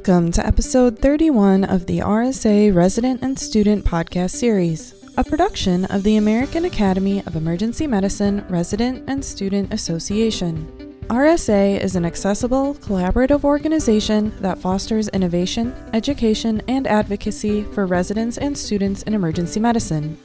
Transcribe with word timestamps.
Welcome 0.00 0.32
to 0.32 0.46
episode 0.46 0.98
31 0.98 1.64
of 1.64 1.84
the 1.84 1.98
RSA 1.98 2.74
Resident 2.74 3.20
and 3.20 3.38
Student 3.38 3.84
Podcast 3.84 4.30
Series, 4.30 4.94
a 5.18 5.22
production 5.22 5.84
of 5.84 6.04
the 6.04 6.16
American 6.16 6.64
Academy 6.64 7.22
of 7.26 7.36
Emergency 7.36 7.86
Medicine 7.86 8.42
Resident 8.48 9.04
and 9.08 9.22
Student 9.22 9.74
Association. 9.74 10.66
RSA 11.08 11.78
is 11.80 11.96
an 11.96 12.06
accessible, 12.06 12.76
collaborative 12.76 13.44
organization 13.44 14.32
that 14.40 14.56
fosters 14.56 15.08
innovation, 15.08 15.74
education, 15.92 16.62
and 16.66 16.86
advocacy 16.86 17.64
for 17.64 17.84
residents 17.84 18.38
and 18.38 18.56
students 18.56 19.02
in 19.02 19.12
emergency 19.12 19.60
medicine. 19.60 20.16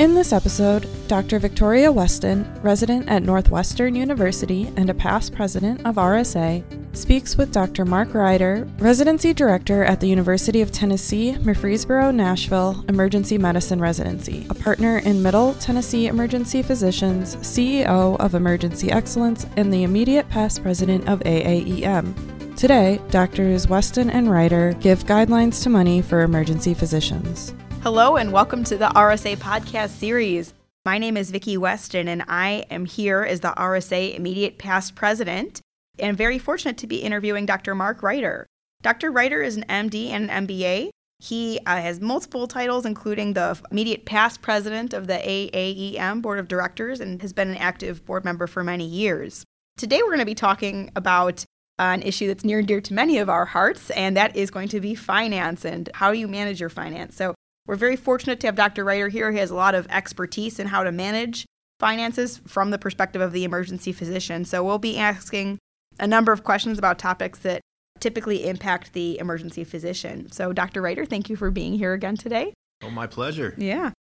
In 0.00 0.16
this 0.16 0.32
episode, 0.32 0.88
Dr. 1.06 1.38
Victoria 1.38 1.92
Weston, 1.92 2.52
resident 2.62 3.08
at 3.08 3.22
Northwestern 3.22 3.94
University 3.94 4.72
and 4.76 4.90
a 4.90 4.94
past 4.94 5.32
president 5.32 5.86
of 5.86 5.94
RSA, 5.94 6.79
speaks 6.92 7.36
with 7.36 7.52
Dr. 7.52 7.84
Mark 7.84 8.14
Reiter, 8.14 8.68
residency 8.78 9.32
director 9.32 9.84
at 9.84 10.00
the 10.00 10.08
University 10.08 10.60
of 10.60 10.72
Tennessee, 10.72 11.36
Murfreesboro, 11.38 12.10
Nashville 12.10 12.84
Emergency 12.88 13.38
Medicine 13.38 13.80
Residency, 13.80 14.46
a 14.50 14.54
partner 14.54 14.98
in 14.98 15.22
Middle 15.22 15.54
Tennessee 15.54 16.08
Emergency 16.08 16.62
Physicians, 16.62 17.36
CEO 17.36 18.18
of 18.18 18.34
Emergency 18.34 18.90
Excellence, 18.90 19.46
and 19.56 19.72
the 19.72 19.84
immediate 19.84 20.28
past 20.28 20.62
president 20.62 21.08
of 21.08 21.20
AAEM. 21.20 22.56
Today, 22.56 23.00
Doctors 23.10 23.68
Weston 23.68 24.10
and 24.10 24.30
Reiter 24.30 24.74
give 24.80 25.04
guidelines 25.04 25.62
to 25.62 25.70
money 25.70 26.02
for 26.02 26.22
emergency 26.22 26.74
physicians. 26.74 27.54
Hello, 27.82 28.16
and 28.16 28.32
welcome 28.32 28.64
to 28.64 28.76
the 28.76 28.88
RSA 28.88 29.36
podcast 29.36 29.90
series. 29.90 30.52
My 30.84 30.98
name 30.98 31.16
is 31.16 31.30
Vicki 31.30 31.56
Weston, 31.56 32.08
and 32.08 32.24
I 32.28 32.64
am 32.70 32.84
here 32.84 33.22
as 33.22 33.40
the 33.40 33.54
RSA 33.56 34.14
immediate 34.14 34.58
past 34.58 34.94
president, 34.94 35.62
and 36.00 36.16
very 36.16 36.38
fortunate 36.38 36.78
to 36.78 36.86
be 36.86 36.98
interviewing 36.98 37.46
Dr. 37.46 37.74
Mark 37.74 38.02
Reiter. 38.02 38.46
Dr. 38.82 39.10
Reiter 39.10 39.42
is 39.42 39.56
an 39.56 39.64
MD 39.68 40.08
and 40.08 40.30
an 40.30 40.46
MBA. 40.46 40.90
He 41.18 41.60
uh, 41.66 41.76
has 41.76 42.00
multiple 42.00 42.46
titles, 42.46 42.86
including 42.86 43.34
the 43.34 43.58
immediate 43.70 44.06
past 44.06 44.40
president 44.40 44.94
of 44.94 45.06
the 45.06 45.18
AAEM 45.18 46.22
Board 46.22 46.38
of 46.38 46.48
Directors 46.48 47.00
and 47.00 47.20
has 47.20 47.32
been 47.32 47.50
an 47.50 47.58
active 47.58 48.04
board 48.06 48.24
member 48.24 48.46
for 48.46 48.64
many 48.64 48.86
years. 48.86 49.44
Today, 49.76 50.00
we're 50.02 50.08
going 50.08 50.20
to 50.20 50.26
be 50.26 50.34
talking 50.34 50.90
about 50.96 51.44
an 51.78 52.02
issue 52.02 52.26
that's 52.26 52.44
near 52.44 52.58
and 52.58 52.68
dear 52.68 52.80
to 52.80 52.94
many 52.94 53.18
of 53.18 53.28
our 53.28 53.44
hearts, 53.44 53.90
and 53.90 54.16
that 54.16 54.34
is 54.34 54.50
going 54.50 54.68
to 54.68 54.80
be 54.80 54.94
finance 54.94 55.64
and 55.64 55.90
how 55.94 56.10
you 56.10 56.26
manage 56.26 56.60
your 56.60 56.70
finance. 56.70 57.16
So, 57.16 57.34
we're 57.66 57.76
very 57.76 57.96
fortunate 57.96 58.40
to 58.40 58.46
have 58.46 58.56
Dr. 58.56 58.84
Reiter 58.84 59.08
here. 59.08 59.30
He 59.30 59.38
has 59.38 59.50
a 59.50 59.54
lot 59.54 59.74
of 59.74 59.86
expertise 59.90 60.58
in 60.58 60.66
how 60.66 60.82
to 60.82 60.90
manage 60.90 61.46
finances 61.80 62.40
from 62.46 62.70
the 62.70 62.78
perspective 62.78 63.22
of 63.22 63.32
the 63.32 63.42
emergency 63.42 63.92
physician. 63.92 64.44
So 64.44 64.62
we'll 64.62 64.78
be 64.78 64.98
asking 64.98 65.58
a 66.00 66.06
number 66.06 66.32
of 66.32 66.42
questions 66.42 66.78
about 66.78 66.98
topics 66.98 67.38
that 67.40 67.60
typically 68.00 68.48
impact 68.48 68.92
the 68.92 69.18
emergency 69.18 69.62
physician. 69.62 70.32
So, 70.32 70.52
Dr. 70.52 70.82
Reiter, 70.82 71.04
thank 71.04 71.30
you 71.30 71.36
for 71.36 71.50
being 71.50 71.74
here 71.74 71.92
again 71.92 72.16
today. 72.16 72.52
Oh, 72.82 72.90
my 72.90 73.06
pleasure. 73.06 73.54
Yeah. 73.56 73.92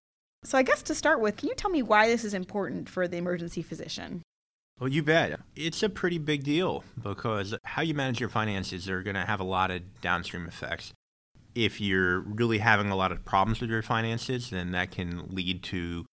So, 0.44 0.58
I 0.58 0.64
guess 0.64 0.82
to 0.84 0.96
start 0.96 1.20
with, 1.20 1.38
can 1.38 1.50
you 1.50 1.56
tell 1.56 1.70
me 1.70 1.84
why 1.84 2.08
this 2.08 2.24
is 2.24 2.34
important 2.34 2.90
for 2.90 3.08
the 3.08 3.18
emergency 3.18 3.62
physician? 3.62 4.24
Well, 4.80 4.90
you 4.90 5.04
bet. 5.04 5.40
It's 5.56 5.84
a 5.84 5.90
pretty 5.90 6.18
big 6.18 6.44
deal 6.44 6.86
because 7.04 7.54
how 7.66 7.82
you 7.82 7.94
manage 7.94 8.22
your 8.22 8.30
finances 8.30 8.90
are 8.90 9.04
going 9.04 9.16
to 9.16 9.26
have 9.26 9.42
a 9.42 9.44
lot 9.46 9.70
of 9.70 10.02
downstream 10.02 10.48
effects 10.48 10.94
if 11.56 11.82
you're 11.82 12.20
really 12.20 12.60
having 12.60 12.90
a 12.90 12.96
lot 12.96 13.12
of 13.12 13.26
problems 13.26 13.60
with 13.62 13.70
your 13.70 13.82
finances, 13.82 14.50
then 14.50 14.72
that 14.72 14.92
can 14.92 15.28
lead 15.30 15.64
to 15.64 16.06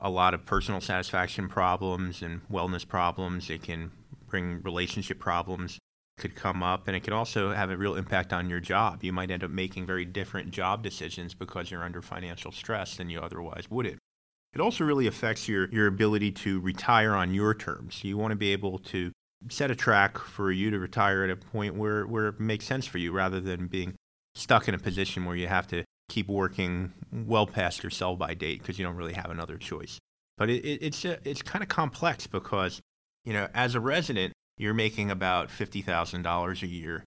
a 0.00 0.10
lot 0.10 0.34
of 0.34 0.44
personal 0.44 0.80
satisfaction 0.80 1.48
problems 1.48 2.22
and 2.22 2.40
wellness 2.48 2.86
problems. 2.86 3.48
It 3.50 3.62
can 3.62 3.92
bring 4.32 4.62
relationship 4.62 5.20
problems 5.20 5.78
could 6.18 6.34
come 6.34 6.62
up 6.62 6.88
and 6.88 6.96
it 6.96 7.00
could 7.00 7.12
also 7.12 7.52
have 7.52 7.70
a 7.70 7.76
real 7.76 7.94
impact 7.94 8.32
on 8.32 8.50
your 8.50 8.60
job. 8.60 9.04
You 9.04 9.12
might 9.12 9.30
end 9.30 9.44
up 9.44 9.50
making 9.50 9.86
very 9.86 10.04
different 10.04 10.50
job 10.50 10.82
decisions 10.82 11.34
because 11.34 11.70
you're 11.70 11.84
under 11.84 12.02
financial 12.02 12.50
stress 12.50 12.96
than 12.96 13.10
you 13.10 13.20
otherwise 13.20 13.70
would. 13.70 13.86
It 13.86 14.60
also 14.60 14.84
really 14.84 15.06
affects 15.06 15.48
your, 15.48 15.68
your 15.70 15.86
ability 15.86 16.32
to 16.32 16.60
retire 16.60 17.14
on 17.14 17.32
your 17.34 17.54
terms. 17.54 18.04
You 18.04 18.16
want 18.18 18.32
to 18.32 18.36
be 18.36 18.52
able 18.52 18.78
to 18.78 19.12
set 19.48 19.70
a 19.70 19.76
track 19.76 20.18
for 20.18 20.50
you 20.50 20.70
to 20.70 20.78
retire 20.78 21.24
at 21.24 21.30
a 21.30 21.36
point 21.36 21.74
where, 21.74 22.06
where 22.06 22.28
it 22.28 22.40
makes 22.40 22.66
sense 22.66 22.86
for 22.86 22.98
you 22.98 23.12
rather 23.12 23.40
than 23.40 23.66
being 23.66 23.94
stuck 24.34 24.68
in 24.68 24.74
a 24.74 24.78
position 24.78 25.24
where 25.24 25.36
you 25.36 25.48
have 25.48 25.66
to 25.68 25.84
keep 26.08 26.28
working 26.28 26.92
well 27.10 27.46
past 27.46 27.82
your 27.82 27.90
sell 27.90 28.16
by 28.16 28.34
date 28.34 28.60
because 28.60 28.78
you 28.78 28.84
don't 28.84 28.96
really 28.96 29.14
have 29.14 29.30
another 29.30 29.56
choice. 29.56 29.98
But 30.36 30.50
it, 30.50 30.64
it, 30.64 30.82
it's 30.82 31.04
uh, 31.04 31.16
it's 31.24 31.42
kind 31.42 31.62
of 31.62 31.68
complex 31.68 32.26
because 32.26 32.80
you 33.24 33.32
know 33.32 33.48
as 33.54 33.74
a 33.74 33.80
resident 33.80 34.32
you're 34.58 34.74
making 34.74 35.10
about 35.10 35.50
fifty 35.50 35.82
thousand 35.82 36.22
dollars 36.22 36.62
a 36.62 36.66
year, 36.66 37.04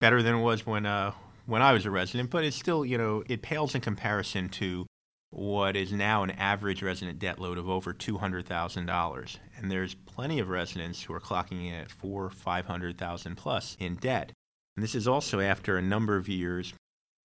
better 0.00 0.22
than 0.22 0.36
it 0.36 0.42
was 0.42 0.66
when 0.66 0.86
uh, 0.86 1.12
when 1.46 1.62
I 1.62 1.72
was 1.72 1.86
a 1.86 1.90
resident. 1.90 2.30
But 2.30 2.44
it's 2.44 2.56
still 2.56 2.84
you 2.84 2.98
know 2.98 3.22
it 3.28 3.42
pales 3.42 3.74
in 3.74 3.80
comparison 3.80 4.48
to 4.50 4.86
what 5.30 5.76
is 5.76 5.92
now 5.92 6.22
an 6.22 6.30
average 6.32 6.82
resident 6.82 7.18
debt 7.18 7.38
load 7.38 7.58
of 7.58 7.68
over 7.68 7.92
two 7.92 8.18
hundred 8.18 8.46
thousand 8.46 8.86
dollars, 8.86 9.38
and 9.56 9.70
there's 9.70 9.94
plenty 9.94 10.38
of 10.38 10.48
residents 10.48 11.02
who 11.02 11.14
are 11.14 11.20
clocking 11.20 11.66
in 11.66 11.74
at 11.74 11.90
four 11.90 12.30
five 12.30 12.66
hundred 12.66 12.98
thousand 12.98 13.36
plus 13.36 13.76
in 13.80 13.96
debt. 13.96 14.32
And 14.76 14.82
this 14.82 14.94
is 14.94 15.06
also 15.06 15.40
after 15.40 15.76
a 15.76 15.82
number 15.82 16.16
of 16.16 16.28
years 16.28 16.72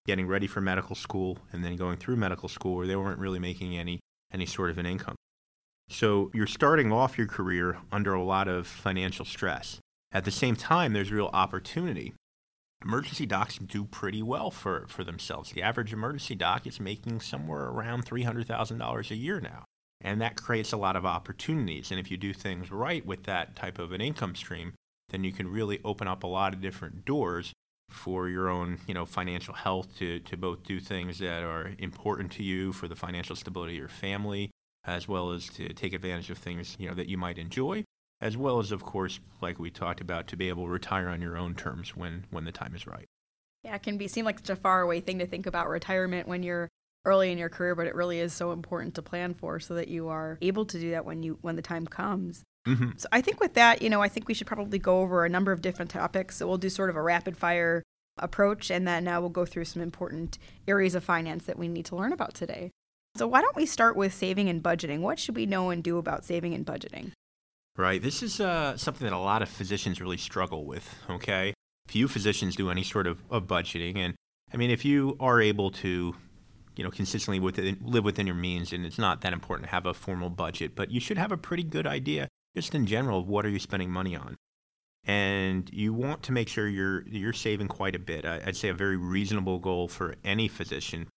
getting 0.07 0.25
ready 0.25 0.47
for 0.47 0.61
medical 0.61 0.95
school 0.95 1.37
and 1.51 1.63
then 1.63 1.75
going 1.75 1.97
through 1.97 2.15
medical 2.15 2.49
school 2.49 2.77
where 2.77 2.87
they 2.87 2.95
weren't 2.95 3.19
really 3.19 3.39
making 3.39 3.77
any, 3.77 3.99
any 4.33 4.45
sort 4.45 4.69
of 4.69 4.77
an 4.77 4.85
income. 4.85 5.16
So 5.89 6.31
you're 6.33 6.47
starting 6.47 6.91
off 6.91 7.17
your 7.17 7.27
career 7.27 7.77
under 7.91 8.13
a 8.13 8.23
lot 8.23 8.47
of 8.47 8.67
financial 8.67 9.25
stress. 9.25 9.79
At 10.11 10.25
the 10.25 10.31
same 10.31 10.55
time, 10.55 10.93
there's 10.93 11.11
real 11.11 11.29
opportunity. 11.33 12.13
Emergency 12.83 13.25
docs 13.25 13.57
do 13.57 13.85
pretty 13.85 14.21
well 14.21 14.51
for, 14.51 14.85
for 14.87 15.03
themselves. 15.03 15.51
The 15.51 15.63
average 15.63 15.93
emergency 15.93 16.35
doc 16.35 16.67
is 16.67 16.79
making 16.79 17.21
somewhere 17.21 17.65
around 17.65 18.05
$300,000 18.05 19.11
a 19.11 19.15
year 19.15 19.39
now. 19.39 19.63
And 20.01 20.21
that 20.21 20.41
creates 20.41 20.71
a 20.71 20.77
lot 20.77 20.95
of 20.95 21.05
opportunities. 21.05 21.89
And 21.89 21.99
if 21.99 22.11
you 22.11 22.17
do 22.17 22.33
things 22.33 22.71
right 22.71 23.03
with 23.05 23.23
that 23.23 23.55
type 23.55 23.79
of 23.79 23.91
an 23.91 24.01
income 24.01 24.35
stream, 24.35 24.73
then 25.09 25.23
you 25.23 25.31
can 25.31 25.47
really 25.47 25.79
open 25.83 26.07
up 26.07 26.23
a 26.23 26.27
lot 26.27 26.53
of 26.53 26.61
different 26.61 27.03
doors 27.03 27.53
for 27.89 28.27
your 28.27 28.49
own, 28.49 28.79
you 28.85 28.93
know, 28.93 29.05
financial 29.05 29.53
health 29.53 29.97
to, 29.97 30.19
to 30.19 30.37
both 30.37 30.63
do 30.63 30.79
things 30.79 31.19
that 31.19 31.43
are 31.43 31.71
important 31.79 32.31
to 32.33 32.43
you 32.43 32.73
for 32.73 32.87
the 32.87 32.95
financial 32.95 33.35
stability 33.35 33.73
of 33.73 33.79
your 33.79 33.87
family, 33.87 34.51
as 34.87 35.07
well 35.07 35.31
as 35.31 35.49
to 35.49 35.73
take 35.73 35.93
advantage 35.93 36.29
of 36.29 36.37
things, 36.37 36.75
you 36.79 36.87
know, 36.87 36.95
that 36.95 37.07
you 37.07 37.17
might 37.17 37.37
enjoy, 37.37 37.83
as 38.21 38.37
well 38.37 38.57
as, 38.59 38.71
of 38.71 38.83
course, 38.83 39.19
like 39.41 39.59
we 39.59 39.69
talked 39.69 40.01
about, 40.01 40.27
to 40.27 40.37
be 40.37 40.49
able 40.49 40.63
to 40.63 40.71
retire 40.71 41.09
on 41.09 41.21
your 41.21 41.37
own 41.37 41.53
terms 41.53 41.95
when, 41.95 42.25
when 42.31 42.45
the 42.45 42.51
time 42.51 42.73
is 42.73 42.87
right. 42.87 43.05
Yeah, 43.63 43.75
it 43.75 43.83
can 43.83 43.97
be 43.97 44.07
seem 44.07 44.23
like 44.25 44.39
such 44.39 44.49
a 44.49 44.55
faraway 44.55 45.01
thing 45.01 45.19
to 45.19 45.27
think 45.27 45.45
about 45.45 45.67
retirement 45.67 46.27
when 46.27 46.41
you're 46.41 46.69
early 47.05 47.31
in 47.31 47.37
your 47.37 47.49
career, 47.49 47.75
but 47.75 47.87
it 47.87 47.95
really 47.95 48.19
is 48.19 48.33
so 48.33 48.51
important 48.51 48.95
to 48.95 49.01
plan 49.01 49.33
for 49.33 49.59
so 49.59 49.73
that 49.75 49.87
you 49.89 50.07
are 50.07 50.37
able 50.41 50.65
to 50.65 50.79
do 50.79 50.91
that 50.91 51.05
when 51.05 51.21
you 51.21 51.37
when 51.41 51.55
the 51.55 51.61
time 51.61 51.85
comes. 51.85 52.43
Mm-hmm. 52.67 52.91
So 52.97 53.07
I 53.11 53.21
think 53.21 53.39
with 53.39 53.53
that, 53.55 53.81
you 53.81 53.89
know, 53.89 54.01
I 54.01 54.09
think 54.09 54.27
we 54.27 54.33
should 54.33 54.47
probably 54.47 54.79
go 54.79 55.01
over 55.01 55.25
a 55.25 55.29
number 55.29 55.51
of 55.51 55.61
different 55.61 55.91
topics. 55.91 56.37
So 56.37 56.47
we'll 56.47 56.57
do 56.57 56.69
sort 56.69 56.89
of 56.89 56.95
a 56.95 57.01
rapid 57.01 57.37
fire 57.37 57.83
approach, 58.17 58.69
and 58.69 58.87
then 58.87 59.07
uh, 59.07 59.19
we'll 59.19 59.29
go 59.29 59.45
through 59.45 59.65
some 59.65 59.81
important 59.81 60.37
areas 60.67 60.95
of 60.95 61.03
finance 61.03 61.45
that 61.45 61.57
we 61.57 61.67
need 61.67 61.85
to 61.85 61.95
learn 61.95 62.13
about 62.13 62.33
today. 62.33 62.71
So 63.17 63.28
why 63.28 63.41
don't 63.41 63.55
we 63.55 63.66
start 63.66 63.95
with 63.95 64.13
saving 64.13 64.50
and 64.50 64.61
budgeting? 64.61 65.00
What 65.00 65.19
should 65.19 65.35
we 65.35 65.45
know 65.45 65.69
and 65.69 65.83
do 65.83 65.97
about 65.97 66.23
saving 66.23 66.53
and 66.53 66.66
budgeting? 66.66 67.11
Right. 67.75 68.01
This 68.01 68.22
is 68.22 68.39
uh, 68.39 68.78
something 68.78 69.05
that 69.05 69.13
a 69.13 69.19
lot 69.19 69.41
of 69.41 69.50
physicians 69.50 70.00
really 70.00 70.17
struggle 70.17 70.66
with. 70.66 70.95
Okay. 71.09 71.53
Few 71.88 72.07
physicians 72.07 72.56
do 72.56 72.69
any 72.69 72.83
sort 72.83 73.07
of, 73.07 73.23
of 73.29 73.47
budgeting, 73.47 73.97
and 73.97 74.16
I 74.53 74.57
mean, 74.57 74.69
if 74.69 74.83
you 74.83 75.16
are 75.19 75.41
able 75.41 75.72
to 75.72 76.16
you 76.75 76.83
know, 76.83 76.91
consistently 76.91 77.39
within, 77.39 77.79
live 77.81 78.03
within 78.03 78.27
your 78.27 78.35
means, 78.35 78.72
and 78.72 78.85
it's 78.85 79.00
not 79.00 79.22
that 79.22 79.33
important 79.33 79.67
to 79.67 79.72
have 79.72 79.85
a 79.85 79.94
formal 79.94 80.29
budget, 80.29 80.75
but 80.75 80.91
you 80.91 81.00
should 81.00 81.17
have 81.17 81.31
a 81.31 81.38
pretty 81.38 81.63
good 81.63 81.88
idea 81.88 82.27
just 82.56 82.75
in 82.75 82.86
general, 82.86 83.24
what 83.24 83.45
are 83.45 83.50
you 83.50 83.59
spending 83.59 83.89
money 83.89 84.15
on? 84.15 84.36
And 85.03 85.69
you 85.71 85.94
want 85.94 86.24
to 86.24 86.31
make 86.31 86.50
sure 86.50 86.68
you're 86.68 87.07
you're 87.07 87.33
saving 87.33 87.68
quite 87.68 87.95
a 87.95 88.00
bit. 88.00 88.25
I'd 88.25 88.57
say 88.57 88.68
a 88.68 88.74
very 88.74 88.97
reasonable 88.97 89.59
goal 89.59 89.88
for 89.88 90.15
any 90.24 90.47
physician 90.47 91.07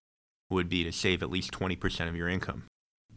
would 0.50 0.68
be 0.68 0.84
to 0.84 0.92
save 0.92 1.22
at 1.22 1.30
least 1.30 1.52
20% 1.52 2.08
of 2.08 2.16
your 2.16 2.28
income. 2.28 2.64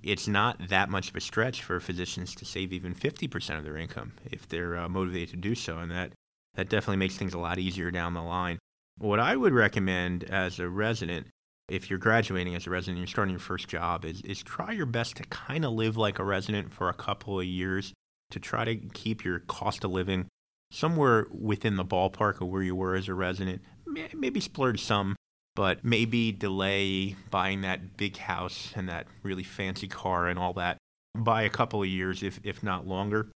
It's 0.01 0.27
not 0.27 0.69
that 0.69 0.89
much 0.89 1.09
of 1.09 1.15
a 1.15 1.21
stretch 1.21 1.63
for 1.63 1.79
physicians 1.79 2.35
to 2.35 2.45
save 2.45 2.73
even 2.73 2.93
50% 2.93 3.57
of 3.57 3.63
their 3.63 3.77
income 3.77 4.13
if 4.29 4.47
they're 4.47 4.77
uh, 4.77 4.89
motivated 4.89 5.29
to 5.29 5.37
do 5.37 5.55
so, 5.55 5.77
and 5.77 5.91
that 5.91 6.11
that 6.55 6.69
definitely 6.69 6.97
makes 6.97 7.17
things 7.17 7.33
a 7.33 7.39
lot 7.39 7.57
easier 7.57 7.89
down 7.89 8.13
the 8.13 8.21
line. 8.21 8.59
What 8.99 9.19
I 9.19 9.35
would 9.35 9.53
recommend 9.53 10.23
as 10.25 10.59
a 10.59 10.69
resident 10.69 11.27
if 11.69 11.89
you're 11.89 11.99
graduating 11.99 12.55
as 12.55 12.67
a 12.67 12.69
resident, 12.69 12.97
you're 12.97 13.07
starting 13.07 13.31
your 13.31 13.39
first 13.39 13.67
job, 13.67 14.05
is, 14.05 14.21
is 14.21 14.43
try 14.43 14.71
your 14.71 14.85
best 14.85 15.15
to 15.17 15.23
kind 15.23 15.63
of 15.63 15.71
live 15.73 15.95
like 15.95 16.19
a 16.19 16.23
resident 16.23 16.71
for 16.71 16.89
a 16.89 16.93
couple 16.93 17.39
of 17.39 17.45
years 17.45 17.93
to 18.31 18.39
try 18.39 18.65
to 18.65 18.75
keep 18.75 19.23
your 19.23 19.39
cost 19.39 19.83
of 19.83 19.91
living 19.91 20.27
somewhere 20.71 21.27
within 21.31 21.75
the 21.75 21.85
ballpark 21.85 22.41
of 22.41 22.47
where 22.47 22.63
you 22.63 22.75
were 22.75 22.95
as 22.95 23.07
a 23.07 23.13
resident. 23.13 23.61
Maybe 24.13 24.39
splurge 24.39 24.81
some, 24.81 25.15
but 25.55 25.83
maybe 25.83 26.31
delay 26.31 27.15
buying 27.29 27.61
that 27.61 27.97
big 27.97 28.17
house 28.17 28.71
and 28.75 28.89
that 28.89 29.07
really 29.21 29.43
fancy 29.43 29.87
car 29.87 30.27
and 30.27 30.39
all 30.39 30.53
that 30.53 30.77
by 31.15 31.43
a 31.43 31.49
couple 31.49 31.81
of 31.81 31.87
years, 31.87 32.23
if, 32.23 32.39
if 32.43 32.63
not 32.63 32.87
longer. 32.87 33.29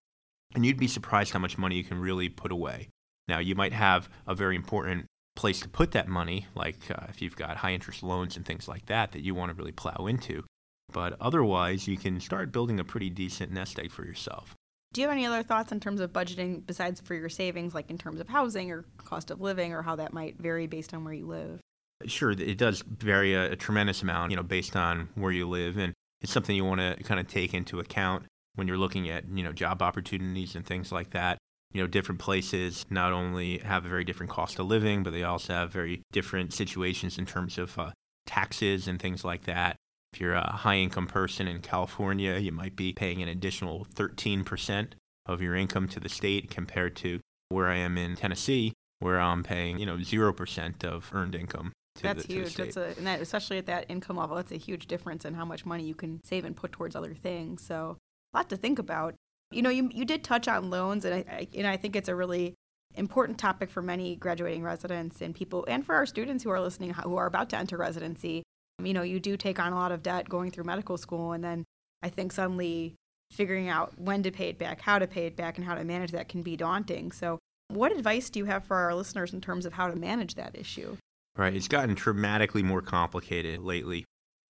And 0.55 0.65
you'd 0.65 0.79
be 0.79 0.89
surprised 0.89 1.33
how 1.33 1.39
much 1.39 1.59
money 1.59 1.77
you 1.77 1.85
can 1.85 2.01
really 2.01 2.29
put 2.29 2.51
away. 2.51 2.89
Now, 3.29 3.39
you 3.39 3.55
might 3.55 3.73
have 3.73 4.09
a 4.27 4.35
very 4.35 4.57
important 4.57 5.07
place 5.35 5.61
to 5.61 5.69
put 5.69 5.93
that 5.93 6.09
money, 6.09 6.47
like 6.55 6.79
uh, 6.91 7.07
if 7.09 7.21
you've 7.21 7.37
got 7.37 7.59
high 7.59 7.73
interest 7.73 8.03
loans 8.03 8.37
and 8.37 8.47
things 8.47 8.67
like 8.67 8.87
that 8.87 9.13
that 9.13 9.21
you 9.21 9.35
want 9.35 9.51
to 9.51 9.57
really 9.57 9.73
plow 9.73 10.07
into. 10.07 10.45
But 10.93 11.17
otherwise, 11.21 11.87
you 11.87 11.99
can 11.99 12.21
start 12.21 12.53
building 12.53 12.81
a 12.81 12.85
pretty 12.85 13.11
decent 13.11 13.53
nest 13.53 13.79
egg 13.79 13.91
for 13.91 14.05
yourself. 14.05 14.55
Do 14.93 15.01
you 15.03 15.09
have 15.09 15.17
any 15.17 15.27
other 15.27 15.43
thoughts 15.43 15.73
in 15.73 15.81
terms 15.81 16.01
of 16.01 16.13
budgeting 16.13 16.65
besides 16.65 17.01
for 17.01 17.15
your 17.15 17.29
savings, 17.29 17.75
like 17.75 17.91
in 17.91 17.99
terms 17.99 18.21
of 18.21 18.29
housing 18.29 18.71
or 18.71 18.87
cost 18.97 19.31
of 19.31 19.41
living, 19.41 19.75
or 19.75 19.83
how 19.83 19.97
that 19.97 20.15
might 20.15 20.39
vary 20.39 20.67
based 20.67 20.95
on 20.95 21.05
where 21.05 21.13
you 21.13 21.27
live? 21.27 21.61
Sure, 22.05 22.31
it 22.31 22.59
does 22.59 22.83
vary 22.83 23.35
a, 23.35 23.53
a 23.53 23.57
tremendous 23.57 24.03
amount, 24.03 24.31
you 24.31 24.37
know, 24.37 24.43
based 24.43 24.77
on 24.77 25.09
where 25.15 25.33
you 25.33 25.49
live, 25.49 25.79
and 25.79 25.95
it's 26.21 26.33
something 26.33 26.55
you 26.55 26.65
want 26.65 26.81
to 26.81 27.03
kind 27.05 27.19
of 27.19 27.27
take 27.27 27.55
into 27.55 27.81
account 27.81 28.27
when 28.55 28.69
you're 28.69 28.77
looking 28.77 29.09
at, 29.09 29.25
you 29.33 29.43
know, 29.43 29.53
job 29.53 29.83
opportunities 29.83 30.55
and 30.55 30.67
things 30.67 30.93
like 30.93 31.11
that. 31.11 31.39
You 31.73 31.83
know, 31.83 31.87
different 31.87 32.21
places 32.21 32.85
not 32.91 33.13
only 33.13 33.59
have 33.59 33.85
a 33.85 33.89
very 33.89 34.05
different 34.05 34.31
cost 34.31 34.59
of 34.59 34.67
living, 34.67 35.03
but 35.03 35.13
they 35.13 35.25
also 35.25 35.55
have 35.55 35.73
very 35.73 36.03
different 36.13 36.53
situations 36.53 37.19
in 37.19 37.27
terms 37.27 37.59
of 37.59 37.79
uh, 37.79 37.91
taxes 38.27 38.87
and 38.87 39.01
things 39.01 39.25
like 39.25 39.45
that. 39.45 39.77
If 40.13 40.21
you're 40.21 40.35
a 40.35 40.53
high 40.53 40.77
income 40.77 41.07
person 41.07 41.49
in 41.49 41.61
California, 41.61 42.39
you 42.39 42.53
might 42.53 42.77
be 42.77 42.93
paying 42.93 43.23
an 43.23 43.29
additional 43.29 43.87
13% 43.95 44.93
of 45.27 45.43
your 45.43 45.55
income 45.55 45.89
to 45.89 46.01
the 46.01 46.09
state 46.09 46.51
compared 46.51 46.95
to 46.97 47.21
where 47.49 47.69
I 47.69 47.77
am 47.77 47.99
in 47.99 48.17
Tennessee, 48.17 48.73
where 49.01 49.21
I'm 49.21 49.43
paying, 49.43 49.79
you 49.79 49.87
know, 49.87 49.97
0% 49.97 50.85
of 50.85 51.11
earned 51.13 51.35
income. 51.35 51.73
That's 52.01 52.25
the, 52.25 52.35
huge. 52.35 52.55
That's 52.57 52.77
a, 52.77 52.95
and 52.97 53.07
that, 53.07 53.21
especially 53.21 53.59
at 53.59 53.67
that 53.67 53.87
income 53.89 54.17
level, 54.17 54.37
that's 54.37 54.53
a 54.53 54.57
huge 54.57 54.87
difference 54.87 55.25
in 55.25 55.35
how 55.35 55.45
much 55.45 55.65
money 55.65 55.85
you 55.85 55.95
can 55.95 56.23
save 56.25 56.45
and 56.45 56.57
put 56.57 56.73
towards 56.73 56.97
other 56.97 57.15
things. 57.15 57.65
So, 57.65 57.97
a 58.33 58.39
lot 58.39 58.49
to 58.51 58.57
think 58.57 58.79
about. 58.79 59.15
You 59.53 59.63
know, 59.63 59.71
you, 59.71 59.89
you 59.93 60.05
did 60.05 60.25
touch 60.25 60.49
on 60.49 60.71
loans, 60.71 61.05
and 61.05 61.15
I, 61.15 61.25
I, 61.31 61.49
and 61.57 61.67
I 61.67 61.77
think 61.77 61.95
it's 61.95 62.09
a 62.09 62.17
really 62.17 62.55
important 62.97 63.39
topic 63.39 63.71
for 63.71 63.81
many 63.81 64.17
graduating 64.17 64.63
residents 64.63 65.21
and 65.21 65.35
people, 65.35 65.65
and 65.69 65.87
for 65.87 65.95
our 65.95 66.07
students 66.07 66.43
who 66.43 66.51
are 66.51 66.61
listening 66.61 66.93
who 66.95 67.17
are 67.17 67.27
about 67.27 67.51
to 67.51 67.57
enter 67.57 67.77
residency 67.77 68.43
you 68.83 68.93
know, 68.93 69.03
you 69.03 69.21
do 69.21 69.37
take 69.37 69.59
on 69.59 69.73
a 69.73 69.77
lot 69.77 69.93
of 69.93 70.03
debt 70.03 70.29
going 70.29 70.51
through 70.51 70.65
medical 70.65 70.99
school, 70.99 71.33
and 71.33 71.43
then 71.43 71.65
I 72.03 72.09
think 72.09 72.33
suddenly 72.33 72.95
figuring 73.31 73.69
out 73.69 73.99
when 73.99 74.23
to 74.23 74.31
pay 74.31 74.51
it 74.51 74.59
back, 74.59 74.81
how 74.81 74.99
to 74.99 75.07
pay 75.07 75.27
it 75.27 75.37
back, 75.37 75.57
and 75.57 75.67
how 75.67 75.75
to 75.75 75.85
manage 75.85 76.13
that 76.13 76.29
can 76.29 76.43
be 76.43 76.57
daunting. 76.57 77.13
So, 77.13 77.39
what 77.69 77.93
advice 77.93 78.31
do 78.31 78.39
you 78.39 78.45
have 78.45 78.65
for 78.65 78.77
our 78.77 78.95
listeners 78.95 79.33
in 79.33 79.41
terms 79.41 79.67
of 79.67 79.73
how 79.73 79.89
to 79.89 79.97
manage 79.97 80.35
that 80.35 80.57
issue? 80.57 80.97
Right. 81.37 81.55
It's 81.55 81.69
gotten 81.69 81.95
dramatically 81.95 82.63
more 82.63 82.81
complicated 82.81 83.61
lately. 83.61 84.05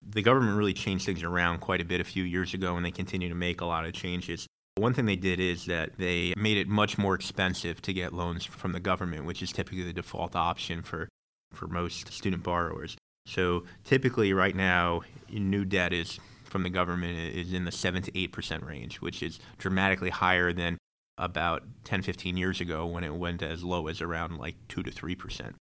The 0.09 0.23
government 0.23 0.56
really 0.56 0.73
changed 0.73 1.05
things 1.05 1.25
around 1.25 1.59
quite 1.59 1.81
a 1.81 1.85
bit 1.85 2.00
a 2.00 2.05
few 2.05 2.23
years 2.23 2.55
ago, 2.55 2.77
and 2.77 2.87
they 2.87 2.93
continue 2.93 3.29
to 3.29 3.35
make 3.35 3.61
a 3.61 3.65
lot 3.65 3.85
of 3.85 3.93
changes. 3.93 4.47
One 4.77 4.94
thing 4.94 5.06
they 5.06 5.17
did 5.17 5.41
is 5.41 5.65
that 5.67 5.97
they 5.99 6.33
made 6.37 6.59
it 6.59 6.69
much 6.69 6.97
more 6.97 7.15
expensive 7.15 7.83
to 7.83 7.93
get 7.93 8.12
loans 8.12 8.44
from 8.44 8.73
the 8.73 8.79
government, 8.79 9.25
which 9.25 9.43
is 9.43 9.50
typically 9.50 9.83
the 9.83 9.93
default 9.93 10.37
option 10.37 10.83
for, 10.83 11.09
for 11.53 11.67
most 11.67 12.12
student 12.12 12.43
borrowers. 12.43 12.97
So 13.27 13.65
typically, 13.85 14.32
right 14.32 14.55
now, 14.55 15.00
new 15.29 15.65
debt 15.65 15.93
is 15.93 16.21
from 16.44 16.62
the 16.62 16.71
government 16.71 17.19
is 17.19 17.53
in 17.53 17.65
the 17.65 17.73
seven 17.73 18.03
to 18.03 18.17
eight 18.17 18.32
percent 18.32 18.65
range, 18.65 19.00
which 19.00 19.23
is 19.23 19.41
dramatically 19.59 20.11
higher 20.11 20.53
than 20.53 20.79
about 21.19 21.65
10, 21.85 22.03
15 22.03 22.37
years 22.37 22.61
ago 22.61 22.87
when 22.87 23.03
it 23.03 23.15
went 23.15 23.43
as 23.43 23.65
low 23.65 23.89
as 23.89 24.00
around 24.00 24.37
like 24.39 24.55
two 24.69 24.82
to 24.82 24.91
three 24.91 25.17
percent. 25.17 25.56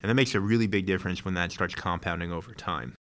And 0.00 0.08
that 0.08 0.14
makes 0.14 0.34
a 0.34 0.40
really 0.40 0.66
big 0.66 0.86
difference 0.86 1.24
when 1.24 1.34
that 1.34 1.52
starts 1.52 1.74
compounding 1.74 2.32
over 2.32 2.54
time. 2.54 2.94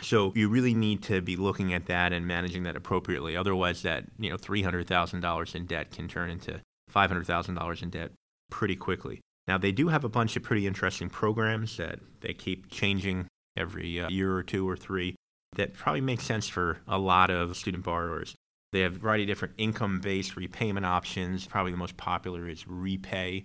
So 0.00 0.32
you 0.34 0.48
really 0.48 0.74
need 0.74 1.02
to 1.04 1.20
be 1.20 1.36
looking 1.36 1.74
at 1.74 1.86
that 1.86 2.12
and 2.12 2.26
managing 2.26 2.62
that 2.64 2.76
appropriately. 2.76 3.36
Otherwise, 3.36 3.82
that 3.82 4.04
you 4.18 4.30
know 4.30 4.36
three 4.36 4.62
hundred 4.62 4.86
thousand 4.86 5.20
dollars 5.20 5.54
in 5.54 5.66
debt 5.66 5.90
can 5.90 6.08
turn 6.08 6.30
into 6.30 6.60
five 6.88 7.10
hundred 7.10 7.26
thousand 7.26 7.54
dollars 7.54 7.82
in 7.82 7.90
debt 7.90 8.12
pretty 8.50 8.76
quickly. 8.76 9.20
Now 9.46 9.58
they 9.58 9.72
do 9.72 9.88
have 9.88 10.04
a 10.04 10.08
bunch 10.08 10.36
of 10.36 10.42
pretty 10.42 10.66
interesting 10.66 11.10
programs 11.10 11.76
that 11.76 12.00
they 12.20 12.32
keep 12.32 12.70
changing 12.70 13.26
every 13.56 14.00
uh, 14.00 14.08
year 14.08 14.34
or 14.34 14.42
two 14.42 14.68
or 14.68 14.76
three 14.76 15.14
that 15.56 15.74
probably 15.74 16.00
makes 16.00 16.24
sense 16.24 16.48
for 16.48 16.78
a 16.88 16.98
lot 16.98 17.30
of 17.30 17.56
student 17.56 17.84
borrowers. 17.84 18.34
They 18.72 18.80
have 18.80 18.96
a 18.96 18.98
variety 18.98 19.24
of 19.24 19.28
different 19.28 19.54
income 19.58 20.00
based 20.00 20.36
repayment 20.36 20.86
options. 20.86 21.46
Probably 21.46 21.72
the 21.72 21.78
most 21.78 21.96
popular 21.96 22.48
is 22.48 22.64
Repay, 22.66 23.42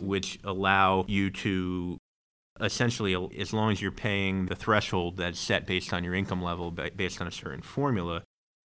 which 0.00 0.38
allow 0.44 1.04
you 1.08 1.30
to 1.30 1.98
essentially, 2.60 3.16
as 3.38 3.52
long 3.52 3.72
as 3.72 3.80
you're 3.80 3.90
paying 3.90 4.46
the 4.46 4.56
threshold 4.56 5.16
that's 5.16 5.38
set 5.38 5.66
based 5.66 5.92
on 5.92 6.04
your 6.04 6.14
income 6.14 6.42
level, 6.42 6.70
based 6.70 7.20
on 7.20 7.26
a 7.26 7.32
certain 7.32 7.62
formula, 7.62 8.22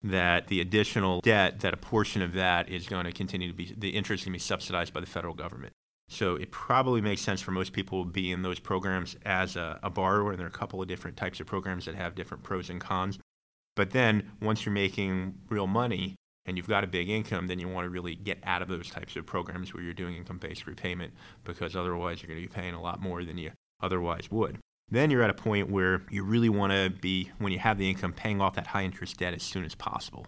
that 0.03 0.47
the 0.47 0.61
additional 0.61 1.21
debt, 1.21 1.61
that 1.61 1.75
a 1.75 1.77
portion 1.77 2.23
of 2.23 2.33
that 2.35 2.69
is 2.69 2.87
going 2.87 3.05
to 3.05 3.13
continue 3.13 3.49
to 3.49 3.55
be, 3.55 3.75
the 3.77 3.91
interest 3.91 4.25
can 4.25 4.33
be 4.33 4.39
subsidized 4.39 4.93
by 4.93 5.01
the 5.01 5.07
federal 5.07 5.35
government. 5.35 5.73
So 6.09 6.37
it 6.37 6.51
probably 6.51 7.01
makes 7.01 7.21
sense 7.21 7.43
for 7.43 7.51
most 7.51 7.73
people 7.73 8.05
to 8.05 8.11
be 8.11 8.33
in 8.33 8.43
those 8.43 8.59
programs 8.59 9.17
as 9.27 9.57
a, 9.57 9.79
a, 9.83 9.91
borrower. 9.91 10.31
And 10.31 10.39
there 10.39 10.47
are 10.47 10.51
a 10.51 10.53
couple 10.53 10.81
of 10.81 10.89
different 10.89 11.17
types 11.17 11.39
of 11.41 11.47
programs 11.47 11.85
that 11.85 11.97
have 11.97 12.15
different 12.15 12.45
pros 12.45 12.71
and 12.71 12.81
cons. 12.81 13.19
But 13.77 13.91
then 13.91 14.33
once 14.41 14.65
you're 14.65 14.73
making 14.73 15.35
real 15.51 15.67
money 15.67 16.17
and 16.47 16.57
you've 16.57 16.69
got 16.69 16.83
a 16.83 16.87
big 16.87 17.11
income, 17.11 17.47
then 17.47 17.59
you 17.59 17.69
want 17.69 17.85
to 17.85 17.91
really 17.91 18.15
get 18.15 18.39
out 18.45 18.63
of 18.63 18.69
those 18.69 18.89
types 18.89 19.17
of 19.17 19.27
programs 19.27 19.75
where 19.75 19.83
you're 19.83 19.93
doing 19.93 20.17
income 20.17 20.39
based 20.39 20.67
repayment 20.67 21.13
because 21.45 21.77
otherwise 21.77 22.23
you're 22.23 22.29
going 22.29 22.41
to 22.43 22.49
be 22.49 22.53
paying 22.53 22.75
a 22.75 22.81
lot 22.81 23.03
more 23.03 23.23
than 23.23 23.37
you 23.37 23.51
otherwise 23.81 24.31
would. 24.31 24.59
Then 24.91 25.11
you're 25.11 25.23
at 25.23 25.31
a 25.31 25.35
point 25.35 25.71
where 25.71 26.03
you 26.11 26.25
really 26.25 26.49
want 26.49 26.73
to 26.73 26.91
be, 26.91 27.31
when 27.39 27.53
you 27.53 27.59
have 27.59 27.79
the 27.79 27.91
income, 27.91 28.13
paying 28.13 28.41
off 28.41 28.55
that 28.55 28.69
high 28.69 28.85
interest 28.85 29.19
debt 29.19 29.35
as 29.35 29.43
soon 29.43 29.65
as 29.65 29.75
possible 29.75 30.27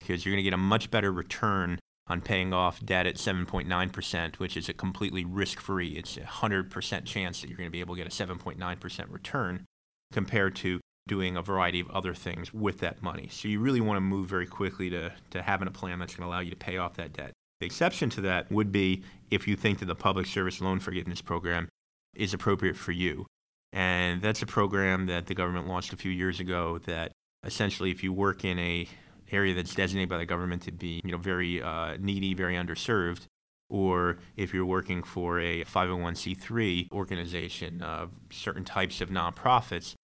because 0.00 0.24
you're 0.24 0.32
going 0.32 0.44
to 0.44 0.50
get 0.50 0.52
a 0.52 0.58
much 0.58 0.90
better 0.90 1.12
return 1.12 1.78
on 2.08 2.20
paying 2.20 2.52
off 2.52 2.84
debt 2.84 3.06
at 3.06 3.14
7.9%, 3.14 4.36
which 4.36 4.56
is 4.56 4.68
a 4.68 4.72
completely 4.72 5.24
risk 5.24 5.60
free. 5.60 5.90
It's 5.90 6.16
a 6.16 6.20
100% 6.20 7.04
chance 7.04 7.40
that 7.40 7.48
you're 7.48 7.56
going 7.56 7.68
to 7.68 7.72
be 7.72 7.80
able 7.80 7.94
to 7.94 8.02
get 8.02 8.12
a 8.12 8.26
7.9% 8.26 9.12
return 9.12 9.64
compared 10.12 10.56
to 10.56 10.80
doing 11.08 11.36
a 11.36 11.42
variety 11.42 11.80
of 11.80 11.90
other 11.90 12.14
things 12.14 12.52
with 12.52 12.78
that 12.78 13.02
money. 13.02 13.28
So 13.30 13.48
you 13.48 13.60
really 13.60 13.80
want 13.80 13.96
to 13.96 14.02
move 14.02 14.28
very 14.28 14.46
quickly 14.46 14.90
to, 14.90 15.12
to 15.30 15.42
having 15.42 15.68
a 15.68 15.72
plan 15.72 15.98
that's 15.98 16.14
going 16.14 16.28
to 16.28 16.30
allow 16.30 16.40
you 16.40 16.50
to 16.50 16.56
pay 16.56 16.76
off 16.76 16.94
that 16.94 17.12
debt. 17.12 17.32
The 17.60 17.66
exception 17.66 18.10
to 18.10 18.20
that 18.22 18.50
would 18.50 18.72
be 18.72 19.02
if 19.30 19.46
you 19.46 19.56
think 19.56 19.78
that 19.78 19.86
the 19.86 19.94
Public 19.94 20.26
Service 20.26 20.60
Loan 20.60 20.80
Forgiveness 20.80 21.20
Program 21.20 21.68
is 22.14 22.34
appropriate 22.34 22.76
for 22.76 22.92
you. 22.92 23.26
And 23.72 24.20
that's 24.20 24.42
a 24.42 24.46
program 24.46 25.06
that 25.06 25.26
the 25.26 25.34
government 25.34 25.66
launched 25.66 25.92
a 25.92 25.96
few 25.96 26.10
years 26.10 26.40
ago 26.40 26.78
that 26.84 27.12
essentially, 27.44 27.90
if 27.90 28.02
you 28.04 28.12
work 28.12 28.44
in 28.44 28.58
a 28.58 28.86
area 29.30 29.54
that's 29.54 29.74
designated 29.74 30.10
by 30.10 30.18
the 30.18 30.26
government 30.26 30.62
to 30.62 30.72
be, 30.72 31.00
you 31.04 31.10
know, 31.10 31.18
very 31.18 31.62
uh, 31.62 31.96
needy, 31.98 32.34
very 32.34 32.54
underserved, 32.54 33.26
or 33.70 34.18
if 34.36 34.52
you're 34.52 34.66
working 34.66 35.02
for 35.02 35.40
a 35.40 35.64
501c3 35.64 36.92
organization, 36.92 37.82
uh, 37.82 38.06
certain 38.30 38.64
types 38.64 39.00
of 39.00 39.08
nonprofits, 39.08 39.94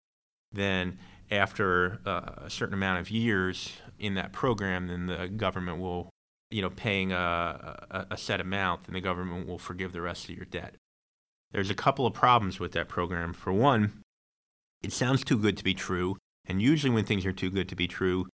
then 0.50 0.99
after 1.30 2.00
uh, 2.06 2.44
a 2.47 2.50
certain 2.50 2.73
amount 2.73 3.00
of 3.00 3.11
years 3.11 3.73
in 3.99 4.14
that 4.14 4.33
program, 4.33 4.87
then 4.87 5.06
the 5.06 5.28
government 5.28 5.78
will, 5.78 6.09
you 6.50 6.62
know, 6.62 6.71
paying 6.71 7.12
a, 7.12 7.87
a, 7.90 8.06
a 8.12 8.16
set 8.16 8.40
amount, 8.40 8.85
then 8.85 8.94
the 8.94 9.00
government 9.02 9.47
will 9.47 9.59
forgive 9.59 9.92
the 9.92 10.00
rest 10.00 10.30
of 10.30 10.35
your 10.35 10.47
debt. 10.47 10.76
There's 11.52 11.71
a 11.71 11.75
couple 11.75 12.07
of 12.07 12.14
problems 12.14 12.61
with 12.61 12.73
that 12.73 12.88
program. 12.88 13.33
For 13.33 13.52
one, 13.52 14.02
it 14.83 14.93
sounds 14.93 15.25
too 15.25 15.38
good 15.38 15.57
to 15.57 15.64
be 15.64 15.75
true, 15.75 16.17
and 16.47 16.62
usually 16.62 16.93
when 16.93 17.05
things 17.05 17.26
are 17.26 17.33
too 17.33 17.50
good 17.50 17.69
to 17.69 17.76
be 17.76 17.88
true, 17.88 18.26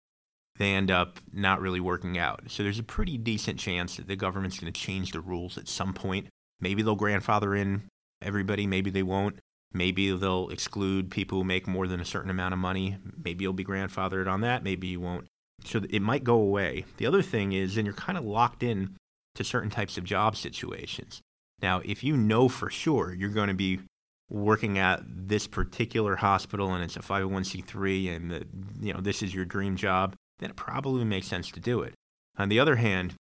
they 0.56 0.72
end 0.72 0.90
up 0.90 1.18
not 1.32 1.60
really 1.60 1.80
working 1.80 2.18
out. 2.18 2.42
So 2.48 2.62
there's 2.62 2.78
a 2.78 2.84
pretty 2.84 3.16
decent 3.18 3.58
chance 3.58 3.96
that 3.96 4.08
the 4.08 4.16
government's 4.16 4.58
going 4.58 4.72
to 4.72 4.80
change 4.80 5.12
the 5.12 5.20
rules 5.20 5.56
at 5.56 5.68
some 5.68 5.94
point. 5.94 6.28
Maybe 6.60 6.82
they'll 6.82 6.94
grandfather 6.94 7.54
in 7.54 7.82
everybody, 8.20 8.66
maybe 8.66 8.90
they 8.90 9.02
won't. 9.02 9.38
Maybe 9.74 10.14
they'll 10.14 10.50
exclude 10.50 11.10
people 11.10 11.38
who 11.38 11.44
make 11.44 11.66
more 11.66 11.86
than 11.86 12.00
a 12.00 12.04
certain 12.04 12.30
amount 12.30 12.52
of 12.52 12.58
money. 12.58 12.98
Maybe 13.24 13.42
you'll 13.44 13.54
be 13.54 13.64
grandfathered 13.64 14.30
on 14.30 14.42
that, 14.42 14.62
maybe 14.62 14.88
you 14.88 15.00
won't. 15.00 15.26
So 15.64 15.80
it 15.88 16.02
might 16.02 16.24
go 16.24 16.34
away. 16.34 16.84
The 16.98 17.06
other 17.06 17.22
thing 17.22 17.52
is, 17.52 17.76
then 17.76 17.86
you're 17.86 17.94
kind 17.94 18.18
of 18.18 18.24
locked 18.24 18.62
in 18.62 18.96
to 19.34 19.44
certain 19.44 19.70
types 19.70 19.96
of 19.96 20.04
job 20.04 20.36
situations. 20.36 21.20
Now, 21.62 21.80
if 21.84 22.02
you 22.02 22.16
know 22.16 22.48
for 22.48 22.68
sure 22.68 23.14
you're 23.14 23.30
going 23.30 23.48
to 23.48 23.54
be 23.54 23.80
working 24.28 24.78
at 24.78 25.02
this 25.06 25.46
particular 25.46 26.16
hospital 26.16 26.72
and 26.72 26.82
it's 26.82 26.96
a 26.96 27.00
501c3 27.00 28.16
and 28.16 28.30
the, 28.30 28.46
you 28.80 28.92
know 28.92 29.00
this 29.00 29.22
is 29.22 29.34
your 29.34 29.44
dream 29.44 29.76
job, 29.76 30.14
then 30.38 30.50
it 30.50 30.56
probably 30.56 31.04
makes 31.04 31.28
sense 31.28 31.50
to 31.52 31.60
do 31.60 31.80
it. 31.82 31.94
On 32.36 32.48
the 32.48 32.58
other 32.58 32.76
hand, 32.76 33.14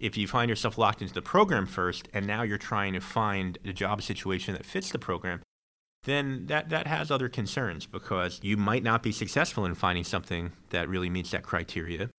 if 0.00 0.16
you 0.16 0.26
find 0.26 0.48
yourself 0.48 0.78
locked 0.78 1.02
into 1.02 1.14
the 1.14 1.22
program 1.22 1.66
first 1.66 2.08
and 2.12 2.26
now 2.26 2.42
you're 2.42 2.58
trying 2.58 2.92
to 2.94 3.00
find 3.00 3.58
a 3.64 3.72
job 3.72 4.02
situation 4.02 4.54
that 4.54 4.64
fits 4.64 4.90
the 4.90 4.98
program, 4.98 5.40
then 6.04 6.46
that, 6.46 6.68
that 6.68 6.86
has 6.86 7.10
other 7.10 7.28
concerns 7.28 7.86
because 7.86 8.38
you 8.42 8.56
might 8.56 8.82
not 8.82 9.02
be 9.02 9.12
successful 9.12 9.64
in 9.64 9.74
finding 9.74 10.04
something 10.04 10.52
that 10.70 10.88
really 10.88 11.10
meets 11.10 11.30
that 11.30 11.42
criteria. 11.42 12.10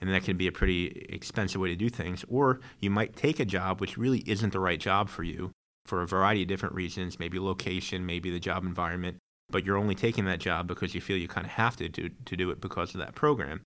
And 0.00 0.10
that 0.10 0.24
can 0.24 0.36
be 0.36 0.46
a 0.46 0.52
pretty 0.52 1.06
expensive 1.10 1.60
way 1.60 1.68
to 1.68 1.76
do 1.76 1.90
things. 1.90 2.24
Or 2.28 2.60
you 2.78 2.90
might 2.90 3.16
take 3.16 3.38
a 3.38 3.44
job 3.44 3.80
which 3.80 3.98
really 3.98 4.20
isn't 4.26 4.52
the 4.52 4.60
right 4.60 4.80
job 4.80 5.08
for 5.08 5.22
you 5.22 5.50
for 5.84 6.02
a 6.02 6.06
variety 6.06 6.42
of 6.42 6.48
different 6.48 6.74
reasons, 6.74 7.18
maybe 7.18 7.38
location, 7.38 8.06
maybe 8.06 8.30
the 8.30 8.40
job 8.40 8.64
environment, 8.64 9.18
but 9.50 9.64
you're 9.64 9.76
only 9.76 9.94
taking 9.94 10.24
that 10.24 10.38
job 10.38 10.66
because 10.66 10.94
you 10.94 11.00
feel 11.00 11.16
you 11.16 11.28
kind 11.28 11.46
of 11.46 11.52
have 11.52 11.76
to 11.76 11.88
do, 11.88 12.08
to 12.24 12.36
do 12.36 12.50
it 12.50 12.60
because 12.60 12.94
of 12.94 13.00
that 13.00 13.14
program 13.14 13.60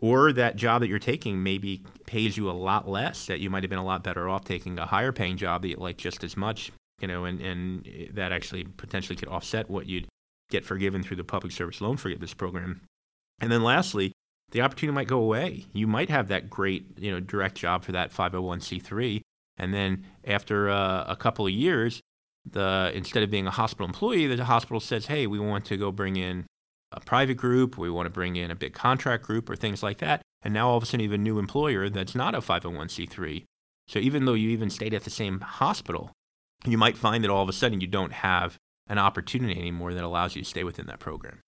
or 0.00 0.32
that 0.32 0.56
job 0.56 0.80
that 0.80 0.88
you're 0.88 0.98
taking 0.98 1.42
maybe 1.42 1.84
pays 2.06 2.36
you 2.36 2.50
a 2.50 2.52
lot 2.52 2.88
less 2.88 3.26
that 3.26 3.38
you 3.38 3.50
might 3.50 3.62
have 3.62 3.70
been 3.70 3.78
a 3.78 3.84
lot 3.84 4.02
better 4.02 4.28
off 4.28 4.44
taking 4.44 4.78
a 4.78 4.86
higher 4.86 5.12
paying 5.12 5.36
job 5.36 5.62
that 5.62 5.68
you 5.68 5.76
like 5.76 5.98
just 5.98 6.24
as 6.24 6.36
much 6.36 6.72
you 7.00 7.08
know, 7.08 7.24
and, 7.24 7.40
and 7.40 7.88
that 8.12 8.30
actually 8.30 8.64
potentially 8.64 9.16
could 9.16 9.28
offset 9.28 9.68
what 9.68 9.86
you'd 9.86 10.06
get 10.50 10.64
forgiven 10.64 11.02
through 11.02 11.16
the 11.16 11.24
public 11.24 11.52
service 11.52 11.80
loan 11.80 11.96
forgiveness 11.96 12.34
program. 12.34 12.82
And 13.40 13.50
then 13.50 13.62
lastly, 13.62 14.12
the 14.50 14.60
opportunity 14.60 14.94
might 14.94 15.08
go 15.08 15.20
away. 15.20 15.66
You 15.72 15.86
might 15.86 16.10
have 16.10 16.28
that 16.28 16.50
great, 16.50 16.98
you 16.98 17.10
know, 17.10 17.20
direct 17.20 17.56
job 17.56 17.84
for 17.84 17.92
that 17.92 18.12
501c3, 18.12 19.20
and 19.56 19.74
then 19.74 20.06
after 20.24 20.70
uh, 20.70 21.04
a 21.06 21.16
couple 21.16 21.46
of 21.46 21.52
years, 21.52 22.00
the 22.50 22.90
instead 22.94 23.22
of 23.22 23.30
being 23.30 23.46
a 23.46 23.50
hospital 23.50 23.86
employee, 23.86 24.26
the 24.26 24.44
hospital 24.44 24.80
says, 24.80 25.06
"Hey, 25.06 25.26
we 25.26 25.38
want 25.38 25.64
to 25.66 25.76
go 25.76 25.92
bring 25.92 26.16
in 26.16 26.46
a 26.92 27.00
private 27.00 27.36
group, 27.36 27.78
we 27.78 27.90
want 27.90 28.06
to 28.06 28.10
bring 28.10 28.36
in 28.36 28.50
a 28.50 28.56
big 28.56 28.72
contract 28.72 29.24
group, 29.24 29.48
or 29.48 29.56
things 29.56 29.82
like 29.82 29.98
that." 29.98 30.22
And 30.42 30.54
now 30.54 30.70
all 30.70 30.76
of 30.76 30.82
a 30.82 30.86
sudden, 30.86 31.00
you 31.00 31.10
have 31.10 31.20
a 31.20 31.22
new 31.22 31.38
employer 31.38 31.88
that's 31.88 32.14
not 32.14 32.34
a 32.34 32.40
501c3. 32.40 33.44
So 33.86 33.98
even 33.98 34.24
though 34.24 34.34
you 34.34 34.50
even 34.50 34.70
stayed 34.70 34.94
at 34.94 35.04
the 35.04 35.10
same 35.10 35.40
hospital, 35.40 36.12
you 36.64 36.78
might 36.78 36.96
find 36.96 37.22
that 37.24 37.30
all 37.30 37.42
of 37.42 37.48
a 37.48 37.52
sudden 37.52 37.80
you 37.80 37.86
don't 37.86 38.12
have 38.12 38.56
an 38.86 38.98
opportunity 38.98 39.58
anymore 39.58 39.94
that 39.94 40.04
allows 40.04 40.34
you 40.34 40.42
to 40.42 40.48
stay 40.48 40.64
within 40.64 40.86
that 40.86 40.98
program. 40.98 41.40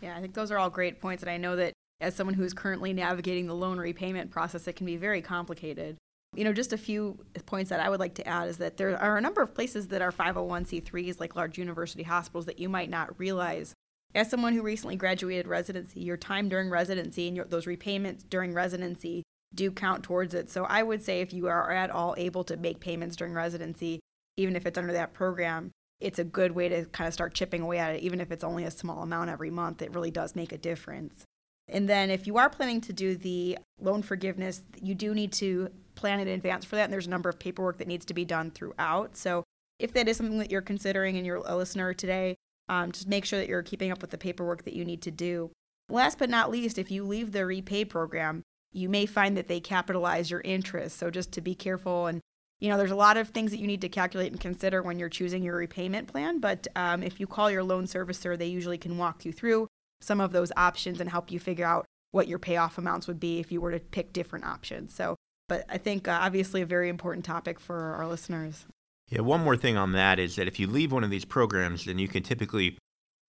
Yeah, 0.00 0.16
I 0.16 0.20
think 0.20 0.34
those 0.34 0.50
are 0.50 0.58
all 0.58 0.70
great 0.70 1.00
points. 1.00 1.22
And 1.22 1.30
I 1.30 1.36
know 1.36 1.56
that 1.56 1.72
as 2.00 2.14
someone 2.14 2.34
who's 2.34 2.52
currently 2.52 2.92
navigating 2.92 3.46
the 3.46 3.54
loan 3.54 3.78
repayment 3.78 4.30
process, 4.30 4.68
it 4.68 4.76
can 4.76 4.86
be 4.86 4.96
very 4.96 5.22
complicated. 5.22 5.96
You 6.34 6.44
know, 6.44 6.52
just 6.52 6.72
a 6.72 6.78
few 6.78 7.18
points 7.46 7.70
that 7.70 7.80
I 7.80 7.88
would 7.88 8.00
like 8.00 8.14
to 8.16 8.28
add 8.28 8.48
is 8.48 8.58
that 8.58 8.76
there 8.76 9.00
are 9.00 9.16
a 9.16 9.20
number 9.20 9.40
of 9.40 9.54
places 9.54 9.88
that 9.88 10.02
are 10.02 10.12
501c3s, 10.12 11.18
like 11.18 11.36
large 11.36 11.56
university 11.56 12.02
hospitals, 12.02 12.46
that 12.46 12.58
you 12.58 12.68
might 12.68 12.90
not 12.90 13.18
realize. 13.18 13.72
As 14.14 14.30
someone 14.30 14.52
who 14.52 14.62
recently 14.62 14.96
graduated 14.96 15.46
residency, 15.46 16.00
your 16.00 16.16
time 16.16 16.48
during 16.48 16.68
residency 16.68 17.28
and 17.28 17.36
your, 17.36 17.46
those 17.46 17.66
repayments 17.66 18.24
during 18.24 18.52
residency 18.52 19.22
do 19.54 19.70
count 19.70 20.02
towards 20.02 20.34
it. 20.34 20.50
So 20.50 20.64
I 20.64 20.82
would 20.82 21.02
say 21.02 21.20
if 21.20 21.32
you 21.32 21.48
are 21.48 21.70
at 21.70 21.90
all 21.90 22.14
able 22.18 22.44
to 22.44 22.56
make 22.56 22.80
payments 22.80 23.16
during 23.16 23.32
residency, 23.32 24.00
even 24.36 24.56
if 24.56 24.66
it's 24.66 24.78
under 24.78 24.92
that 24.92 25.14
program, 25.14 25.70
it's 26.00 26.18
a 26.18 26.24
good 26.24 26.52
way 26.52 26.68
to 26.68 26.84
kind 26.86 27.08
of 27.08 27.14
start 27.14 27.32
chipping 27.32 27.62
away 27.62 27.78
at 27.78 27.94
it, 27.94 28.02
even 28.02 28.20
if 28.20 28.30
it's 28.30 28.44
only 28.44 28.64
a 28.64 28.70
small 28.70 29.02
amount 29.02 29.30
every 29.30 29.50
month. 29.50 29.80
It 29.80 29.94
really 29.94 30.10
does 30.10 30.36
make 30.36 30.52
a 30.52 30.58
difference. 30.58 31.24
And 31.68 31.88
then 31.88 32.10
if 32.10 32.26
you 32.26 32.36
are 32.38 32.48
planning 32.48 32.80
to 32.82 32.92
do 32.92 33.16
the 33.16 33.58
loan 33.80 34.02
forgiveness, 34.02 34.62
you 34.80 34.94
do 34.94 35.14
need 35.14 35.32
to 35.32 35.70
plan 35.94 36.20
in 36.20 36.28
advance 36.28 36.64
for 36.64 36.76
that. 36.76 36.84
And 36.84 36.92
there's 36.92 37.06
a 37.06 37.10
number 37.10 37.28
of 37.28 37.38
paperwork 37.38 37.78
that 37.78 37.88
needs 37.88 38.04
to 38.06 38.14
be 38.14 38.24
done 38.24 38.50
throughout. 38.50 39.16
So 39.16 39.44
if 39.78 39.92
that 39.94 40.08
is 40.08 40.16
something 40.16 40.38
that 40.38 40.50
you're 40.50 40.62
considering 40.62 41.16
and 41.16 41.26
you're 41.26 41.42
a 41.44 41.56
listener 41.56 41.92
today, 41.92 42.36
um, 42.68 42.92
just 42.92 43.08
make 43.08 43.24
sure 43.24 43.38
that 43.38 43.48
you're 43.48 43.62
keeping 43.62 43.90
up 43.90 44.00
with 44.00 44.10
the 44.10 44.18
paperwork 44.18 44.64
that 44.64 44.74
you 44.74 44.84
need 44.84 45.02
to 45.02 45.10
do. 45.10 45.50
Last 45.88 46.18
but 46.18 46.30
not 46.30 46.50
least, 46.50 46.78
if 46.78 46.90
you 46.90 47.04
leave 47.04 47.32
the 47.32 47.46
repay 47.46 47.84
program, 47.84 48.42
you 48.72 48.88
may 48.88 49.06
find 49.06 49.36
that 49.36 49.48
they 49.48 49.60
capitalize 49.60 50.30
your 50.30 50.40
interest. 50.42 50.98
So 50.98 51.10
just 51.10 51.32
to 51.32 51.40
be 51.40 51.54
careful 51.54 52.06
and 52.06 52.20
you 52.58 52.70
know, 52.70 52.78
there's 52.78 52.90
a 52.90 52.96
lot 52.96 53.18
of 53.18 53.28
things 53.28 53.50
that 53.50 53.58
you 53.58 53.66
need 53.66 53.82
to 53.82 53.88
calculate 53.90 54.32
and 54.32 54.40
consider 54.40 54.82
when 54.82 54.98
you're 54.98 55.10
choosing 55.10 55.42
your 55.42 55.56
repayment 55.56 56.08
plan. 56.08 56.38
But 56.38 56.66
um, 56.74 57.02
if 57.02 57.20
you 57.20 57.26
call 57.26 57.50
your 57.50 57.62
loan 57.62 57.84
servicer, 57.84 58.38
they 58.38 58.46
usually 58.46 58.78
can 58.78 58.96
walk 58.96 59.26
you 59.26 59.32
through 59.32 59.68
some 60.00 60.20
of 60.20 60.32
those 60.32 60.52
options 60.56 61.00
and 61.00 61.10
help 61.10 61.30
you 61.30 61.38
figure 61.38 61.66
out 61.66 61.86
what 62.12 62.28
your 62.28 62.38
payoff 62.38 62.78
amounts 62.78 63.06
would 63.06 63.20
be 63.20 63.38
if 63.38 63.52
you 63.52 63.60
were 63.60 63.72
to 63.72 63.80
pick 63.80 64.12
different 64.12 64.44
options. 64.44 64.94
So, 64.94 65.16
but 65.48 65.64
I 65.68 65.78
think 65.78 66.08
uh, 66.08 66.18
obviously 66.22 66.62
a 66.62 66.66
very 66.66 66.88
important 66.88 67.24
topic 67.24 67.60
for 67.60 67.94
our 67.94 68.06
listeners. 68.06 68.66
Yeah, 69.08 69.20
one 69.20 69.44
more 69.44 69.56
thing 69.56 69.76
on 69.76 69.92
that 69.92 70.18
is 70.18 70.36
that 70.36 70.48
if 70.48 70.58
you 70.58 70.66
leave 70.66 70.92
one 70.92 71.04
of 71.04 71.10
these 71.10 71.24
programs, 71.24 71.84
then 71.84 71.98
you 71.98 72.08
can 72.08 72.22
typically 72.22 72.76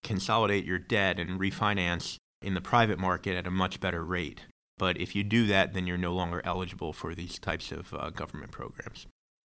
consolidate 0.02 0.64
your 0.64 0.78
debt 0.78 1.18
and 1.18 1.38
refinance 1.38 2.16
in 2.40 2.54
the 2.54 2.60
private 2.60 2.98
market 2.98 3.36
at 3.36 3.46
a 3.46 3.50
much 3.50 3.80
better 3.80 4.04
rate. 4.04 4.42
But 4.78 4.98
if 4.98 5.14
you 5.16 5.24
do 5.24 5.46
that, 5.46 5.74
then 5.74 5.86
you're 5.86 5.98
no 5.98 6.14
longer 6.14 6.40
eligible 6.44 6.92
for 6.92 7.14
these 7.14 7.38
types 7.38 7.72
of 7.72 7.92
uh, 7.92 8.10
government 8.10 8.52
programs. 8.52 9.06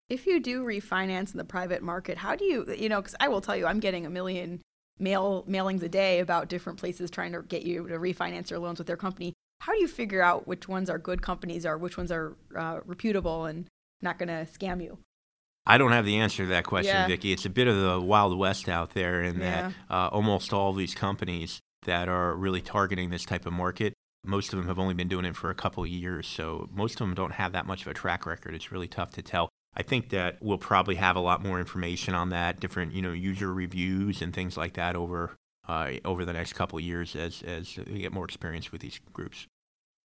If 0.09 0.27
you 0.27 0.41
do 0.41 0.65
refinance 0.65 1.33
in 1.33 1.39
the 1.39 1.45
private 1.45 1.83
market, 1.83 2.19
how 2.19 2.37
do 2.37 2.45
you, 2.45 2.65
you 2.77 2.89
know, 2.89 3.01
because 3.01 3.17
I 3.19 3.29
will 3.29 3.41
tell 3.41 3.57
you, 3.57 3.67
I'm 3.67 3.81
getting 3.81 4.07
a 4.07 4.11
million 4.11 4.61
mail 4.99 5.45
mailings 5.49 5.83
a 5.83 5.88
day 5.88 6.21
about 6.21 6.49
different 6.49 6.79
places 6.79 7.11
trying 7.11 7.33
to 7.33 7.43
get 7.43 7.62
you 7.62 7.87
to 7.88 7.99
refinance 7.99 8.50
your 8.50 8.59
loans 8.59 8.79
with 8.79 8.87
their 8.87 8.97
company. 8.97 9.33
How 9.61 9.73
do 9.73 9.81
you 9.81 9.88
figure 9.88 10.23
out 10.23 10.47
which 10.47 10.69
ones 10.69 10.91
are 10.91 10.99
good 10.99 11.23
companies 11.23 11.65
or 11.65 11.79
which 11.79 11.97
ones 11.97 12.12
are 12.12 12.37
uh, 12.57 12.81
reputable 12.85 13.47
and 13.47 13.67
not 14.03 14.19
going 14.19 14.29
to 14.29 14.47
scam 14.50 14.83
you? 14.83 14.99
I 15.67 15.79
don't 15.79 15.93
have 15.93 16.05
the 16.05 16.19
answer 16.19 16.45
to 16.45 16.49
that 16.50 16.65
question, 16.65 16.95
Yeah. 16.95 17.09
Vicki. 17.09 17.33
It's 17.33 17.45
a 17.45 17.50
bit 17.50 17.67
of 17.67 17.81
the 17.81 18.00
wild 18.00 18.38
west 18.38 18.69
out 18.69 18.95
there, 18.95 19.23
in 19.23 19.41
that 19.41 19.73
uh, 19.91 20.09
almost 20.12 20.53
all 20.53 20.73
these 20.73 20.95
companies 20.95 21.61
that 21.87 22.09
are 22.09 22.35
really 22.35 22.61
targeting 22.61 23.11
this 23.11 23.25
type 23.25 23.47
of 23.47 23.53
market, 23.53 23.95
most 24.25 24.53
of 24.53 24.59
them 24.59 24.69
have 24.69 24.79
only 24.79 24.95
been 24.95 25.09
doing 25.09 25.25
it 25.25 25.35
for 25.35 25.50
a 25.50 25.55
couple 25.55 25.83
of 25.83 25.88
years. 25.88 26.26
So 26.26 26.69
most 26.73 26.95
of 26.95 26.99
them 26.99 27.15
don't 27.15 27.33
have 27.33 27.53
that 27.53 27.67
much 27.67 27.83
of 27.83 27.88
a 27.88 27.95
track 27.95 28.26
record. 28.26 28.55
It's 28.55 28.71
really 28.71 28.88
tough 28.88 29.11
to 29.12 29.23
tell. 29.23 29.49
I 29.76 29.83
think 29.83 30.09
that 30.11 30.38
we'll 30.40 30.59
probably 30.59 30.95
have 30.95 31.16
a 31.16 31.21
lot 31.21 31.42
more 31.42 31.59
information 31.59 32.14
on 32.14 32.30
that, 32.30 32.61
different 32.61 32.92
you 32.92 33.02
know 33.02 33.12
user 33.12 33.52
reviews 33.52 34.23
and 34.23 34.33
things 34.33 34.56
like 34.56 34.75
that 34.75 34.97
over 34.97 35.37
uh, 35.68 35.92
over 36.04 36.25
the 36.25 36.33
next 36.33 36.54
couple 36.54 36.78
of 36.78 36.85
years 36.85 37.14
as 37.14 37.42
as 37.42 37.76
we 37.76 38.00
get 38.00 38.12
more 38.12 38.25
experience 38.25 38.73
with 38.73 38.80
these 38.80 39.00
groups. 39.12 39.47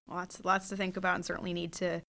Lots, 0.10 0.44
lots 0.44 0.70
to 0.70 0.76
think 0.76 0.98
about, 0.98 1.16
and 1.16 1.26
certainly 1.26 1.54
need 1.54 1.72
to 1.74 2.02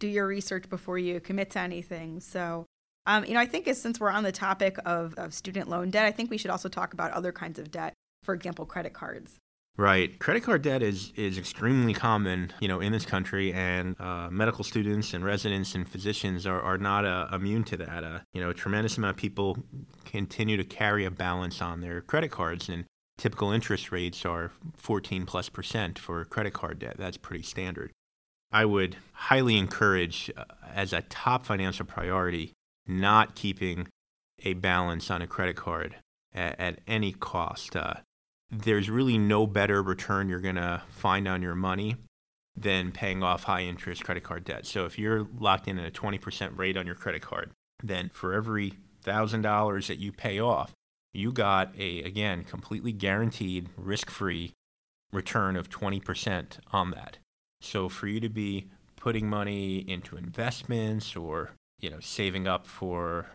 do 0.00 0.08
your 0.08 0.26
research 0.26 0.68
before 0.70 0.98
you 0.98 1.20
commit 1.20 1.50
to 1.50 1.58
anything. 1.58 2.20
So, 2.20 2.66
um, 3.06 3.24
you 3.24 3.34
know, 3.34 3.40
I 3.40 3.46
think 3.46 3.68
since 3.74 4.00
we're 4.00 4.10
on 4.10 4.24
the 4.24 4.32
topic 4.32 4.78
of, 4.86 5.14
of 5.18 5.34
student 5.34 5.68
loan 5.68 5.90
debt, 5.90 6.06
I 6.06 6.10
think 6.10 6.30
we 6.30 6.38
should 6.38 6.50
also 6.50 6.68
talk 6.68 6.94
about 6.94 7.12
other 7.12 7.32
kinds 7.32 7.58
of 7.58 7.70
debt. 7.70 7.92
For 8.22 8.34
example, 8.34 8.64
credit 8.64 8.94
cards. 8.94 9.38
Right. 9.76 10.16
Credit 10.20 10.44
card 10.44 10.62
debt 10.62 10.84
is, 10.84 11.12
is 11.16 11.36
extremely 11.36 11.94
common, 11.94 12.52
you 12.60 12.68
know, 12.68 12.78
in 12.78 12.92
this 12.92 13.04
country, 13.04 13.52
and 13.52 14.00
uh, 14.00 14.28
medical 14.30 14.62
students 14.62 15.12
and 15.12 15.24
residents 15.24 15.74
and 15.74 15.88
physicians 15.88 16.46
are, 16.46 16.60
are 16.60 16.78
not 16.78 17.04
uh, 17.04 17.26
immune 17.32 17.64
to 17.64 17.76
that. 17.78 18.04
Uh, 18.04 18.20
you 18.32 18.40
know, 18.40 18.50
a 18.50 18.54
tremendous 18.54 18.96
amount 18.98 19.10
of 19.10 19.16
people 19.16 19.58
continue 20.04 20.56
to 20.56 20.62
carry 20.62 21.04
a 21.04 21.10
balance 21.10 21.60
on 21.60 21.80
their 21.80 22.00
credit 22.00 22.30
cards, 22.30 22.68
and 22.68 22.84
typical 23.18 23.50
interest 23.50 23.90
rates 23.90 24.24
are 24.24 24.52
14 24.76 25.26
plus 25.26 25.48
percent 25.48 25.98
for 25.98 26.24
credit 26.24 26.52
card 26.52 26.78
debt. 26.78 26.94
That's 26.96 27.16
pretty 27.16 27.42
standard. 27.42 27.90
I 28.52 28.66
would 28.66 28.94
highly 29.12 29.58
encourage, 29.58 30.30
uh, 30.36 30.44
as 30.72 30.92
a 30.92 31.02
top 31.02 31.44
financial 31.44 31.84
priority, 31.84 32.52
not 32.86 33.34
keeping 33.34 33.88
a 34.44 34.54
balance 34.54 35.10
on 35.10 35.20
a 35.20 35.26
credit 35.26 35.56
card 35.56 35.96
at, 36.32 36.60
at 36.60 36.78
any 36.86 37.10
cost. 37.10 37.74
Uh, 37.74 37.94
there's 38.50 38.90
really 38.90 39.18
no 39.18 39.46
better 39.46 39.82
return 39.82 40.28
you're 40.28 40.40
going 40.40 40.54
to 40.54 40.82
find 40.88 41.26
on 41.26 41.42
your 41.42 41.54
money 41.54 41.96
than 42.56 42.92
paying 42.92 43.22
off 43.22 43.44
high 43.44 43.62
interest 43.62 44.04
credit 44.04 44.22
card 44.22 44.44
debt. 44.44 44.66
So 44.66 44.84
if 44.84 44.98
you're 44.98 45.26
locked 45.38 45.66
in 45.66 45.78
at 45.78 45.88
a 45.88 45.90
20% 45.90 46.56
rate 46.56 46.76
on 46.76 46.86
your 46.86 46.94
credit 46.94 47.22
card, 47.22 47.50
then 47.82 48.10
for 48.12 48.32
every 48.32 48.74
$1,000 49.04 49.86
that 49.88 49.98
you 49.98 50.12
pay 50.12 50.38
off, 50.38 50.72
you 51.12 51.32
got 51.32 51.72
a 51.78 52.02
again 52.02 52.44
completely 52.44 52.92
guaranteed 52.92 53.68
risk-free 53.76 54.52
return 55.12 55.56
of 55.56 55.70
20% 55.70 56.58
on 56.72 56.90
that. 56.90 57.18
So 57.60 57.88
for 57.88 58.06
you 58.08 58.20
to 58.20 58.28
be 58.28 58.68
putting 58.96 59.28
money 59.28 59.78
into 59.78 60.16
investments 60.16 61.14
or, 61.14 61.52
you 61.80 61.90
know, 61.90 62.00
saving 62.00 62.46
up 62.48 62.66
for 62.66 63.26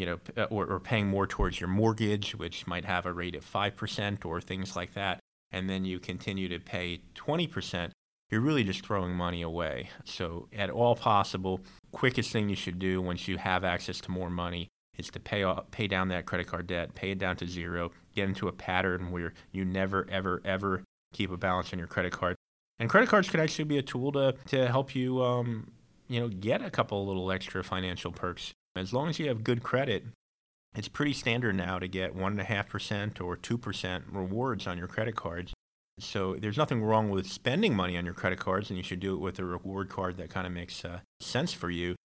you 0.00 0.06
know, 0.06 0.18
uh, 0.34 0.44
or, 0.44 0.64
or 0.64 0.80
paying 0.80 1.06
more 1.06 1.26
towards 1.26 1.60
your 1.60 1.68
mortgage, 1.68 2.34
which 2.34 2.66
might 2.66 2.86
have 2.86 3.04
a 3.04 3.12
rate 3.12 3.34
of 3.34 3.44
5% 3.44 4.24
or 4.24 4.40
things 4.40 4.74
like 4.74 4.94
that, 4.94 5.20
and 5.52 5.68
then 5.68 5.84
you 5.84 5.98
continue 5.98 6.48
to 6.48 6.58
pay 6.58 7.02
20%, 7.14 7.90
you're 8.30 8.40
really 8.40 8.64
just 8.64 8.86
throwing 8.86 9.12
money 9.12 9.42
away. 9.42 9.90
So, 10.06 10.48
at 10.56 10.70
all 10.70 10.96
possible, 10.96 11.60
quickest 11.92 12.30
thing 12.30 12.48
you 12.48 12.56
should 12.56 12.78
do 12.78 13.02
once 13.02 13.28
you 13.28 13.36
have 13.36 13.62
access 13.62 14.00
to 14.00 14.10
more 14.10 14.30
money 14.30 14.68
is 14.96 15.10
to 15.10 15.20
pay 15.20 15.42
off, 15.42 15.70
pay 15.70 15.86
down 15.86 16.08
that 16.08 16.24
credit 16.24 16.46
card 16.46 16.66
debt, 16.66 16.94
pay 16.94 17.10
it 17.10 17.18
down 17.18 17.36
to 17.36 17.46
zero, 17.46 17.90
get 18.14 18.26
into 18.26 18.48
a 18.48 18.52
pattern 18.52 19.10
where 19.10 19.34
you 19.52 19.66
never, 19.66 20.06
ever, 20.10 20.40
ever 20.46 20.82
keep 21.12 21.30
a 21.30 21.36
balance 21.36 21.74
on 21.74 21.78
your 21.78 21.88
credit 21.88 22.12
card. 22.12 22.36
And 22.78 22.88
credit 22.88 23.10
cards 23.10 23.28
could 23.28 23.40
actually 23.40 23.66
be 23.66 23.76
a 23.76 23.82
tool 23.82 24.12
to, 24.12 24.34
to 24.46 24.66
help 24.68 24.94
you, 24.94 25.22
um, 25.22 25.72
you 26.08 26.20
know, 26.20 26.28
get 26.28 26.62
a 26.62 26.70
couple 26.70 27.04
little 27.06 27.30
extra 27.30 27.62
financial 27.62 28.12
perks. 28.12 28.54
As 28.76 28.92
long 28.92 29.08
as 29.08 29.18
you 29.18 29.28
have 29.28 29.42
good 29.42 29.62
credit, 29.62 30.04
it's 30.76 30.88
pretty 30.88 31.12
standard 31.12 31.56
now 31.56 31.78
to 31.78 31.88
get 31.88 32.14
1.5% 32.16 33.20
or 33.20 33.36
2% 33.36 34.02
rewards 34.12 34.66
on 34.66 34.78
your 34.78 34.86
credit 34.86 35.16
cards. 35.16 35.52
So 35.98 36.36
there's 36.36 36.56
nothing 36.56 36.82
wrong 36.82 37.10
with 37.10 37.26
spending 37.26 37.74
money 37.74 37.96
on 37.98 38.04
your 38.04 38.14
credit 38.14 38.38
cards, 38.38 38.70
and 38.70 38.76
you 38.76 38.82
should 38.84 39.00
do 39.00 39.14
it 39.14 39.18
with 39.18 39.38
a 39.38 39.44
reward 39.44 39.88
card 39.88 40.16
that 40.18 40.30
kind 40.30 40.46
of 40.46 40.52
makes 40.52 40.84
uh, 40.84 41.00
sense 41.20 41.52
for 41.52 41.68
you. 41.68 41.96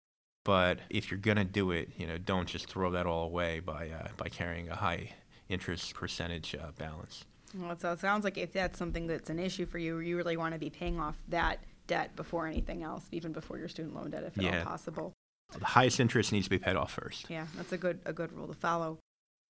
But 0.43 0.79
if 0.89 1.09
you're 1.09 1.19
going 1.19 1.37
to 1.37 1.43
do 1.45 1.71
it, 1.71 1.89
you 1.97 2.05
know, 2.05 2.17
don't 2.17 2.47
just 2.47 2.67
throw 2.67 2.91
that 2.91 3.05
all 3.05 3.25
away 3.25 3.59
by, 3.59 3.89
uh, 3.89 4.07
by 4.17 4.27
carrying 4.29 4.69
a 4.69 4.75
high 4.75 5.11
interest 5.49 5.93
percentage 5.93 6.55
uh, 6.55 6.71
balance. 6.77 7.25
Well, 7.55 7.77
so 7.77 7.91
it 7.93 7.99
sounds 7.99 8.23
like 8.23 8.37
if 8.37 8.51
that's 8.53 8.77
something 8.77 9.07
that's 9.07 9.29
an 9.29 9.39
issue 9.39 9.65
for 9.65 9.77
you, 9.77 9.99
you 9.99 10.17
really 10.17 10.35
want 10.35 10.53
to 10.53 10.59
be 10.59 10.69
paying 10.69 10.99
off 10.99 11.15
that 11.29 11.59
debt 11.87 12.15
before 12.15 12.47
anything 12.47 12.83
else, 12.83 13.05
even 13.11 13.31
before 13.31 13.57
your 13.57 13.69
student 13.69 13.95
loan 13.95 14.09
debt, 14.09 14.23
if 14.23 14.37
at 14.37 14.43
Yeah. 14.43 14.59
all 14.59 14.65
possible. 14.65 15.13
The 15.53 15.65
highest 15.65 15.99
interest 15.99 16.31
needs 16.31 16.45
to 16.47 16.49
be 16.49 16.59
paid 16.59 16.75
off 16.75 16.93
first. 16.93 17.29
Yeah, 17.29 17.47
that's 17.55 17.71
a 17.71 17.77
good 17.77 17.99
a 18.05 18.13
good 18.13 18.31
rule 18.33 18.47
to 18.47 18.53
follow. 18.53 18.99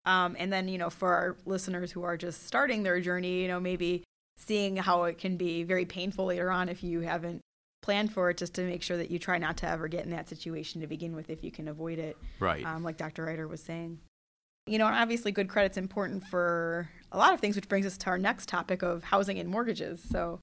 Um, 0.06 0.36
and 0.38 0.54
then 0.54 0.68
you 0.68 0.78
know, 0.78 0.90
for 0.90 1.14
our 1.14 1.36
listeners 1.46 1.92
who 1.92 2.04
are 2.04 2.18
just 2.18 2.46
starting 2.46 2.84
their 2.84 3.00
journey, 3.00 3.42
you 3.42 3.48
know, 3.48 3.60
maybe 3.60 4.04
seeing 4.38 4.78
how 4.78 5.04
it 5.04 5.18
can 5.18 5.38
be 5.38 5.64
very 5.64 5.86
painful 5.86 6.26
later 6.26 6.52
on 6.52 6.70
if 6.70 6.84
you 6.84 7.02
haven't 7.02 7.42
planned 7.82 8.12
for 8.12 8.30
it 8.32 8.38
just 8.38 8.56
to 8.56 8.64
make 8.64 8.82
sure 8.82 8.98
that 8.98 9.12
you 9.12 9.20
try 9.20 9.38
not 9.38 9.58
to 9.58 9.68
ever 9.68 9.88
get 9.88 10.04
in 10.04 10.12
that 10.12 10.28
situation 10.28 10.82
to 10.82 10.88
begin 10.88 11.16
with 11.16 11.30
if 11.30 11.44
you 11.44 11.52
can 11.52 11.68
avoid 11.68 12.00
it. 12.00 12.18
Right. 12.40 12.66
Um, 12.66 12.84
like 12.84 12.98
Dr. 12.98 13.26
Reiter 13.26 13.48
was 13.48 13.62
saying. 13.62 14.00
You 14.66 14.80
know, 14.80 14.88
and 14.88 14.96
obviously 14.96 15.32
good 15.32 15.48
credit's 15.48 15.78
important 15.78 16.26
for 16.26 16.90
a 17.12 17.18
lot 17.20 17.34
of 17.34 17.40
things, 17.40 17.56
which 17.56 17.70
brings 17.70 17.86
us 17.86 17.98
to 18.00 18.08
our 18.08 18.18
next 18.18 18.50
topic 18.50 18.82
of 18.82 19.04
housing 19.04 19.38
and 19.38 19.48
mortgages. 19.48 20.02
So, 20.10 20.40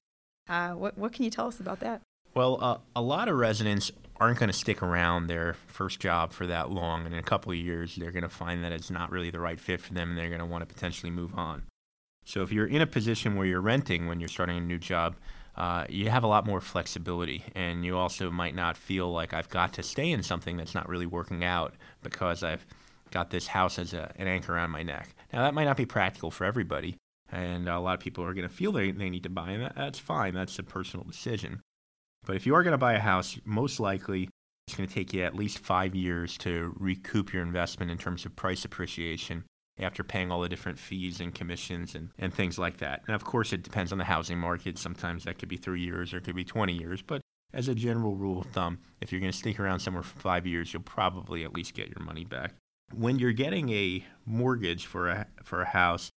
uh, 0.47 0.71
what, 0.71 0.97
what 0.97 1.11
can 1.11 1.25
you 1.25 1.29
tell 1.29 1.47
us 1.47 1.59
about 1.59 1.81
that? 1.81 2.01
Well, 2.35 2.57
uh, 2.61 2.77
a 2.95 3.01
lot 3.01 3.27
of 3.27 3.35
residents 3.35 3.91
aren't 4.19 4.39
going 4.39 4.49
to 4.49 4.57
stick 4.57 4.81
around 4.81 5.27
their 5.27 5.55
first 5.67 5.99
job 5.99 6.33
for 6.33 6.47
that 6.47 6.71
long. 6.71 7.05
And 7.05 7.13
in 7.13 7.19
a 7.19 7.23
couple 7.23 7.51
of 7.51 7.57
years, 7.57 7.95
they're 7.95 8.11
going 8.11 8.23
to 8.23 8.29
find 8.29 8.63
that 8.63 8.71
it's 8.71 8.89
not 8.89 9.11
really 9.11 9.29
the 9.29 9.39
right 9.39 9.59
fit 9.59 9.81
for 9.81 9.93
them 9.93 10.09
and 10.09 10.17
they're 10.17 10.29
going 10.29 10.39
to 10.39 10.45
want 10.45 10.67
to 10.67 10.73
potentially 10.73 11.11
move 11.11 11.35
on. 11.35 11.63
So 12.25 12.41
if 12.41 12.51
you're 12.51 12.67
in 12.67 12.81
a 12.81 12.87
position 12.87 13.35
where 13.35 13.45
you're 13.45 13.61
renting 13.61 14.07
when 14.07 14.19
you're 14.19 14.29
starting 14.29 14.57
a 14.57 14.61
new 14.61 14.79
job, 14.79 15.15
uh, 15.55 15.85
you 15.89 16.09
have 16.09 16.23
a 16.23 16.27
lot 16.27 16.47
more 16.47 16.61
flexibility. 16.61 17.43
And 17.53 17.85
you 17.85 17.97
also 17.97 18.31
might 18.31 18.55
not 18.55 18.77
feel 18.77 19.11
like 19.11 19.33
I've 19.33 19.49
got 19.49 19.73
to 19.73 19.83
stay 19.83 20.09
in 20.09 20.23
something 20.23 20.57
that's 20.57 20.73
not 20.73 20.89
really 20.89 21.05
working 21.05 21.43
out 21.43 21.73
because 22.01 22.43
I've 22.43 22.65
got 23.11 23.29
this 23.29 23.47
house 23.47 23.77
as 23.77 23.93
a, 23.93 24.11
an 24.15 24.27
anchor 24.27 24.55
around 24.55 24.71
my 24.71 24.81
neck. 24.83 25.13
Now, 25.31 25.43
that 25.43 25.53
might 25.53 25.65
not 25.65 25.77
be 25.77 25.85
practical 25.85 26.31
for 26.31 26.45
everybody. 26.45 26.95
And 27.31 27.67
a 27.67 27.79
lot 27.79 27.95
of 27.95 27.99
people 27.99 28.23
are 28.23 28.33
going 28.33 28.47
to 28.47 28.53
feel 28.53 28.71
they, 28.71 28.91
they 28.91 29.09
need 29.09 29.23
to 29.23 29.29
buy, 29.29 29.51
and 29.51 29.63
that, 29.63 29.75
that's 29.75 29.99
fine. 29.99 30.35
That's 30.35 30.57
a 30.59 30.63
personal 30.63 31.05
decision. 31.05 31.61
But 32.25 32.35
if 32.35 32.45
you 32.45 32.55
are 32.55 32.63
going 32.63 32.71
to 32.71 32.77
buy 32.77 32.93
a 32.93 32.99
house, 32.99 33.37
most 33.45 33.79
likely 33.79 34.29
it's 34.67 34.77
going 34.77 34.87
to 34.87 34.93
take 34.93 35.13
you 35.13 35.23
at 35.23 35.35
least 35.35 35.59
five 35.59 35.93
years 35.93 36.37
to 36.39 36.73
recoup 36.77 37.33
your 37.33 37.43
investment 37.43 37.91
in 37.91 37.97
terms 37.97 38.25
of 38.25 38.35
price 38.35 38.63
appreciation 38.63 39.43
after 39.79 40.03
paying 40.03 40.31
all 40.31 40.41
the 40.41 40.49
different 40.49 40.79
fees 40.79 41.19
and 41.19 41.33
commissions 41.33 41.95
and, 41.95 42.09
and 42.17 42.33
things 42.33 42.59
like 42.59 42.77
that. 42.77 43.01
And 43.07 43.15
of 43.15 43.23
course, 43.23 43.53
it 43.53 43.63
depends 43.63 43.91
on 43.91 43.97
the 43.97 44.03
housing 44.03 44.37
market. 44.37 44.77
Sometimes 44.77 45.23
that 45.23 45.39
could 45.39 45.49
be 45.49 45.57
three 45.57 45.81
years 45.81 46.13
or 46.13 46.17
it 46.17 46.23
could 46.23 46.35
be 46.35 46.43
20 46.43 46.73
years. 46.73 47.01
But 47.01 47.21
as 47.53 47.67
a 47.67 47.75
general 47.75 48.15
rule 48.15 48.41
of 48.41 48.47
thumb, 48.47 48.79
if 49.01 49.11
you're 49.11 49.21
going 49.21 49.31
to 49.31 49.37
stick 49.37 49.59
around 49.59 49.79
somewhere 49.79 50.03
for 50.03 50.19
five 50.19 50.45
years, 50.47 50.71
you'll 50.71 50.83
probably 50.83 51.43
at 51.43 51.53
least 51.53 51.73
get 51.73 51.89
your 51.89 52.05
money 52.05 52.23
back. 52.23 52.53
When 52.93 53.19
you're 53.19 53.31
getting 53.31 53.69
a 53.69 54.05
mortgage 54.25 54.85
for 54.85 55.09
a, 55.09 55.27
for 55.43 55.61
a 55.61 55.65
house, 55.65 56.09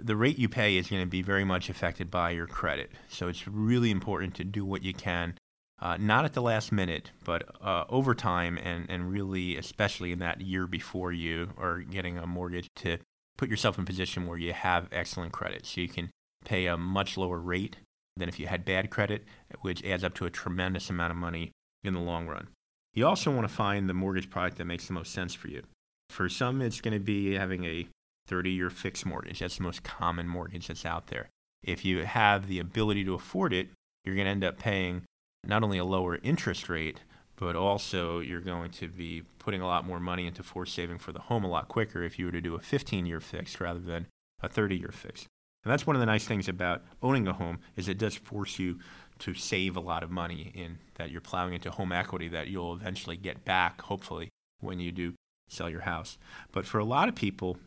the 0.00 0.16
rate 0.16 0.38
you 0.38 0.48
pay 0.48 0.76
is 0.76 0.88
going 0.88 1.02
to 1.02 1.08
be 1.08 1.22
very 1.22 1.44
much 1.44 1.68
affected 1.68 2.10
by 2.10 2.30
your 2.30 2.46
credit. 2.46 2.90
So 3.08 3.28
it's 3.28 3.46
really 3.46 3.90
important 3.90 4.34
to 4.36 4.44
do 4.44 4.64
what 4.64 4.82
you 4.82 4.92
can, 4.92 5.34
uh, 5.80 5.96
not 5.98 6.24
at 6.24 6.32
the 6.32 6.42
last 6.42 6.72
minute, 6.72 7.10
but 7.24 7.44
uh, 7.62 7.84
over 7.88 8.14
time, 8.14 8.58
and, 8.58 8.86
and 8.88 9.10
really, 9.10 9.56
especially 9.56 10.12
in 10.12 10.18
that 10.18 10.40
year 10.40 10.66
before 10.66 11.12
you 11.12 11.50
are 11.56 11.80
getting 11.80 12.18
a 12.18 12.26
mortgage, 12.26 12.68
to 12.76 12.98
put 13.36 13.48
yourself 13.48 13.78
in 13.78 13.84
a 13.84 13.86
position 13.86 14.26
where 14.26 14.38
you 14.38 14.52
have 14.52 14.88
excellent 14.90 15.32
credit. 15.32 15.64
So 15.66 15.80
you 15.80 15.88
can 15.88 16.10
pay 16.44 16.66
a 16.66 16.76
much 16.76 17.16
lower 17.16 17.38
rate 17.38 17.76
than 18.16 18.28
if 18.28 18.40
you 18.40 18.48
had 18.48 18.64
bad 18.64 18.90
credit, 18.90 19.24
which 19.60 19.84
adds 19.84 20.02
up 20.02 20.14
to 20.14 20.26
a 20.26 20.30
tremendous 20.30 20.90
amount 20.90 21.12
of 21.12 21.16
money 21.16 21.52
in 21.84 21.94
the 21.94 22.00
long 22.00 22.26
run. 22.26 22.48
You 22.94 23.06
also 23.06 23.30
want 23.30 23.48
to 23.48 23.54
find 23.54 23.88
the 23.88 23.94
mortgage 23.94 24.28
product 24.28 24.58
that 24.58 24.64
makes 24.64 24.88
the 24.88 24.92
most 24.92 25.12
sense 25.12 25.34
for 25.34 25.48
you. 25.48 25.62
For 26.10 26.28
some, 26.28 26.60
it's 26.60 26.80
going 26.80 26.94
to 26.94 27.04
be 27.04 27.34
having 27.34 27.64
a 27.64 27.86
30 28.28 28.50
year 28.50 28.70
fixed 28.70 29.06
mortgage. 29.06 29.40
That's 29.40 29.56
the 29.56 29.62
most 29.62 29.82
common 29.82 30.28
mortgage 30.28 30.68
that's 30.68 30.84
out 30.84 31.08
there. 31.08 31.28
If 31.62 31.84
you 31.84 32.04
have 32.04 32.46
the 32.46 32.60
ability 32.60 33.04
to 33.04 33.14
afford 33.14 33.52
it, 33.52 33.68
you're 34.04 34.14
going 34.14 34.26
to 34.26 34.30
end 34.30 34.44
up 34.44 34.58
paying 34.58 35.02
not 35.44 35.62
only 35.62 35.78
a 35.78 35.84
lower 35.84 36.18
interest 36.22 36.68
rate, 36.68 37.00
but 37.36 37.56
also 37.56 38.20
you're 38.20 38.40
going 38.40 38.70
to 38.72 38.88
be 38.88 39.22
putting 39.38 39.60
a 39.60 39.66
lot 39.66 39.86
more 39.86 40.00
money 40.00 40.26
into 40.26 40.42
forced 40.42 40.74
saving 40.74 40.98
for 40.98 41.12
the 41.12 41.20
home 41.20 41.44
a 41.44 41.48
lot 41.48 41.68
quicker 41.68 42.02
if 42.02 42.18
you 42.18 42.26
were 42.26 42.32
to 42.32 42.40
do 42.40 42.54
a 42.54 42.60
15 42.60 43.06
year 43.06 43.20
fix 43.20 43.60
rather 43.60 43.80
than 43.80 44.06
a 44.42 44.48
30 44.48 44.76
year 44.76 44.92
fix. 44.92 45.26
And 45.64 45.72
that's 45.72 45.86
one 45.86 45.96
of 45.96 46.00
the 46.00 46.06
nice 46.06 46.24
things 46.24 46.48
about 46.48 46.82
owning 47.02 47.26
a 47.26 47.32
home 47.32 47.58
is 47.76 47.88
it 47.88 47.98
does 47.98 48.14
force 48.14 48.58
you 48.58 48.78
to 49.20 49.34
save 49.34 49.76
a 49.76 49.80
lot 49.80 50.02
of 50.02 50.10
money 50.10 50.52
in 50.54 50.78
that 50.94 51.10
you're 51.10 51.20
plowing 51.20 51.54
into 51.54 51.70
home 51.70 51.92
equity 51.92 52.28
that 52.28 52.48
you'll 52.48 52.72
eventually 52.72 53.16
get 53.16 53.44
back 53.44 53.82
hopefully 53.82 54.28
when 54.60 54.78
you 54.78 54.92
do 54.92 55.14
sell 55.48 55.68
your 55.68 55.80
house. 55.80 56.18
But 56.52 56.66
for 56.66 56.78
a 56.78 56.84
lot 56.84 57.08
of 57.08 57.14
people, 57.14 57.58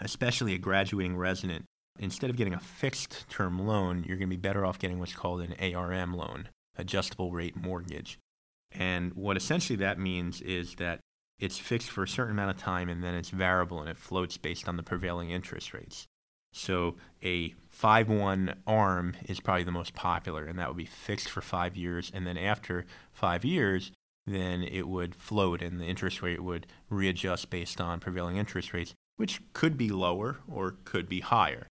especially 0.00 0.54
a 0.54 0.58
graduating 0.58 1.16
resident, 1.16 1.64
instead 1.98 2.30
of 2.30 2.36
getting 2.36 2.54
a 2.54 2.60
fixed 2.60 3.28
term 3.28 3.58
loan, 3.58 4.04
you're 4.06 4.16
going 4.16 4.28
to 4.28 4.36
be 4.36 4.40
better 4.40 4.64
off 4.64 4.78
getting 4.78 4.98
what's 4.98 5.12
called 5.12 5.42
an 5.42 5.54
ARM 5.74 6.14
loan, 6.14 6.48
adjustable 6.76 7.32
rate 7.32 7.56
mortgage. 7.56 8.18
And 8.72 9.12
what 9.14 9.36
essentially 9.36 9.76
that 9.76 9.98
means 9.98 10.40
is 10.40 10.76
that 10.76 11.00
it's 11.38 11.58
fixed 11.58 11.90
for 11.90 12.04
a 12.04 12.08
certain 12.08 12.32
amount 12.32 12.50
of 12.50 12.56
time 12.56 12.88
and 12.88 13.02
then 13.02 13.14
it's 13.14 13.30
variable 13.30 13.80
and 13.80 13.88
it 13.88 13.96
floats 13.96 14.36
based 14.36 14.68
on 14.68 14.76
the 14.76 14.82
prevailing 14.82 15.30
interest 15.30 15.72
rates. 15.72 16.06
So 16.52 16.96
a 17.22 17.54
5-1 17.76 18.54
ARM 18.66 19.16
is 19.24 19.40
probably 19.40 19.64
the 19.64 19.70
most 19.70 19.94
popular 19.94 20.44
and 20.44 20.58
that 20.58 20.68
would 20.68 20.76
be 20.76 20.84
fixed 20.84 21.30
for 21.30 21.40
5 21.40 21.76
years 21.76 22.10
and 22.12 22.26
then 22.26 22.36
after 22.36 22.84
5 23.12 23.44
years 23.44 23.92
then 24.26 24.62
it 24.62 24.86
would 24.86 25.14
float 25.14 25.62
and 25.62 25.80
the 25.80 25.86
interest 25.86 26.22
rate 26.22 26.42
would 26.42 26.66
readjust 26.88 27.50
based 27.50 27.80
on 27.80 28.00
prevailing 28.00 28.36
interest 28.36 28.72
rates 28.72 28.94
which 29.20 29.42
could 29.52 29.76
be 29.76 29.90
lower 29.90 30.38
or 30.50 30.76
could 30.84 31.06
be 31.06 31.20
higher. 31.20 31.66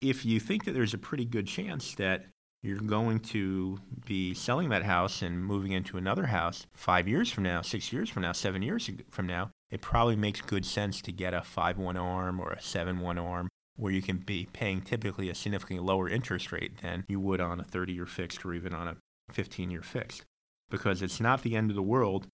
If 0.00 0.24
you 0.24 0.38
think 0.38 0.64
that 0.64 0.70
there's 0.70 0.94
a 0.94 0.98
pretty 0.98 1.24
good 1.24 1.48
chance 1.48 1.96
that 1.96 2.26
you're 2.62 2.78
going 2.78 3.18
to 3.18 3.80
be 4.06 4.34
selling 4.34 4.68
that 4.68 4.84
house 4.84 5.20
and 5.20 5.44
moving 5.44 5.72
into 5.72 5.98
another 5.98 6.26
house 6.26 6.64
five 6.74 7.08
years 7.08 7.28
from 7.28 7.42
now, 7.42 7.60
six 7.60 7.92
years 7.92 8.08
from 8.08 8.22
now, 8.22 8.30
seven 8.30 8.62
years 8.62 8.88
from 9.10 9.26
now, 9.26 9.50
it 9.68 9.80
probably 9.80 10.14
makes 10.14 10.40
good 10.40 10.64
sense 10.64 11.02
to 11.02 11.10
get 11.10 11.34
a 11.34 11.42
5 11.42 11.76
1 11.76 11.96
arm 11.96 12.38
or 12.38 12.52
a 12.52 12.62
7 12.62 13.00
1 13.00 13.18
arm 13.18 13.48
where 13.74 13.92
you 13.92 14.00
can 14.00 14.18
be 14.18 14.46
paying 14.52 14.80
typically 14.80 15.28
a 15.28 15.34
significantly 15.34 15.84
lower 15.84 16.08
interest 16.08 16.52
rate 16.52 16.82
than 16.82 17.04
you 17.08 17.18
would 17.18 17.40
on 17.40 17.58
a 17.58 17.64
30 17.64 17.94
year 17.94 18.06
fixed 18.06 18.44
or 18.44 18.54
even 18.54 18.72
on 18.72 18.86
a 18.86 18.96
15 19.32 19.72
year 19.72 19.82
fixed. 19.82 20.22
Because 20.70 21.02
it's 21.02 21.20
not 21.20 21.42
the 21.42 21.56
end 21.56 21.68
of 21.68 21.74
the 21.74 21.82
world 21.82 22.28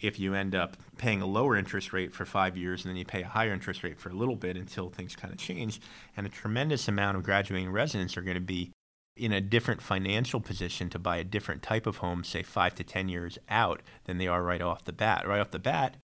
if 0.00 0.18
you 0.18 0.34
end 0.34 0.54
up 0.54 0.76
paying 0.96 1.20
a 1.20 1.26
lower 1.26 1.56
interest 1.56 1.92
rate 1.92 2.14
for 2.14 2.24
five 2.24 2.56
years 2.56 2.84
and 2.84 2.90
then 2.90 2.96
you 2.96 3.04
pay 3.04 3.22
a 3.22 3.28
higher 3.28 3.52
interest 3.52 3.82
rate 3.82 3.98
for 3.98 4.08
a 4.08 4.14
little 4.14 4.36
bit 4.36 4.56
until 4.56 4.88
things 4.88 5.16
kind 5.16 5.32
of 5.32 5.38
change. 5.38 5.80
And 6.16 6.26
a 6.26 6.30
tremendous 6.30 6.88
amount 6.88 7.16
of 7.16 7.22
graduating 7.22 7.70
residents 7.70 8.16
are 8.16 8.22
going 8.22 8.34
to 8.34 8.40
be 8.40 8.70
in 9.16 9.32
a 9.32 9.40
different 9.40 9.82
financial 9.82 10.40
position 10.40 10.88
to 10.90 10.98
buy 10.98 11.18
a 11.18 11.24
different 11.24 11.62
type 11.62 11.86
of 11.86 11.98
home, 11.98 12.24
say 12.24 12.42
five 12.42 12.74
to 12.76 12.84
10 12.84 13.08
years 13.08 13.38
out, 13.48 13.82
than 14.04 14.18
they 14.18 14.26
are 14.26 14.42
right 14.42 14.62
off 14.62 14.84
the 14.84 14.92
bat. 14.92 15.26
Right 15.26 15.40
off 15.40 15.50
the 15.50 15.58
bat, 15.58 15.96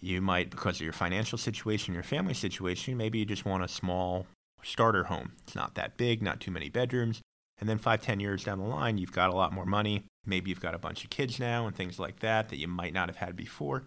you 0.00 0.20
might, 0.20 0.50
because 0.50 0.76
of 0.76 0.82
your 0.82 0.92
financial 0.92 1.38
situation, 1.38 1.94
your 1.94 2.02
family 2.02 2.34
situation, 2.34 2.96
maybe 2.96 3.18
you 3.18 3.24
just 3.24 3.46
want 3.46 3.64
a 3.64 3.68
small 3.68 4.26
starter 4.62 5.04
home. 5.04 5.32
It's 5.44 5.54
not 5.54 5.74
that 5.76 5.96
big, 5.96 6.22
not 6.22 6.40
too 6.40 6.50
many 6.50 6.68
bedrooms. 6.68 7.22
And 7.60 7.68
then 7.68 7.78
five, 7.78 8.02
ten 8.02 8.20
years 8.20 8.44
down 8.44 8.58
the 8.58 8.64
line, 8.64 8.98
you've 8.98 9.12
got 9.12 9.30
a 9.30 9.36
lot 9.36 9.52
more 9.52 9.66
money. 9.66 10.04
Maybe 10.24 10.50
you've 10.50 10.60
got 10.60 10.74
a 10.74 10.78
bunch 10.78 11.04
of 11.04 11.10
kids 11.10 11.40
now 11.40 11.66
and 11.66 11.74
things 11.74 11.98
like 11.98 12.20
that 12.20 12.50
that 12.50 12.58
you 12.58 12.68
might 12.68 12.92
not 12.92 13.08
have 13.08 13.16
had 13.16 13.34
before. 13.34 13.84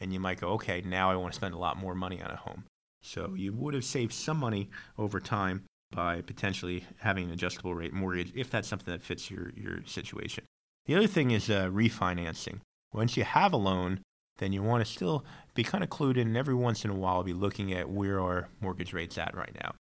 And 0.00 0.12
you 0.12 0.20
might 0.20 0.40
go, 0.40 0.48
okay, 0.50 0.82
now 0.84 1.10
I 1.10 1.16
want 1.16 1.32
to 1.32 1.36
spend 1.36 1.54
a 1.54 1.58
lot 1.58 1.76
more 1.76 1.94
money 1.94 2.20
on 2.20 2.30
a 2.30 2.36
home. 2.36 2.64
So 3.02 3.34
you 3.36 3.52
would 3.52 3.74
have 3.74 3.84
saved 3.84 4.12
some 4.12 4.38
money 4.38 4.68
over 4.98 5.20
time 5.20 5.64
by 5.92 6.22
potentially 6.22 6.84
having 6.98 7.26
an 7.26 7.30
adjustable 7.30 7.74
rate 7.74 7.92
mortgage 7.92 8.32
if 8.34 8.50
that's 8.50 8.66
something 8.66 8.92
that 8.92 9.02
fits 9.02 9.30
your, 9.30 9.52
your 9.56 9.78
situation. 9.86 10.44
The 10.86 10.96
other 10.96 11.06
thing 11.06 11.30
is 11.30 11.48
uh, 11.48 11.68
refinancing. 11.68 12.60
Once 12.92 13.16
you 13.16 13.24
have 13.24 13.52
a 13.52 13.56
loan, 13.56 14.00
then 14.38 14.52
you 14.52 14.62
want 14.62 14.84
to 14.84 14.90
still 14.90 15.24
be 15.54 15.62
kind 15.62 15.84
of 15.84 15.90
clued 15.90 16.16
in 16.16 16.28
and 16.28 16.36
every 16.36 16.54
once 16.54 16.84
in 16.84 16.90
a 16.90 16.94
while 16.94 17.22
be 17.22 17.32
looking 17.32 17.72
at 17.72 17.88
where 17.88 18.20
our 18.20 18.48
mortgage 18.60 18.92
rates 18.92 19.16
at 19.16 19.36
right 19.36 19.54
now. 19.62 19.74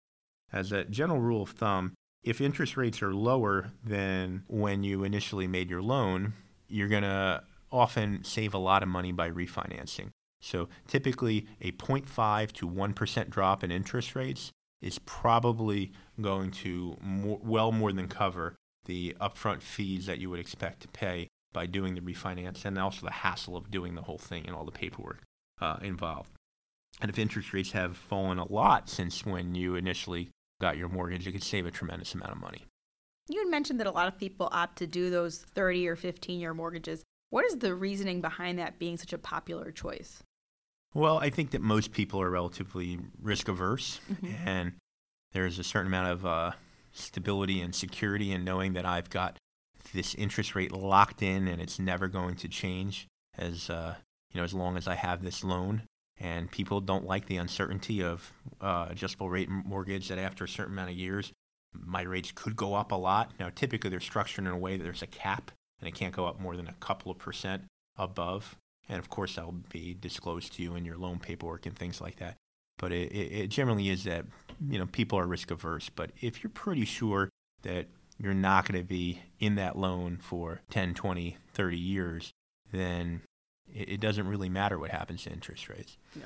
As 0.51 0.71
a 0.71 0.83
general 0.83 1.19
rule 1.19 1.43
of 1.43 1.49
thumb, 1.49 1.93
if 2.23 2.39
interest 2.39 2.77
rates 2.77 3.01
are 3.01 3.13
lower 3.13 3.71
than 3.83 4.43
when 4.47 4.83
you 4.83 5.03
initially 5.03 5.47
made 5.47 5.69
your 5.69 5.81
loan, 5.81 6.33
you're 6.67 6.87
going 6.87 7.03
to 7.03 7.43
often 7.71 8.23
save 8.23 8.53
a 8.53 8.57
lot 8.57 8.83
of 8.83 8.89
money 8.89 9.11
by 9.11 9.29
refinancing. 9.29 10.09
So 10.41 10.69
typically 10.87 11.47
a 11.61 11.71
0.5 11.71 12.51
to 12.53 12.69
1% 12.69 13.29
drop 13.29 13.63
in 13.63 13.71
interest 13.71 14.15
rates 14.15 14.51
is 14.81 14.99
probably 14.99 15.91
going 16.19 16.51
to 16.51 16.97
more, 17.01 17.39
well 17.41 17.71
more 17.71 17.91
than 17.91 18.07
cover 18.07 18.55
the 18.85 19.15
upfront 19.21 19.61
fees 19.61 20.05
that 20.05 20.19
you 20.19 20.29
would 20.29 20.39
expect 20.39 20.81
to 20.81 20.87
pay 20.89 21.27
by 21.53 21.65
doing 21.65 21.95
the 21.95 22.01
refinance 22.01 22.65
and 22.65 22.77
also 22.77 23.05
the 23.05 23.11
hassle 23.11 23.55
of 23.55 23.71
doing 23.71 23.95
the 23.95 24.01
whole 24.01 24.17
thing 24.17 24.45
and 24.45 24.55
all 24.55 24.65
the 24.65 24.71
paperwork 24.71 25.21
uh, 25.61 25.77
involved. 25.81 26.31
And 27.01 27.09
if 27.09 27.17
interest 27.17 27.53
rates 27.53 27.71
have 27.71 27.95
fallen 27.95 28.37
a 28.37 28.51
lot 28.51 28.89
since 28.89 29.25
when 29.25 29.55
you 29.55 29.75
initially 29.75 30.29
got 30.63 30.77
your 30.77 30.87
mortgage, 30.87 31.25
you 31.25 31.33
could 31.33 31.43
save 31.43 31.65
a 31.65 31.71
tremendous 31.71 32.13
amount 32.13 32.31
of 32.31 32.39
money. 32.39 32.63
You 33.27 33.39
had 33.39 33.49
mentioned 33.49 33.81
that 33.81 33.87
a 33.87 33.91
lot 33.91 34.07
of 34.07 34.17
people 34.17 34.47
opt 34.51 34.77
to 34.77 34.87
do 34.87 35.09
those 35.09 35.39
30 35.55 35.89
or 35.89 35.97
15 35.97 36.39
year 36.39 36.53
mortgages. 36.53 37.03
What 37.31 37.45
is 37.45 37.57
the 37.57 37.75
reasoning 37.75 38.21
behind 38.21 38.59
that 38.59 38.79
being 38.79 38.95
such 38.97 39.11
a 39.11 39.17
popular 39.17 39.71
choice? 39.71 40.23
Well, 40.93 41.17
I 41.17 41.29
think 41.29 41.51
that 41.51 41.61
most 41.61 41.91
people 41.91 42.21
are 42.21 42.29
relatively 42.29 42.99
risk 43.21 43.49
averse, 43.49 43.99
mm-hmm. 44.09 44.47
and 44.47 44.73
there's 45.33 45.59
a 45.59 45.63
certain 45.63 45.87
amount 45.87 46.11
of 46.11 46.25
uh, 46.25 46.51
stability 46.93 47.59
and 47.59 47.75
security 47.75 48.31
in 48.31 48.45
knowing 48.45 48.73
that 48.73 48.85
I've 48.85 49.09
got 49.09 49.37
this 49.93 50.15
interest 50.15 50.55
rate 50.55 50.71
locked 50.71 51.21
in 51.21 51.47
and 51.47 51.61
it's 51.61 51.77
never 51.77 52.07
going 52.07 52.35
to 52.37 52.47
change 52.47 53.07
as 53.37 53.69
uh, 53.69 53.95
you 54.31 54.39
know 54.39 54.45
as 54.45 54.53
long 54.53 54.77
as 54.77 54.87
I 54.87 54.95
have 54.95 55.23
this 55.23 55.43
loan 55.43 55.83
and 56.19 56.51
people 56.51 56.79
don't 56.81 57.05
like 57.05 57.25
the 57.25 57.37
uncertainty 57.37 58.01
of 58.03 58.31
uh, 58.61 58.87
adjustable 58.89 59.29
rate 59.29 59.49
mortgage 59.49 60.07
that 60.07 60.17
after 60.17 60.43
a 60.43 60.49
certain 60.49 60.73
amount 60.73 60.89
of 60.89 60.95
years 60.95 61.31
my 61.73 62.01
rates 62.01 62.31
could 62.35 62.55
go 62.55 62.75
up 62.75 62.91
a 62.91 62.95
lot 62.95 63.31
now 63.39 63.49
typically 63.53 63.89
they're 63.89 63.99
structured 63.99 64.45
in 64.45 64.51
a 64.51 64.57
way 64.57 64.77
that 64.77 64.83
there's 64.83 65.01
a 65.01 65.07
cap 65.07 65.51
and 65.83 65.89
it 65.89 65.95
can't 65.95 66.15
go 66.15 66.25
up 66.25 66.39
more 66.39 66.55
than 66.55 66.69
a 66.69 66.75
couple 66.79 67.11
of 67.11 67.17
percent 67.17 67.63
above. 67.97 68.55
And 68.87 68.99
of 68.99 69.09
course, 69.09 69.35
that 69.35 69.43
will 69.43 69.63
be 69.69 69.93
disclosed 69.93 70.53
to 70.53 70.63
you 70.63 70.75
in 70.75 70.85
your 70.85 70.97
loan 70.97 71.19
paperwork 71.19 71.65
and 71.65 71.75
things 71.75 71.99
like 71.99 72.17
that. 72.19 72.37
But 72.77 72.93
it, 72.93 73.11
it, 73.11 73.47
generally 73.49 73.89
is 73.89 74.05
that 74.05 74.25
you 74.65 74.79
know 74.79 74.85
people 74.85 75.19
are 75.19 75.27
risk 75.27 75.51
averse. 75.51 75.89
But 75.89 76.11
if 76.21 76.41
you're 76.41 76.51
pretty 76.51 76.85
sure 76.85 77.29
that 77.63 77.87
you're 78.17 78.33
not 78.33 78.65
going 78.65 78.79
to 78.79 78.87
be 78.87 79.23
in 79.39 79.55
that 79.55 79.77
loan 79.77 80.19
for 80.21 80.61
10, 80.69 80.93
20, 80.93 81.37
30 81.53 81.77
years, 81.77 82.31
then 82.71 83.21
it, 83.71 83.89
it 83.89 83.99
doesn't 83.99 84.27
really 84.27 84.49
matter 84.49 84.79
what 84.79 84.91
happens 84.91 85.23
to 85.23 85.31
interest 85.31 85.69
rates. 85.69 85.97
Yeah. 86.15 86.25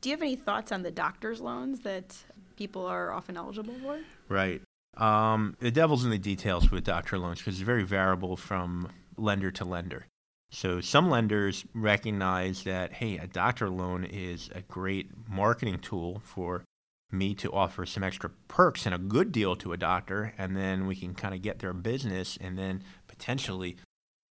Do 0.00 0.08
you 0.08 0.16
have 0.16 0.22
any 0.22 0.36
thoughts 0.36 0.72
on 0.72 0.82
the 0.82 0.90
doctor's 0.90 1.40
loans 1.40 1.80
that 1.80 2.16
people 2.56 2.84
are 2.86 3.12
often 3.12 3.36
eligible 3.36 3.74
for? 3.82 4.00
Right. 4.28 4.60
Um, 4.96 5.56
the 5.60 5.70
devil's 5.70 6.04
in 6.04 6.10
the 6.10 6.18
details 6.18 6.70
with 6.70 6.84
doctor 6.84 7.18
loans 7.18 7.38
because 7.38 7.54
it's 7.54 7.66
very 7.66 7.84
variable 7.84 8.36
from 8.36 8.90
lender 9.16 9.50
to 9.52 9.64
lender. 9.64 10.06
So 10.50 10.82
some 10.82 11.08
lenders 11.08 11.64
recognize 11.72 12.64
that, 12.64 12.94
hey, 12.94 13.16
a 13.16 13.26
doctor 13.26 13.70
loan 13.70 14.04
is 14.04 14.50
a 14.54 14.60
great 14.60 15.10
marketing 15.26 15.78
tool 15.78 16.20
for 16.24 16.62
me 17.10 17.34
to 17.36 17.50
offer 17.52 17.86
some 17.86 18.02
extra 18.02 18.30
perks 18.48 18.84
and 18.84 18.94
a 18.94 18.98
good 18.98 19.32
deal 19.32 19.56
to 19.56 19.72
a 19.72 19.78
doctor, 19.78 20.34
and 20.36 20.56
then 20.56 20.86
we 20.86 20.96
can 20.96 21.14
kind 21.14 21.34
of 21.34 21.40
get 21.40 21.60
their 21.60 21.72
business, 21.72 22.36
and 22.40 22.58
then 22.58 22.82
potentially 23.06 23.76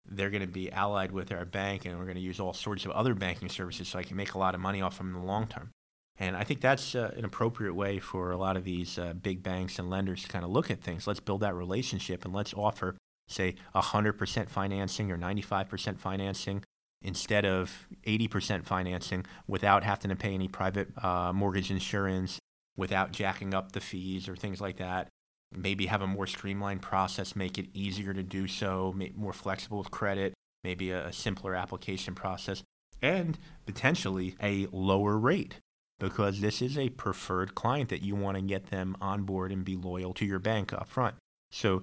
they're 0.08 0.30
going 0.30 0.42
to 0.42 0.48
be 0.48 0.70
allied 0.70 1.12
with 1.12 1.32
our 1.32 1.44
bank, 1.44 1.84
and 1.84 1.98
we're 1.98 2.04
going 2.04 2.16
to 2.16 2.22
use 2.22 2.40
all 2.40 2.52
sorts 2.52 2.84
of 2.84 2.90
other 2.92 3.14
banking 3.14 3.48
services 3.48 3.88
so 3.88 3.98
I 3.98 4.02
can 4.02 4.16
make 4.16 4.34
a 4.34 4.38
lot 4.38 4.54
of 4.54 4.60
money 4.60 4.82
off 4.82 4.98
them 4.98 5.08
in 5.08 5.20
the 5.20 5.26
long 5.26 5.46
term. 5.46 5.70
And 6.18 6.36
I 6.36 6.44
think 6.44 6.60
that's 6.60 6.94
uh, 6.94 7.12
an 7.16 7.24
appropriate 7.24 7.74
way 7.74 7.98
for 7.98 8.30
a 8.30 8.36
lot 8.36 8.56
of 8.56 8.64
these 8.64 8.98
uh, 8.98 9.12
big 9.12 9.42
banks 9.42 9.78
and 9.78 9.90
lenders 9.90 10.22
to 10.22 10.28
kind 10.28 10.44
of 10.44 10.50
look 10.50 10.70
at 10.70 10.80
things. 10.80 11.06
Let's 11.06 11.20
build 11.20 11.42
that 11.42 11.54
relationship 11.54 12.24
and 12.24 12.32
let's 12.32 12.54
offer, 12.54 12.96
say, 13.28 13.54
100% 13.74 14.48
financing 14.48 15.10
or 15.10 15.18
95% 15.18 15.98
financing 15.98 16.62
instead 17.02 17.44
of 17.44 17.86
80% 18.06 18.64
financing 18.64 19.26
without 19.46 19.84
having 19.84 20.08
to 20.08 20.16
pay 20.16 20.32
any 20.32 20.48
private 20.48 20.88
uh, 21.04 21.32
mortgage 21.34 21.70
insurance, 21.70 22.38
without 22.76 23.12
jacking 23.12 23.54
up 23.54 23.72
the 23.72 23.80
fees 23.80 24.28
or 24.28 24.36
things 24.36 24.60
like 24.60 24.76
that. 24.78 25.08
Maybe 25.52 25.86
have 25.86 26.02
a 26.02 26.06
more 26.06 26.26
streamlined 26.26 26.82
process, 26.82 27.36
make 27.36 27.58
it 27.58 27.66
easier 27.72 28.12
to 28.12 28.22
do 28.22 28.46
so, 28.46 28.94
more 29.14 29.32
flexible 29.32 29.78
with 29.78 29.90
credit, 29.90 30.34
maybe 30.64 30.90
a, 30.90 31.06
a 31.06 31.12
simpler 31.12 31.54
application 31.54 32.14
process, 32.14 32.62
and 33.00 33.38
potentially 33.64 34.36
a 34.42 34.66
lower 34.72 35.16
rate 35.16 35.60
because 35.98 36.40
this 36.40 36.60
is 36.60 36.76
a 36.76 36.90
preferred 36.90 37.54
client 37.54 37.88
that 37.88 38.02
you 38.02 38.14
want 38.14 38.36
to 38.36 38.42
get 38.42 38.66
them 38.66 38.96
on 39.00 39.22
board 39.22 39.50
and 39.50 39.64
be 39.64 39.76
loyal 39.76 40.12
to 40.14 40.26
your 40.26 40.38
bank 40.38 40.72
up 40.72 40.88
front. 40.88 41.14
So 41.50 41.82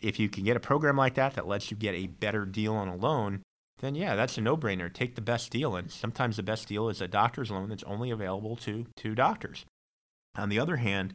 if 0.00 0.18
you 0.18 0.28
can 0.28 0.44
get 0.44 0.56
a 0.56 0.60
program 0.60 0.96
like 0.96 1.14
that 1.14 1.34
that 1.34 1.46
lets 1.46 1.70
you 1.70 1.76
get 1.76 1.94
a 1.94 2.08
better 2.08 2.44
deal 2.44 2.74
on 2.74 2.88
a 2.88 2.96
loan, 2.96 3.42
then 3.78 3.94
yeah, 3.94 4.16
that's 4.16 4.38
a 4.38 4.40
no-brainer. 4.40 4.92
Take 4.92 5.14
the 5.14 5.20
best 5.20 5.50
deal, 5.50 5.76
and 5.76 5.90
sometimes 5.90 6.36
the 6.36 6.42
best 6.42 6.68
deal 6.68 6.88
is 6.88 7.00
a 7.00 7.08
doctor's 7.08 7.50
loan 7.50 7.68
that's 7.68 7.84
only 7.84 8.10
available 8.10 8.56
to 8.56 8.86
to 8.96 9.14
doctors. 9.14 9.64
On 10.36 10.48
the 10.48 10.58
other 10.58 10.76
hand, 10.76 11.14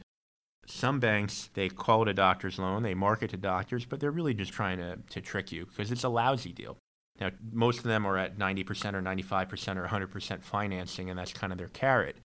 some 0.68 1.00
banks 1.00 1.50
they 1.54 1.70
call 1.70 2.04
it 2.04 2.10
a 2.10 2.14
doctor's 2.14 2.60
loan, 2.60 2.84
they 2.84 2.94
market 2.94 3.32
to 3.32 3.38
doctors, 3.38 3.86
but 3.86 4.00
they're 4.00 4.12
really 4.12 4.34
just 4.34 4.54
trying 4.54 4.78
to 4.78 5.00
to 5.10 5.22
trick 5.22 5.52
you 5.52 5.66
because 5.66 5.92
it's 5.92 6.04
a 6.04 6.10
lousy 6.10 6.52
deal. 6.52 6.78
Now, 7.20 7.32
most 7.52 7.80
of 7.80 7.86
them 7.86 8.06
are 8.06 8.16
at 8.16 8.38
90% 8.38 8.94
or 8.94 9.02
95% 9.02 9.78
or 9.78 9.88
100% 9.88 10.44
financing, 10.44 11.10
and 11.10 11.18
that's 11.18 11.34
kind 11.34 11.52
of 11.52 11.58
their 11.58 11.68
carrot 11.68 12.18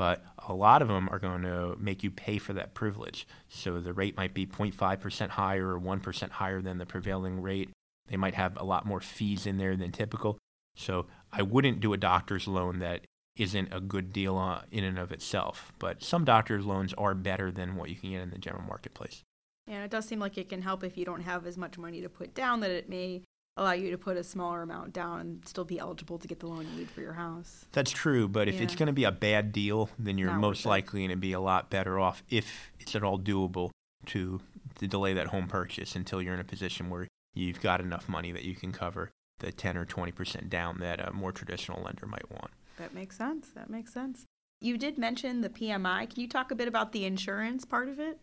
but 0.00 0.24
a 0.48 0.54
lot 0.54 0.82
of 0.82 0.88
them 0.88 1.08
are 1.10 1.18
going 1.18 1.42
to 1.42 1.76
make 1.78 2.02
you 2.02 2.10
pay 2.10 2.38
for 2.38 2.52
that 2.52 2.74
privilege. 2.74 3.26
So 3.48 3.80
the 3.80 3.92
rate 3.92 4.16
might 4.16 4.34
be 4.34 4.46
0.5% 4.46 5.28
higher 5.28 5.74
or 5.74 5.80
1% 5.80 6.30
higher 6.30 6.62
than 6.62 6.78
the 6.78 6.86
prevailing 6.86 7.42
rate. 7.42 7.70
They 8.08 8.16
might 8.16 8.34
have 8.34 8.56
a 8.56 8.64
lot 8.64 8.86
more 8.86 9.00
fees 9.00 9.46
in 9.46 9.58
there 9.58 9.76
than 9.76 9.92
typical. 9.92 10.38
So 10.76 11.06
I 11.32 11.42
wouldn't 11.42 11.80
do 11.80 11.92
a 11.92 11.98
doctor's 11.98 12.48
loan 12.48 12.78
that 12.78 13.02
isn't 13.40 13.72
a 13.72 13.80
good 13.80 14.12
deal 14.12 14.36
uh, 14.36 14.62
in 14.70 14.84
and 14.84 14.98
of 14.98 15.12
itself. 15.12 15.72
But 15.78 16.02
some 16.02 16.24
doctor's 16.24 16.64
loans 16.64 16.92
are 16.94 17.14
better 17.14 17.50
than 17.50 17.76
what 17.76 17.90
you 17.90 17.96
can 17.96 18.10
get 18.10 18.22
in 18.22 18.30
the 18.30 18.38
general 18.38 18.64
marketplace. 18.64 19.24
Yeah, 19.66 19.84
it 19.84 19.90
does 19.90 20.06
seem 20.06 20.18
like 20.18 20.36
it 20.36 20.48
can 20.48 20.62
help 20.62 20.82
if 20.82 20.98
you 20.98 21.04
don't 21.04 21.22
have 21.22 21.46
as 21.46 21.56
much 21.56 21.78
money 21.78 22.00
to 22.00 22.08
put 22.08 22.34
down 22.34 22.60
that 22.60 22.70
it 22.70 22.88
may 22.88 23.22
allow 23.56 23.72
you 23.72 23.90
to 23.90 23.98
put 23.98 24.16
a 24.16 24.24
smaller 24.24 24.62
amount 24.62 24.92
down 24.92 25.20
and 25.20 25.46
still 25.46 25.64
be 25.64 25.78
eligible 25.78 26.18
to 26.18 26.26
get 26.26 26.40
the 26.40 26.46
loan 26.46 26.66
you 26.72 26.78
need 26.78 26.90
for 26.90 27.00
your 27.00 27.12
house. 27.12 27.66
That's 27.72 27.90
true, 27.90 28.26
but 28.26 28.48
if 28.48 28.56
yeah. 28.56 28.62
it's 28.62 28.74
going 28.74 28.86
to 28.86 28.92
be 28.92 29.04
a 29.04 29.12
bad 29.12 29.52
deal, 29.52 29.90
then 29.98 30.18
you're 30.18 30.30
Not 30.30 30.40
most 30.40 30.66
likely 30.66 31.00
going 31.00 31.10
to 31.10 31.16
be 31.16 31.32
a 31.32 31.40
lot 31.40 31.70
better 31.70 31.98
off 31.98 32.22
if 32.30 32.72
it's 32.80 32.94
at 32.94 33.04
all 33.04 33.18
doable 33.18 33.70
to 34.06 34.40
to 34.76 34.86
delay 34.86 35.12
that 35.12 35.26
home 35.26 35.46
purchase 35.46 35.94
until 35.94 36.22
you're 36.22 36.32
in 36.32 36.40
a 36.40 36.44
position 36.44 36.88
where 36.88 37.06
you've 37.34 37.60
got 37.60 37.80
enough 37.80 38.08
money 38.08 38.32
that 38.32 38.44
you 38.44 38.54
can 38.54 38.72
cover 38.72 39.10
the 39.40 39.52
10 39.52 39.76
or 39.76 39.84
20% 39.84 40.48
down 40.48 40.78
that 40.78 41.06
a 41.06 41.12
more 41.12 41.32
traditional 41.32 41.82
lender 41.82 42.06
might 42.06 42.30
want. 42.30 42.50
That 42.80 42.94
makes 42.94 43.18
sense. 43.18 43.50
That 43.54 43.68
makes 43.68 43.92
sense. 43.92 44.24
You 44.60 44.78
did 44.78 44.96
mention 44.96 45.42
the 45.42 45.50
PMI. 45.50 46.08
Can 46.08 46.20
you 46.20 46.28
talk 46.28 46.50
a 46.50 46.54
bit 46.54 46.66
about 46.66 46.92
the 46.92 47.04
insurance 47.04 47.66
part 47.66 47.88
of 47.88 48.00
it 48.00 48.18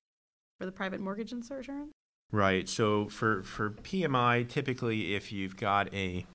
for 0.59 0.65
the 0.65 0.71
private 0.71 0.99
mortgage 0.99 1.31
insurance? 1.31 1.91
Right. 2.31 2.67
So 2.67 3.07
for, 3.07 3.43
for 3.43 3.69
PMI, 3.69 4.47
typically 4.49 5.15
if 5.15 5.31
you've 5.31 5.57
got 5.57 5.93
a 5.93 6.25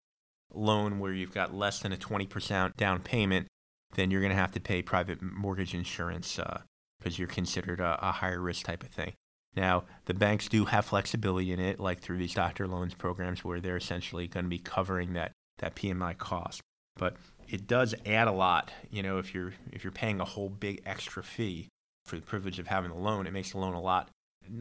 loan 0.55 1.01
where 1.01 1.13
you've 1.13 1.35
got 1.35 1.53
less 1.53 1.81
than 1.81 1.93
a 1.93 1.97
20% 1.97 2.77
down 2.77 3.01
payment, 3.01 3.49
then 3.95 4.11
you're 4.11 4.21
going 4.21 4.31
to 4.33 4.37
have 4.37 4.53
to 4.53 4.61
pay 4.61 4.83
private 4.83 5.21
mortgage 5.21 5.75
insurance 5.75 6.37
because 6.37 7.15
uh, 7.15 7.19
you're 7.19 7.29
considered 7.29 7.81
a, 7.81 7.99
a 8.01 8.13
higher 8.13 8.41
risk 8.41 8.67
type 8.67 8.85
of 8.85 8.89
thing. 8.91 9.15
Now, 9.57 9.85
the 10.07 10.15
banks 10.15 10.49
do 10.49 10.67
have 10.67 10.87
flexibility 10.87 11.53
in 11.53 11.59
it, 11.61 11.79
like 11.79 12.01
through 12.01 12.19
these 12.19 12.35
doctor 12.35 12.69
loans 12.69 12.95
programs 12.95 13.45
where 13.45 13.61
they're 13.61 13.77
essentially 13.77 14.29
going 14.29 14.47
to 14.47 14.51
be 14.51 14.59
covering 14.59 15.13
that, 15.13 15.33
that 15.59 15.75
PMI 15.75 16.17
cost. 16.17 16.63
But 16.97 17.17
it 17.49 17.67
does 17.67 17.95
add 18.07 18.29
a 18.29 18.33
lot. 18.33 18.73
You 18.91 19.03
know, 19.03 19.19
if 19.19 19.35
you're 19.35 19.55
if 19.71 19.85
you're 19.85 19.93
paying 19.93 20.21
a 20.21 20.25
whole 20.25 20.49
big 20.49 20.83
extra 20.87 21.23
fee 21.23 21.69
for 22.05 22.17
the 22.17 22.23
privilege 22.23 22.59
of 22.59 22.67
having 22.67 22.91
the 22.91 22.97
loan, 22.97 23.27
it 23.27 23.33
makes 23.33 23.53
the 23.53 23.59
loan 23.59 23.75
a 23.75 23.81
lot 23.81 24.11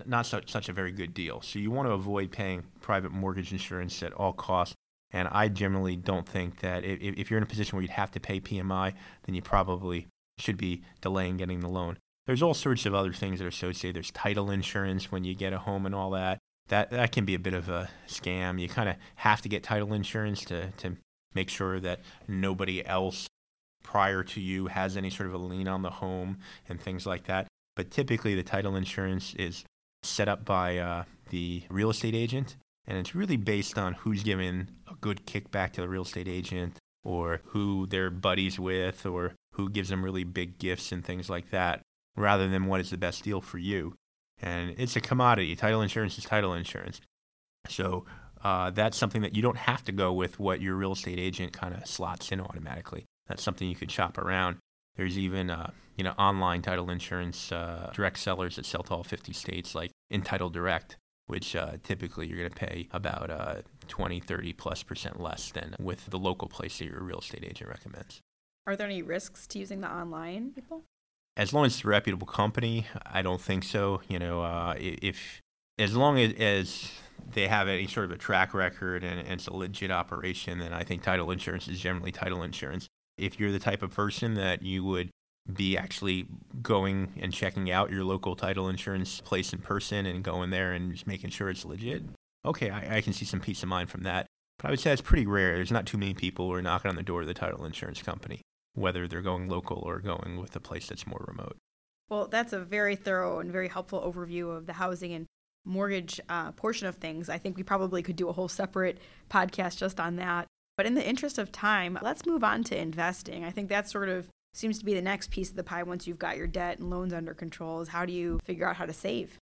not 0.05 0.25
such, 0.25 0.51
such 0.51 0.69
a 0.69 0.73
very 0.73 0.91
good 0.91 1.13
deal. 1.13 1.41
So 1.41 1.59
you 1.59 1.71
want 1.71 1.87
to 1.87 1.93
avoid 1.93 2.31
paying 2.31 2.63
private 2.81 3.11
mortgage 3.11 3.51
insurance 3.51 4.01
at 4.03 4.13
all 4.13 4.33
costs. 4.33 4.75
And 5.11 5.27
I 5.29 5.49
generally 5.49 5.95
don't 5.95 6.27
think 6.27 6.59
that 6.59 6.85
if, 6.85 6.99
if 7.01 7.29
you're 7.29 7.37
in 7.37 7.43
a 7.43 7.47
position 7.47 7.75
where 7.75 7.81
you'd 7.81 7.91
have 7.91 8.11
to 8.11 8.19
pay 8.19 8.39
PMI, 8.39 8.93
then 9.23 9.35
you 9.35 9.41
probably 9.41 10.07
should 10.37 10.57
be 10.57 10.83
delaying 11.01 11.37
getting 11.37 11.59
the 11.59 11.67
loan. 11.67 11.97
There's 12.27 12.41
all 12.41 12.53
sorts 12.53 12.85
of 12.85 12.93
other 12.93 13.11
things 13.11 13.39
that 13.39 13.45
are 13.45 13.49
associated. 13.49 13.95
There's 13.95 14.11
title 14.11 14.49
insurance 14.49 15.11
when 15.11 15.23
you 15.23 15.35
get 15.35 15.53
a 15.53 15.59
home 15.59 15.85
and 15.85 15.93
all 15.93 16.11
that. 16.11 16.39
That 16.69 16.91
that 16.91 17.11
can 17.11 17.25
be 17.25 17.35
a 17.35 17.39
bit 17.39 17.53
of 17.53 17.67
a 17.67 17.89
scam. 18.07 18.61
You 18.61 18.69
kind 18.69 18.87
of 18.87 18.95
have 19.15 19.41
to 19.41 19.49
get 19.49 19.63
title 19.63 19.93
insurance 19.93 20.45
to 20.45 20.71
to 20.77 20.95
make 21.33 21.49
sure 21.49 21.79
that 21.79 21.99
nobody 22.27 22.85
else 22.85 23.27
prior 23.83 24.23
to 24.23 24.39
you 24.39 24.67
has 24.67 24.95
any 24.95 25.09
sort 25.09 25.27
of 25.27 25.33
a 25.33 25.37
lien 25.37 25.67
on 25.67 25.81
the 25.81 25.89
home 25.89 26.37
and 26.69 26.79
things 26.79 27.05
like 27.05 27.25
that. 27.25 27.47
But 27.75 27.91
typically, 27.91 28.35
the 28.35 28.43
title 28.43 28.75
insurance 28.75 29.33
is 29.35 29.63
set 30.03 30.27
up 30.27 30.45
by 30.45 30.77
uh, 30.77 31.03
the 31.29 31.63
real 31.69 31.89
estate 31.89 32.15
agent, 32.15 32.57
and 32.85 32.97
it's 32.97 33.15
really 33.15 33.37
based 33.37 33.77
on 33.77 33.93
who's 33.93 34.23
giving 34.23 34.67
a 34.89 34.95
good 34.95 35.25
kickback 35.25 35.71
to 35.73 35.81
the 35.81 35.89
real 35.89 36.03
estate 36.03 36.27
agent, 36.27 36.77
or 37.03 37.41
who 37.45 37.87
they're 37.87 38.09
buddies 38.09 38.59
with, 38.59 39.05
or 39.05 39.33
who 39.53 39.69
gives 39.69 39.89
them 39.89 40.03
really 40.03 40.23
big 40.23 40.57
gifts 40.57 40.91
and 40.91 41.03
things 41.05 41.29
like 41.29 41.49
that, 41.51 41.81
rather 42.15 42.47
than 42.47 42.65
what 42.65 42.81
is 42.81 42.89
the 42.89 42.97
best 42.97 43.23
deal 43.23 43.41
for 43.41 43.57
you. 43.57 43.95
And 44.41 44.75
it's 44.77 44.95
a 44.95 45.01
commodity. 45.01 45.55
Title 45.55 45.81
insurance 45.81 46.17
is 46.17 46.25
title 46.25 46.53
insurance. 46.53 46.99
So 47.67 48.05
uh, 48.43 48.69
that's 48.71 48.97
something 48.97 49.21
that 49.21 49.35
you 49.35 49.41
don't 49.41 49.57
have 49.57 49.83
to 49.85 49.91
go 49.91 50.11
with 50.13 50.39
what 50.39 50.61
your 50.61 50.75
real 50.75 50.93
estate 50.93 51.19
agent 51.19 51.53
kind 51.53 51.73
of 51.73 51.85
slots 51.85 52.31
in 52.31 52.41
automatically. 52.41 53.05
That's 53.27 53.43
something 53.43 53.67
you 53.67 53.75
could 53.75 53.91
shop 53.91 54.17
around. 54.17 54.57
There's 54.95 55.17
even 55.17 55.49
uh, 55.49 55.71
you 55.95 56.03
know 56.03 56.13
online 56.17 56.61
title 56.61 56.89
insurance 56.89 57.51
uh, 57.51 57.91
direct 57.93 58.19
sellers 58.19 58.55
that 58.55 58.65
sell 58.65 58.83
to 58.83 58.93
all 58.95 59.03
50 59.03 59.33
states, 59.33 59.75
like 59.75 59.91
Entitle 60.11 60.49
Direct, 60.49 60.97
which 61.27 61.55
uh, 61.55 61.77
typically 61.83 62.27
you're 62.27 62.37
going 62.37 62.49
to 62.49 62.55
pay 62.55 62.87
about 62.91 63.29
uh, 63.29 63.55
20, 63.87 64.19
30 64.19 64.53
plus 64.53 64.83
percent 64.83 65.19
less 65.19 65.51
than 65.51 65.75
with 65.79 66.07
the 66.07 66.19
local 66.19 66.47
place 66.47 66.79
that 66.79 66.85
your 66.85 67.01
real 67.01 67.19
estate 67.19 67.43
agent 67.43 67.69
recommends. 67.69 68.21
Are 68.67 68.75
there 68.75 68.87
any 68.87 69.01
risks 69.01 69.47
to 69.47 69.59
using 69.59 69.81
the 69.81 69.91
online 69.91 70.51
people? 70.51 70.83
As 71.37 71.53
long 71.53 71.65
as 71.65 71.75
it's 71.75 71.85
a 71.85 71.87
reputable 71.87 72.27
company, 72.27 72.85
I 73.05 73.21
don't 73.21 73.41
think 73.41 73.63
so. 73.63 74.01
You 74.07 74.19
know, 74.19 74.43
uh, 74.43 74.75
if 74.77 75.41
as 75.79 75.95
long 75.95 76.19
as, 76.19 76.33
as 76.33 76.91
they 77.33 77.47
have 77.47 77.67
any 77.67 77.87
sort 77.87 78.05
of 78.05 78.11
a 78.11 78.17
track 78.17 78.53
record 78.53 79.03
and, 79.03 79.19
and 79.19 79.33
it's 79.33 79.47
a 79.47 79.53
legit 79.53 79.91
operation, 79.91 80.59
then 80.59 80.73
I 80.73 80.83
think 80.83 81.03
title 81.03 81.31
insurance 81.31 81.67
is 81.67 81.79
generally 81.79 82.11
title 82.11 82.43
insurance 82.43 82.87
if 83.17 83.39
you're 83.39 83.51
the 83.51 83.59
type 83.59 83.83
of 83.83 83.91
person 83.91 84.33
that 84.33 84.63
you 84.63 84.83
would 84.83 85.09
be 85.51 85.77
actually 85.77 86.27
going 86.61 87.13
and 87.19 87.33
checking 87.33 87.71
out 87.71 87.91
your 87.91 88.03
local 88.03 88.35
title 88.35 88.69
insurance 88.69 89.21
place 89.21 89.53
in 89.53 89.59
person 89.59 90.05
and 90.05 90.23
going 90.23 90.49
there 90.49 90.73
and 90.73 90.91
just 90.91 91.07
making 91.07 91.29
sure 91.29 91.49
it's 91.49 91.65
legit, 91.65 92.03
okay, 92.45 92.69
I, 92.69 92.97
I 92.97 93.01
can 93.01 93.13
see 93.13 93.25
some 93.25 93.39
peace 93.39 93.63
of 93.63 93.69
mind 93.69 93.89
from 93.89 94.03
that. 94.03 94.27
But 94.57 94.67
I 94.67 94.71
would 94.71 94.79
say 94.79 94.91
it's 94.91 95.01
pretty 95.01 95.25
rare. 95.25 95.55
There's 95.55 95.71
not 95.71 95.85
too 95.85 95.97
many 95.97 96.13
people 96.13 96.47
who 96.47 96.53
are 96.53 96.61
knocking 96.61 96.89
on 96.89 96.95
the 96.95 97.03
door 97.03 97.21
of 97.21 97.27
the 97.27 97.33
title 97.33 97.65
insurance 97.65 98.01
company, 98.01 98.41
whether 98.73 99.07
they're 99.07 99.21
going 99.21 99.47
local 99.47 99.77
or 99.77 99.99
going 99.99 100.37
with 100.39 100.55
a 100.55 100.59
place 100.59 100.87
that's 100.87 101.07
more 101.07 101.25
remote. 101.27 101.57
Well, 102.09 102.27
that's 102.27 102.53
a 102.53 102.59
very 102.59 102.95
thorough 102.95 103.39
and 103.39 103.51
very 103.51 103.69
helpful 103.69 104.01
overview 104.01 104.55
of 104.55 104.65
the 104.65 104.73
housing 104.73 105.13
and 105.13 105.25
mortgage 105.65 106.19
uh, 106.29 106.51
portion 106.53 106.87
of 106.87 106.95
things. 106.95 107.29
I 107.29 107.37
think 107.37 107.57
we 107.57 107.63
probably 107.63 108.01
could 108.03 108.15
do 108.15 108.29
a 108.29 108.33
whole 108.33 108.47
separate 108.47 108.99
podcast 109.29 109.77
just 109.77 109.99
on 109.99 110.15
that. 110.17 110.47
But 110.77 110.85
in 110.85 110.95
the 110.95 111.07
interest 111.07 111.37
of 111.37 111.51
time, 111.51 111.99
let's 112.01 112.25
move 112.25 112.43
on 112.43 112.63
to 112.65 112.77
investing. 112.77 113.43
I 113.43 113.51
think 113.51 113.69
that 113.69 113.89
sort 113.89 114.09
of 114.09 114.27
seems 114.53 114.79
to 114.79 114.85
be 114.85 114.93
the 114.93 115.01
next 115.01 115.31
piece 115.31 115.49
of 115.49 115.55
the 115.55 115.63
pie 115.63 115.83
once 115.83 116.07
you've 116.07 116.19
got 116.19 116.37
your 116.37 116.47
debt 116.47 116.79
and 116.79 116.89
loans 116.89 117.13
under 117.13 117.33
control 117.33 117.81
is 117.81 117.89
how 117.89 118.05
do 118.05 118.13
you 118.13 118.39
figure 118.43 118.67
out 118.67 118.75
how 118.75 118.85
to 118.85 118.93
save? 118.93 119.37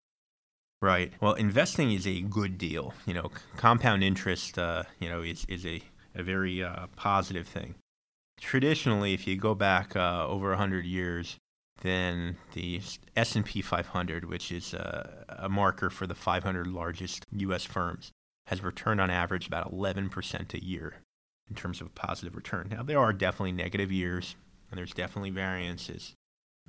Right. 0.80 1.12
Well, 1.20 1.32
investing 1.34 1.92
is 1.92 2.06
a 2.06 2.20
good 2.20 2.58
deal. 2.58 2.94
You 3.06 3.14
know, 3.14 3.30
compound 3.56 4.04
interest, 4.04 4.58
uh, 4.58 4.84
you 5.00 5.08
know, 5.08 5.22
is, 5.22 5.44
is 5.48 5.64
a, 5.64 5.82
a 6.14 6.22
very 6.22 6.62
uh, 6.62 6.86
positive 6.96 7.48
thing. 7.48 7.74
Traditionally, 8.40 9.14
if 9.14 9.26
you 9.26 9.36
go 9.36 9.54
back 9.54 9.96
uh, 9.96 10.26
over 10.26 10.50
100 10.50 10.84
years, 10.84 11.36
then 11.82 12.36
the 12.52 12.80
S&P 13.16 13.60
500, 13.60 14.24
which 14.24 14.50
is 14.52 14.74
a, 14.74 15.24
a 15.28 15.48
marker 15.48 15.90
for 15.90 16.06
the 16.06 16.14
500 16.14 16.66
largest 16.66 17.24
U.S. 17.32 17.64
firms, 17.64 18.12
has 18.46 18.62
returned 18.62 19.00
on 19.00 19.10
average 19.10 19.46
about 19.46 19.72
11% 19.72 20.54
a 20.54 20.64
year 20.64 20.94
in 21.48 21.56
terms 21.56 21.80
of 21.80 21.94
positive 21.94 22.36
return. 22.36 22.68
Now, 22.70 22.82
there 22.82 22.98
are 22.98 23.12
definitely 23.12 23.52
negative 23.52 23.92
years, 23.92 24.36
and 24.70 24.78
there's 24.78 24.94
definitely 24.94 25.30
variances. 25.30 26.14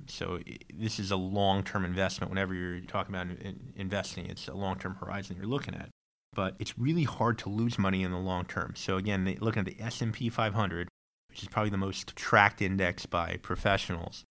So 0.08 0.40
this 0.74 0.98
is 0.98 1.10
a 1.10 1.16
long-term 1.16 1.84
investment. 1.84 2.30
Whenever 2.30 2.54
you're 2.54 2.80
talking 2.80 3.14
about 3.14 3.28
investing, 3.74 4.26
it's 4.26 4.48
a 4.48 4.54
long-term 4.54 4.96
horizon 4.96 5.36
you're 5.36 5.46
looking 5.46 5.74
at. 5.74 5.88
But 6.34 6.54
it's 6.58 6.78
really 6.78 7.04
hard 7.04 7.38
to 7.38 7.48
lose 7.48 7.78
money 7.78 8.02
in 8.02 8.10
the 8.10 8.18
long 8.18 8.44
term. 8.44 8.74
So 8.76 8.98
again, 8.98 9.36
looking 9.40 9.60
at 9.60 9.66
the 9.66 9.80
S&P 9.80 10.28
500, 10.28 10.88
which 11.30 11.42
is 11.42 11.48
probably 11.48 11.70
the 11.70 11.78
most 11.78 12.14
tracked 12.14 12.60
index 12.60 13.06
by 13.06 13.38
professionals, 13.40 14.24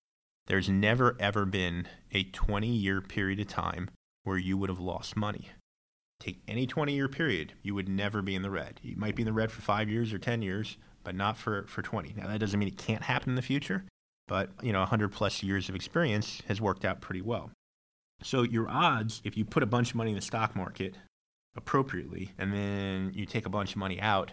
there's 0.48 0.70
never 0.70 1.16
ever 1.20 1.46
been 1.46 1.88
a 2.12 2.24
20 2.24 2.68
year 2.68 3.02
period 3.02 3.40
of 3.40 3.48
time 3.48 3.90
where 4.24 4.38
you 4.38 4.58
would 4.58 4.70
have 4.70 4.80
lost 4.80 5.16
money. 5.16 5.50
Take 6.20 6.42
any 6.48 6.66
20 6.66 6.94
year 6.94 7.08
period, 7.08 7.54
you 7.62 7.76
would 7.76 7.90
never 7.90 8.22
be 8.22 8.36
in 8.36 8.42
the 8.42 8.50
red. 8.50 8.80
You 8.84 8.96
might 8.96 9.16
be 9.16 9.24
in 9.24 9.28
the 9.28 9.34
red 9.34 9.52
for 9.52 9.62
five 9.62 9.90
years 9.90 10.14
or 10.14 10.18
10 10.18 10.42
years, 10.42 10.78
but 11.04 11.16
not 11.16 11.38
for, 11.38 11.66
for 11.68 11.82
20. 11.82 12.14
Now, 12.18 12.28
that 12.28 12.40
doesn't 12.40 12.60
mean 12.60 12.68
it 12.68 12.78
can't 12.78 13.04
happen 13.04 13.30
in 13.30 13.36
the 13.36 13.42
future, 13.42 13.86
but 14.28 14.50
you 14.62 14.72
know, 14.72 14.80
100 14.80 15.12
plus 15.12 15.44
years 15.44 15.70
of 15.70 15.76
experience 15.76 16.42
has 16.48 16.62
worked 16.62 16.86
out 16.86 17.02
pretty 17.02 17.22
well. 17.22 17.52
So, 18.22 18.44
your 18.44 18.70
odds, 18.70 19.22
if 19.26 19.36
you 19.36 19.44
put 19.46 19.62
a 19.62 19.68
bunch 19.68 19.90
of 19.90 19.96
money 19.96 20.12
in 20.12 20.16
the 20.16 20.22
stock 20.22 20.56
market 20.56 20.96
appropriately, 21.56 22.32
and 22.38 22.54
then 22.54 23.12
you 23.14 23.26
take 23.26 23.46
a 23.46 23.50
bunch 23.50 23.72
of 23.72 23.78
money 23.78 24.00
out 24.00 24.32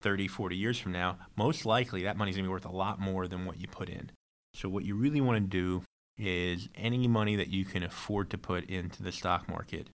30, 0.00 0.28
40 0.28 0.56
years 0.56 0.78
from 0.78 0.92
now, 0.92 1.18
most 1.36 1.66
likely 1.66 2.02
that 2.02 2.16
money's 2.16 2.36
gonna 2.36 2.48
be 2.48 2.52
worth 2.52 2.64
a 2.64 2.72
lot 2.72 2.98
more 2.98 3.28
than 3.28 3.44
what 3.44 3.60
you 3.60 3.68
put 3.68 3.88
in. 3.88 4.10
So, 4.54 4.68
what 4.68 4.84
you 4.84 4.94
really 4.94 5.20
want 5.20 5.42
to 5.42 5.48
do 5.48 5.82
is 6.18 6.68
any 6.74 7.08
money 7.08 7.36
that 7.36 7.48
you 7.48 7.64
can 7.64 7.82
afford 7.82 8.30
to 8.30 8.38
put 8.38 8.64
into 8.66 9.02
the 9.02 9.12
stock 9.12 9.48
market, 9.48 9.88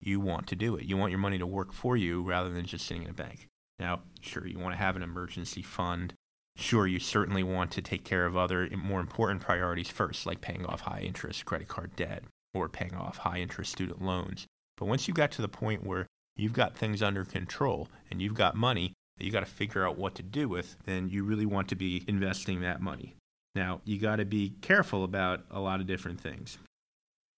you 0.00 0.18
want 0.20 0.46
to 0.48 0.56
do 0.56 0.76
it. 0.76 0.84
You 0.84 0.96
want 0.96 1.12
your 1.12 1.20
money 1.20 1.38
to 1.38 1.46
work 1.46 1.72
for 1.72 1.96
you 1.96 2.22
rather 2.22 2.50
than 2.50 2.66
just 2.66 2.86
sitting 2.86 3.04
in 3.04 3.10
a 3.10 3.14
bank. 3.14 3.46
Now, 3.78 4.00
sure, 4.20 4.46
you 4.46 4.58
want 4.58 4.74
to 4.74 4.78
have 4.78 4.96
an 4.96 5.02
emergency 5.02 5.62
fund. 5.62 6.14
Sure, 6.56 6.86
you 6.86 6.98
certainly 6.98 7.42
want 7.42 7.70
to 7.72 7.82
take 7.82 8.04
care 8.04 8.26
of 8.26 8.36
other 8.36 8.68
more 8.76 9.00
important 9.00 9.40
priorities 9.40 9.88
first, 9.88 10.26
like 10.26 10.40
paying 10.40 10.66
off 10.66 10.82
high 10.82 11.00
interest 11.00 11.44
credit 11.44 11.68
card 11.68 11.96
debt 11.96 12.24
or 12.52 12.68
paying 12.68 12.94
off 12.94 13.18
high 13.18 13.38
interest 13.38 13.72
student 13.72 14.02
loans. 14.02 14.46
But 14.76 14.86
once 14.86 15.08
you 15.08 15.14
got 15.14 15.30
to 15.32 15.42
the 15.42 15.48
point 15.48 15.86
where 15.86 16.06
you've 16.36 16.52
got 16.52 16.76
things 16.76 17.02
under 17.02 17.24
control 17.24 17.88
and 18.10 18.20
you've 18.20 18.34
got 18.34 18.54
money 18.54 18.92
that 19.16 19.24
you 19.24 19.30
got 19.30 19.40
to 19.40 19.46
figure 19.46 19.86
out 19.86 19.96
what 19.96 20.14
to 20.16 20.22
do 20.22 20.48
with, 20.48 20.76
then 20.84 21.08
you 21.08 21.24
really 21.24 21.46
want 21.46 21.68
to 21.68 21.76
be 21.76 22.04
investing 22.06 22.60
that 22.60 22.80
money. 22.80 23.14
Now, 23.54 23.80
you 23.84 23.98
got 23.98 24.16
to 24.16 24.24
be 24.24 24.54
careful 24.60 25.04
about 25.04 25.44
a 25.50 25.60
lot 25.60 25.80
of 25.80 25.86
different 25.86 26.20
things. 26.20 26.58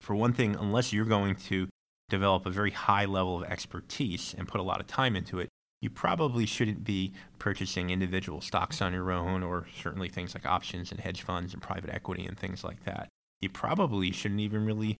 For 0.00 0.14
one 0.14 0.33
thing, 0.33 0.55
unless 0.57 0.92
you're 0.92 1.05
going 1.05 1.35
to 1.37 1.68
develop 2.09 2.46
a 2.46 2.50
very 2.50 2.70
high 2.70 3.05
level 3.05 3.42
of 3.42 3.44
expertise 3.50 4.35
and 4.37 4.46
put 4.46 4.61
a 4.61 4.64
lot 4.64 4.81
of 4.81 4.87
time 4.87 5.16
into 5.16 5.40
it, 5.40 5.48
you 5.81 5.90
probably 5.90 6.46
shouldn't 6.46 6.85
be 6.85 7.12
purchasing 7.38 7.90
individual 7.90 8.40
stocks 8.40 8.81
on 8.81 8.92
your 8.92 9.11
own 9.11 9.42
or 9.42 9.66
certainly 9.77 10.09
things 10.09 10.35
like 10.35 10.46
options 10.46 10.90
and 10.90 11.00
hedge 11.00 11.22
funds 11.22 11.53
and 11.53 11.62
private 11.62 11.90
equity 11.90 12.24
and 12.24 12.38
things 12.38 12.64
like 12.64 12.85
that. 12.85 13.09
You 13.40 13.50
probably 13.50 14.11
shouldn't 14.11 14.40
even 14.40 14.64
really 14.64 14.96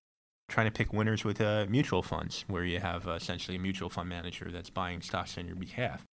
try 0.49 0.65
to 0.65 0.71
pick 0.71 0.93
winners 0.93 1.25
with 1.25 1.41
uh, 1.41 1.67
mutual 1.69 2.03
funds 2.03 2.45
where 2.49 2.65
you 2.65 2.81
have 2.81 3.09
uh, 3.09 3.13
essentially 3.13 3.57
a 3.57 3.61
mutual 3.61 3.89
fund 3.89 4.09
manager 4.09 4.51
that's 4.51 4.69
buying 4.69 5.01
stocks 5.01 5.39
on 5.39 5.47
your 5.47 5.57
behalf. 5.57 6.05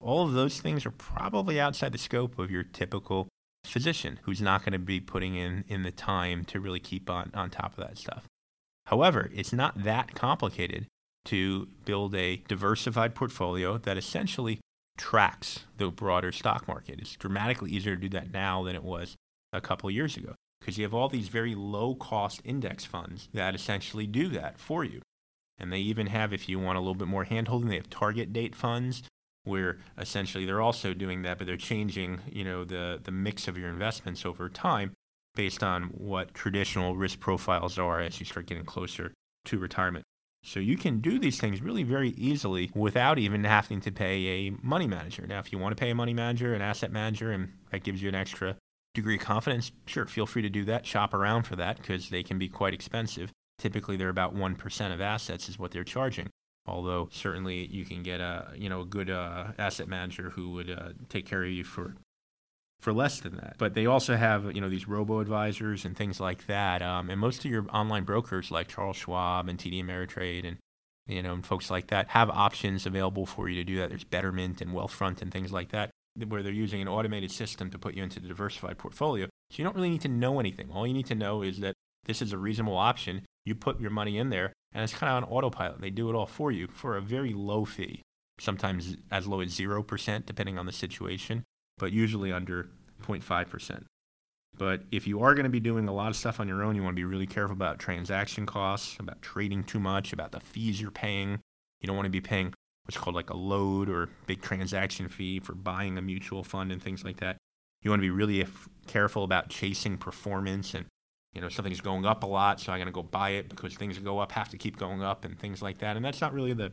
All 0.00 0.26
of 0.26 0.32
those 0.34 0.60
things 0.60 0.84
are 0.84 0.90
probably 0.90 1.58
outside 1.58 1.92
the 1.92 1.98
scope 1.98 2.38
of 2.38 2.50
your 2.50 2.64
typical 2.64 3.28
physician 3.64 4.18
who's 4.22 4.40
not 4.40 4.64
going 4.64 4.72
to 4.72 4.78
be 4.78 5.00
putting 5.00 5.34
in, 5.34 5.64
in 5.68 5.82
the 5.82 5.90
time 5.90 6.44
to 6.46 6.60
really 6.60 6.80
keep 6.80 7.08
on, 7.08 7.30
on 7.34 7.50
top 7.50 7.76
of 7.78 7.84
that 7.84 7.98
stuff. 7.98 8.24
However, 8.86 9.30
it's 9.34 9.52
not 9.52 9.84
that 9.84 10.14
complicated 10.14 10.86
to 11.26 11.68
build 11.84 12.14
a 12.14 12.42
diversified 12.48 13.14
portfolio 13.14 13.78
that 13.78 13.96
essentially 13.96 14.60
tracks 14.98 15.60
the 15.78 15.90
broader 15.90 16.32
stock 16.32 16.66
market. 16.66 16.98
It's 17.00 17.16
dramatically 17.16 17.70
easier 17.70 17.94
to 17.94 18.02
do 18.02 18.08
that 18.10 18.32
now 18.32 18.62
than 18.64 18.74
it 18.74 18.82
was 18.82 19.14
a 19.52 19.60
couple 19.60 19.88
of 19.88 19.94
years 19.94 20.16
ago 20.16 20.34
because 20.60 20.78
you 20.78 20.84
have 20.84 20.94
all 20.94 21.08
these 21.08 21.28
very 21.28 21.54
low 21.54 21.94
cost 21.94 22.40
index 22.44 22.84
funds 22.84 23.28
that 23.32 23.54
essentially 23.54 24.06
do 24.06 24.28
that 24.28 24.58
for 24.58 24.84
you. 24.84 25.00
And 25.58 25.72
they 25.72 25.78
even 25.78 26.08
have, 26.08 26.32
if 26.32 26.48
you 26.48 26.58
want 26.58 26.76
a 26.76 26.80
little 26.80 26.94
bit 26.94 27.08
more 27.08 27.24
handholding, 27.24 27.68
they 27.68 27.76
have 27.76 27.90
target 27.90 28.32
date 28.32 28.54
funds 28.54 29.02
where 29.44 29.78
essentially 29.98 30.44
they're 30.44 30.60
also 30.60 30.94
doing 30.94 31.22
that, 31.22 31.38
but 31.38 31.46
they're 31.46 31.56
changing, 31.56 32.20
you 32.30 32.44
know, 32.44 32.64
the, 32.64 33.00
the 33.02 33.10
mix 33.10 33.48
of 33.48 33.58
your 33.58 33.68
investments 33.68 34.24
over 34.24 34.48
time 34.48 34.92
based 35.34 35.62
on 35.62 35.84
what 35.84 36.34
traditional 36.34 36.94
risk 36.96 37.18
profiles 37.18 37.78
are 37.78 38.00
as 38.00 38.20
you 38.20 38.26
start 38.26 38.46
getting 38.46 38.64
closer 38.64 39.12
to 39.44 39.58
retirement. 39.58 40.04
So 40.44 40.60
you 40.60 40.76
can 40.76 41.00
do 41.00 41.18
these 41.18 41.38
things 41.38 41.62
really 41.62 41.84
very 41.84 42.10
easily 42.10 42.70
without 42.74 43.18
even 43.18 43.44
having 43.44 43.80
to 43.82 43.92
pay 43.92 44.26
a 44.26 44.50
money 44.62 44.88
manager. 44.88 45.26
Now, 45.26 45.38
if 45.38 45.52
you 45.52 45.58
want 45.58 45.76
to 45.76 45.80
pay 45.80 45.90
a 45.90 45.94
money 45.94 46.14
manager, 46.14 46.52
an 46.52 46.62
asset 46.62 46.90
manager, 46.90 47.30
and 47.30 47.52
that 47.70 47.84
gives 47.84 48.02
you 48.02 48.08
an 48.08 48.16
extra 48.16 48.56
degree 48.92 49.16
of 49.16 49.22
confidence, 49.22 49.70
sure, 49.86 50.04
feel 50.04 50.26
free 50.26 50.42
to 50.42 50.50
do 50.50 50.64
that. 50.64 50.84
Shop 50.84 51.14
around 51.14 51.44
for 51.44 51.56
that 51.56 51.76
because 51.76 52.10
they 52.10 52.24
can 52.24 52.38
be 52.38 52.48
quite 52.48 52.74
expensive. 52.74 53.30
Typically, 53.58 53.96
they're 53.96 54.08
about 54.08 54.34
1% 54.34 54.92
of 54.92 55.00
assets 55.00 55.48
is 55.48 55.58
what 55.58 55.70
they're 55.70 55.84
charging. 55.84 56.28
Although 56.64 57.08
certainly 57.10 57.66
you 57.66 57.84
can 57.84 58.02
get 58.02 58.20
a 58.20 58.48
you 58.56 58.68
know 58.68 58.82
a 58.82 58.86
good 58.86 59.10
uh, 59.10 59.48
asset 59.58 59.88
manager 59.88 60.30
who 60.30 60.50
would 60.50 60.70
uh, 60.70 60.90
take 61.08 61.26
care 61.26 61.42
of 61.42 61.50
you 61.50 61.64
for 61.64 61.96
for 62.80 62.92
less 62.92 63.20
than 63.20 63.36
that. 63.36 63.56
But 63.58 63.74
they 63.74 63.86
also 63.86 64.16
have 64.16 64.54
you 64.54 64.60
know 64.60 64.68
these 64.68 64.86
robo 64.86 65.20
advisors 65.20 65.84
and 65.84 65.96
things 65.96 66.20
like 66.20 66.46
that. 66.46 66.80
Um, 66.82 67.10
and 67.10 67.20
most 67.20 67.44
of 67.44 67.50
your 67.50 67.66
online 67.72 68.04
brokers 68.04 68.50
like 68.50 68.68
Charles 68.68 68.96
Schwab 68.96 69.48
and 69.48 69.58
TD 69.58 69.82
Ameritrade 69.82 70.46
and 70.46 70.58
you 71.06 71.22
know 71.22 71.34
and 71.34 71.44
folks 71.44 71.68
like 71.70 71.88
that 71.88 72.10
have 72.10 72.30
options 72.30 72.86
available 72.86 73.26
for 73.26 73.48
you 73.48 73.56
to 73.56 73.64
do 73.64 73.78
that. 73.78 73.88
There's 73.88 74.04
Betterment 74.04 74.60
and 74.60 74.72
Wealthfront 74.72 75.20
and 75.20 75.32
things 75.32 75.52
like 75.52 75.70
that 75.70 75.90
where 76.28 76.42
they're 76.42 76.52
using 76.52 76.82
an 76.82 76.88
automated 76.88 77.32
system 77.32 77.70
to 77.70 77.78
put 77.78 77.94
you 77.94 78.02
into 78.02 78.20
the 78.20 78.28
diversified 78.28 78.78
portfolio. 78.78 79.26
So 79.50 79.56
you 79.56 79.64
don't 79.64 79.74
really 79.74 79.90
need 79.90 80.02
to 80.02 80.08
know 80.08 80.38
anything. 80.38 80.70
All 80.70 80.86
you 80.86 80.92
need 80.92 81.06
to 81.06 81.14
know 81.14 81.42
is 81.42 81.60
that 81.60 81.74
this 82.04 82.20
is 82.20 82.32
a 82.32 82.38
reasonable 82.38 82.76
option. 82.76 83.22
You 83.44 83.54
put 83.54 83.80
your 83.80 83.90
money 83.90 84.18
in 84.18 84.30
there 84.30 84.52
and 84.74 84.82
it's 84.82 84.94
kind 84.94 85.10
of 85.10 85.22
on 85.22 85.30
autopilot. 85.30 85.80
They 85.80 85.90
do 85.90 86.08
it 86.08 86.14
all 86.14 86.26
for 86.26 86.50
you 86.50 86.68
for 86.68 86.96
a 86.96 87.00
very 87.00 87.32
low 87.32 87.64
fee, 87.64 88.02
sometimes 88.38 88.96
as 89.10 89.26
low 89.26 89.40
as 89.40 89.56
0%, 89.56 90.26
depending 90.26 90.58
on 90.58 90.66
the 90.66 90.72
situation, 90.72 91.44
but 91.78 91.92
usually 91.92 92.32
under 92.32 92.68
0.5%. 93.02 93.84
But 94.56 94.82
if 94.90 95.06
you 95.06 95.22
are 95.22 95.34
going 95.34 95.44
to 95.44 95.50
be 95.50 95.60
doing 95.60 95.88
a 95.88 95.94
lot 95.94 96.08
of 96.08 96.16
stuff 96.16 96.38
on 96.38 96.48
your 96.48 96.62
own, 96.62 96.76
you 96.76 96.82
want 96.82 96.94
to 96.94 97.00
be 97.00 97.04
really 97.04 97.26
careful 97.26 97.54
about 97.54 97.78
transaction 97.78 98.44
costs, 98.44 98.98
about 98.98 99.22
trading 99.22 99.64
too 99.64 99.80
much, 99.80 100.12
about 100.12 100.32
the 100.32 100.40
fees 100.40 100.80
you're 100.80 100.90
paying. 100.90 101.40
You 101.80 101.86
don't 101.86 101.96
want 101.96 102.06
to 102.06 102.10
be 102.10 102.20
paying 102.20 102.52
what's 102.84 102.98
called 102.98 103.16
like 103.16 103.30
a 103.30 103.36
load 103.36 103.88
or 103.88 104.08
big 104.26 104.42
transaction 104.42 105.08
fee 105.08 105.40
for 105.40 105.54
buying 105.54 105.96
a 105.96 106.02
mutual 106.02 106.44
fund 106.44 106.70
and 106.70 106.82
things 106.82 107.04
like 107.04 107.18
that. 107.20 107.38
You 107.82 107.90
want 107.90 108.00
to 108.00 108.06
be 108.06 108.10
really 108.10 108.46
careful 108.86 109.24
about 109.24 109.48
chasing 109.48 109.96
performance 109.96 110.74
and 110.74 110.86
you 111.32 111.40
know, 111.40 111.48
something's 111.48 111.80
going 111.80 112.04
up 112.04 112.22
a 112.22 112.26
lot, 112.26 112.60
so 112.60 112.72
I'm 112.72 112.78
going 112.78 112.86
to 112.86 112.92
go 112.92 113.02
buy 113.02 113.30
it 113.30 113.48
because 113.48 113.74
things 113.74 113.98
go 113.98 114.18
up 114.18 114.32
have 114.32 114.50
to 114.50 114.58
keep 114.58 114.76
going 114.76 115.02
up 115.02 115.24
and 115.24 115.38
things 115.38 115.62
like 115.62 115.78
that. 115.78 115.96
And 115.96 116.04
that's 116.04 116.20
not 116.20 116.32
really 116.32 116.52
the 116.52 116.72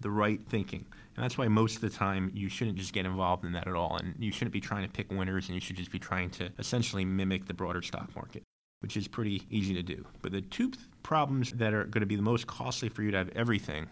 the 0.00 0.10
right 0.10 0.40
thinking. 0.48 0.86
And 1.14 1.22
that's 1.22 1.36
why 1.36 1.48
most 1.48 1.76
of 1.76 1.82
the 1.82 1.90
time 1.90 2.30
you 2.34 2.48
shouldn't 2.48 2.78
just 2.78 2.92
get 2.92 3.06
involved 3.06 3.44
in 3.44 3.52
that 3.52 3.68
at 3.68 3.74
all. 3.74 3.96
And 3.96 4.14
you 4.18 4.32
shouldn't 4.32 4.52
be 4.52 4.60
trying 4.60 4.84
to 4.84 4.90
pick 4.90 5.10
winners 5.12 5.48
and 5.48 5.54
you 5.54 5.60
should 5.60 5.76
just 5.76 5.92
be 5.92 5.98
trying 5.98 6.30
to 6.30 6.50
essentially 6.58 7.04
mimic 7.04 7.46
the 7.46 7.54
broader 7.54 7.82
stock 7.82 8.14
market, 8.16 8.42
which 8.80 8.96
is 8.96 9.06
pretty 9.06 9.42
easy 9.50 9.74
to 9.74 9.82
do. 9.82 10.06
But 10.22 10.32
the 10.32 10.40
two 10.40 10.72
problems 11.02 11.52
that 11.52 11.74
are 11.74 11.84
going 11.84 12.00
to 12.00 12.06
be 12.06 12.16
the 12.16 12.22
most 12.22 12.46
costly 12.46 12.88
for 12.88 13.02
you 13.02 13.10
to 13.10 13.18
have 13.18 13.28
everything 13.30 13.88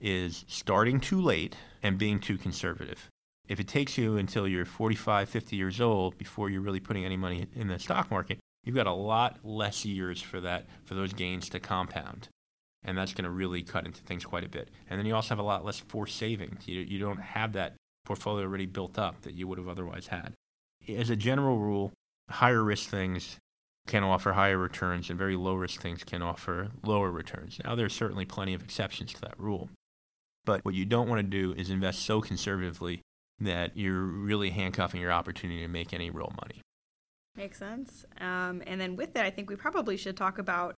is 0.00 0.44
starting 0.48 1.00
too 1.00 1.20
late 1.20 1.56
and 1.82 1.98
being 1.98 2.20
too 2.20 2.38
conservative. 2.38 3.08
If 3.48 3.58
it 3.58 3.66
takes 3.66 3.98
you 3.98 4.16
until 4.16 4.46
you're 4.46 4.64
45, 4.64 5.28
50 5.28 5.56
years 5.56 5.80
old 5.80 6.16
before 6.16 6.50
you're 6.50 6.60
really 6.60 6.80
putting 6.80 7.04
any 7.04 7.16
money 7.16 7.46
in 7.54 7.68
the 7.68 7.78
stock 7.78 8.10
market, 8.10 8.38
you've 8.64 8.76
got 8.76 8.86
a 8.86 8.92
lot 8.92 9.38
less 9.44 9.84
years 9.84 10.20
for 10.20 10.40
that 10.40 10.66
for 10.84 10.94
those 10.94 11.12
gains 11.12 11.48
to 11.48 11.60
compound 11.60 12.28
and 12.82 12.96
that's 12.96 13.12
going 13.12 13.24
to 13.24 13.30
really 13.30 13.62
cut 13.62 13.84
into 13.84 14.00
things 14.02 14.24
quite 14.24 14.44
a 14.44 14.48
bit 14.48 14.68
and 14.88 14.98
then 14.98 15.06
you 15.06 15.14
also 15.14 15.30
have 15.30 15.38
a 15.38 15.42
lot 15.42 15.64
less 15.64 15.78
forced 15.78 16.16
savings 16.16 16.66
you, 16.66 16.80
you 16.80 16.98
don't 16.98 17.20
have 17.20 17.52
that 17.52 17.74
portfolio 18.04 18.44
already 18.44 18.66
built 18.66 18.98
up 18.98 19.22
that 19.22 19.34
you 19.34 19.46
would 19.46 19.58
have 19.58 19.68
otherwise 19.68 20.08
had 20.08 20.32
as 20.88 21.10
a 21.10 21.16
general 21.16 21.58
rule 21.58 21.92
higher 22.30 22.62
risk 22.62 22.88
things 22.88 23.38
can 23.86 24.04
offer 24.04 24.32
higher 24.32 24.56
returns 24.56 25.10
and 25.10 25.18
very 25.18 25.36
low 25.36 25.54
risk 25.54 25.80
things 25.80 26.04
can 26.04 26.22
offer 26.22 26.68
lower 26.84 27.10
returns. 27.10 27.60
Now, 27.64 27.74
there's 27.74 27.94
certainly 27.94 28.24
plenty 28.24 28.54
of 28.54 28.62
exceptions 28.62 29.12
to 29.14 29.20
that 29.22 29.38
rule. 29.38 29.68
But 30.44 30.64
what 30.64 30.74
you 30.74 30.84
don't 30.84 31.08
want 31.08 31.18
to 31.18 31.22
do 31.22 31.52
is 31.58 31.70
invest 31.70 32.02
so 32.02 32.20
conservatively 32.20 33.02
that 33.40 33.76
you're 33.76 34.00
really 34.00 34.50
handcuffing 34.50 35.00
your 35.00 35.12
opportunity 35.12 35.60
to 35.60 35.68
make 35.68 35.92
any 35.92 36.10
real 36.10 36.32
money. 36.40 36.60
Makes 37.40 37.58
sense. 37.58 38.04
Um, 38.20 38.62
and 38.66 38.78
then 38.78 38.96
with 38.96 39.14
that, 39.14 39.24
I 39.24 39.30
think 39.30 39.48
we 39.48 39.56
probably 39.56 39.96
should 39.96 40.14
talk 40.14 40.36
about 40.36 40.74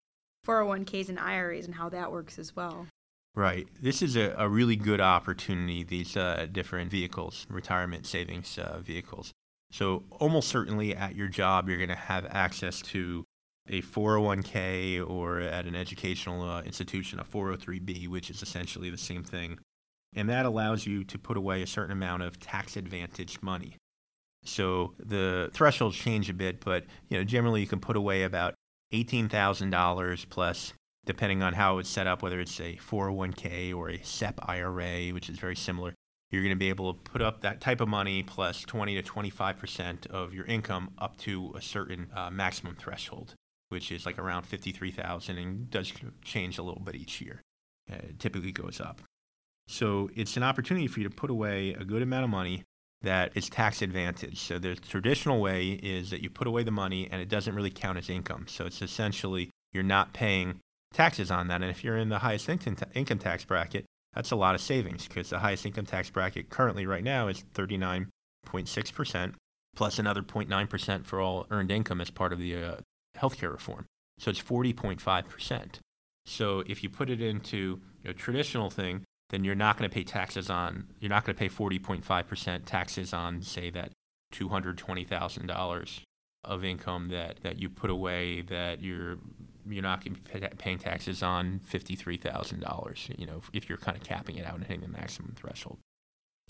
401ks 0.46 1.08
and 1.08 1.18
IRAs 1.18 1.66
and 1.66 1.74
how 1.74 1.88
that 1.88 2.12
works 2.12 2.38
as 2.38 2.54
well. 2.54 2.86
Right. 3.34 3.66
This 3.82 4.00
is 4.00 4.14
a, 4.14 4.32
a 4.38 4.48
really 4.48 4.76
good 4.76 5.00
opportunity, 5.00 5.82
these 5.82 6.16
uh, 6.16 6.46
different 6.52 6.88
vehicles, 6.88 7.48
retirement 7.50 8.06
savings 8.06 8.58
uh, 8.58 8.78
vehicles. 8.80 9.32
So, 9.72 10.04
almost 10.20 10.50
certainly 10.50 10.94
at 10.94 11.16
your 11.16 11.26
job, 11.26 11.68
you're 11.68 11.78
going 11.78 11.88
to 11.88 11.96
have 11.96 12.28
access 12.30 12.80
to 12.82 13.24
a 13.68 13.82
401k 13.82 15.04
or 15.04 15.40
at 15.40 15.66
an 15.66 15.74
educational 15.74 16.48
uh, 16.48 16.62
institution, 16.62 17.18
a 17.18 17.24
403b, 17.24 18.06
which 18.06 18.30
is 18.30 18.40
essentially 18.40 18.88
the 18.88 18.96
same 18.96 19.24
thing. 19.24 19.58
And 20.14 20.28
that 20.28 20.46
allows 20.46 20.86
you 20.86 21.02
to 21.02 21.18
put 21.18 21.36
away 21.36 21.60
a 21.62 21.66
certain 21.66 21.90
amount 21.90 22.22
of 22.22 22.38
tax 22.38 22.76
advantaged 22.76 23.42
money. 23.42 23.78
So 24.44 24.94
the 24.98 25.50
thresholds 25.52 25.96
change 25.96 26.28
a 26.28 26.34
bit, 26.34 26.64
but 26.64 26.84
you 27.08 27.18
know 27.18 27.24
generally 27.24 27.60
you 27.60 27.66
can 27.66 27.80
put 27.80 27.96
away 27.96 28.22
about 28.24 28.54
$18,000 28.92 30.28
plus 30.28 30.72
depending 31.04 31.42
on 31.42 31.54
how 31.54 31.78
it's 31.78 31.88
set 31.88 32.06
up, 32.06 32.22
whether 32.22 32.40
it's 32.40 32.60
a 32.60 32.76
401k 32.76 33.74
or 33.74 33.90
a 33.90 34.00
SEP 34.02 34.38
IRA, 34.48 35.08
which 35.08 35.28
is 35.28 35.38
very 35.38 35.56
similar, 35.56 35.94
you're 36.30 36.42
going 36.42 36.54
to 36.54 36.58
be 36.58 36.68
able 36.68 36.94
to 36.94 37.00
put 37.10 37.20
up 37.20 37.40
that 37.42 37.60
type 37.60 37.80
of 37.80 37.88
money 37.88 38.22
plus 38.22 38.62
20 38.62 39.00
to 39.00 39.02
25% 39.02 40.06
of 40.06 40.32
your 40.32 40.46
income 40.46 40.92
up 40.98 41.16
to 41.18 41.52
a 41.56 41.60
certain 41.60 42.08
uh, 42.14 42.30
maximum 42.30 42.74
threshold, 42.76 43.34
which 43.68 43.90
is 43.90 44.06
like 44.06 44.18
around 44.18 44.44
53,000 44.44 45.38
and 45.38 45.70
does 45.70 45.92
change 46.22 46.58
a 46.58 46.62
little 46.62 46.82
bit 46.82 46.94
each 46.94 47.20
year. 47.20 47.42
Uh, 47.90 47.96
it 47.96 48.18
typically 48.18 48.52
goes 48.52 48.80
up. 48.80 49.02
So 49.66 50.08
it's 50.14 50.36
an 50.36 50.42
opportunity 50.42 50.86
for 50.86 51.00
you 51.00 51.08
to 51.08 51.14
put 51.14 51.30
away 51.30 51.70
a 51.70 51.84
good 51.84 52.02
amount 52.02 52.24
of 52.24 52.30
money 52.30 52.62
that 53.02 53.32
is 53.34 53.48
tax 53.48 53.82
advantaged. 53.82 54.38
So 54.38 54.58
the 54.58 54.74
traditional 54.74 55.40
way 55.40 55.70
is 55.70 56.10
that 56.10 56.22
you 56.22 56.30
put 56.30 56.46
away 56.46 56.62
the 56.62 56.70
money 56.70 57.08
and 57.10 57.20
it 57.20 57.28
doesn't 57.28 57.54
really 57.54 57.70
count 57.70 57.98
as 57.98 58.08
income. 58.08 58.46
So 58.48 58.66
it's 58.66 58.82
essentially 58.82 59.50
you're 59.72 59.82
not 59.82 60.12
paying 60.12 60.60
taxes 60.92 61.30
on 61.30 61.48
that. 61.48 61.62
And 61.62 61.70
if 61.70 61.82
you're 61.82 61.96
in 61.96 62.08
the 62.08 62.20
highest 62.20 62.48
income 62.48 63.18
tax 63.18 63.44
bracket, 63.44 63.84
that's 64.14 64.30
a 64.30 64.36
lot 64.36 64.54
of 64.54 64.60
savings 64.60 65.08
because 65.08 65.30
the 65.30 65.38
highest 65.38 65.66
income 65.66 65.86
tax 65.86 66.10
bracket 66.10 66.50
currently 66.50 66.86
right 66.86 67.04
now 67.04 67.28
is 67.28 67.44
39.6% 67.54 69.34
plus 69.74 69.98
another 69.98 70.22
0.9% 70.22 71.06
for 71.06 71.20
all 71.20 71.46
earned 71.50 71.70
income 71.70 72.00
as 72.00 72.10
part 72.10 72.32
of 72.32 72.38
the 72.38 72.54
uh, 72.56 72.76
healthcare 73.16 73.50
reform. 73.50 73.86
So 74.18 74.30
it's 74.30 74.42
40.5%. 74.42 75.78
So 76.26 76.62
if 76.66 76.82
you 76.82 76.88
put 76.88 77.10
it 77.10 77.20
into 77.20 77.80
a 78.04 78.12
traditional 78.12 78.70
thing, 78.70 79.02
then 79.32 79.44
you're 79.44 79.54
not 79.54 79.78
going 79.78 79.88
to 79.88 79.92
pay 79.92 80.04
taxes 80.04 80.48
on, 80.48 80.86
you're 81.00 81.08
not 81.08 81.24
going 81.24 81.34
to 81.34 81.38
pay 81.38 81.48
40.5% 81.48 82.64
taxes 82.66 83.12
on, 83.12 83.42
say, 83.42 83.70
that 83.70 83.90
$220,000 84.32 86.00
of 86.44 86.64
income 86.64 87.08
that, 87.08 87.42
that 87.42 87.58
you 87.58 87.68
put 87.68 87.90
away 87.90 88.42
that 88.42 88.82
you're 88.82 89.18
you're 89.64 89.82
not 89.82 90.04
going 90.04 90.16
to 90.16 90.40
be 90.40 90.48
paying 90.58 90.78
taxes 90.78 91.22
on 91.22 91.60
$53,000, 91.70 93.18
you 93.18 93.26
know, 93.26 93.42
if 93.52 93.68
you're 93.68 93.78
kind 93.78 93.96
of 93.96 94.02
capping 94.02 94.34
it 94.36 94.44
out 94.44 94.56
and 94.56 94.64
hitting 94.64 94.82
the 94.82 94.88
maximum 94.88 95.34
threshold. 95.36 95.78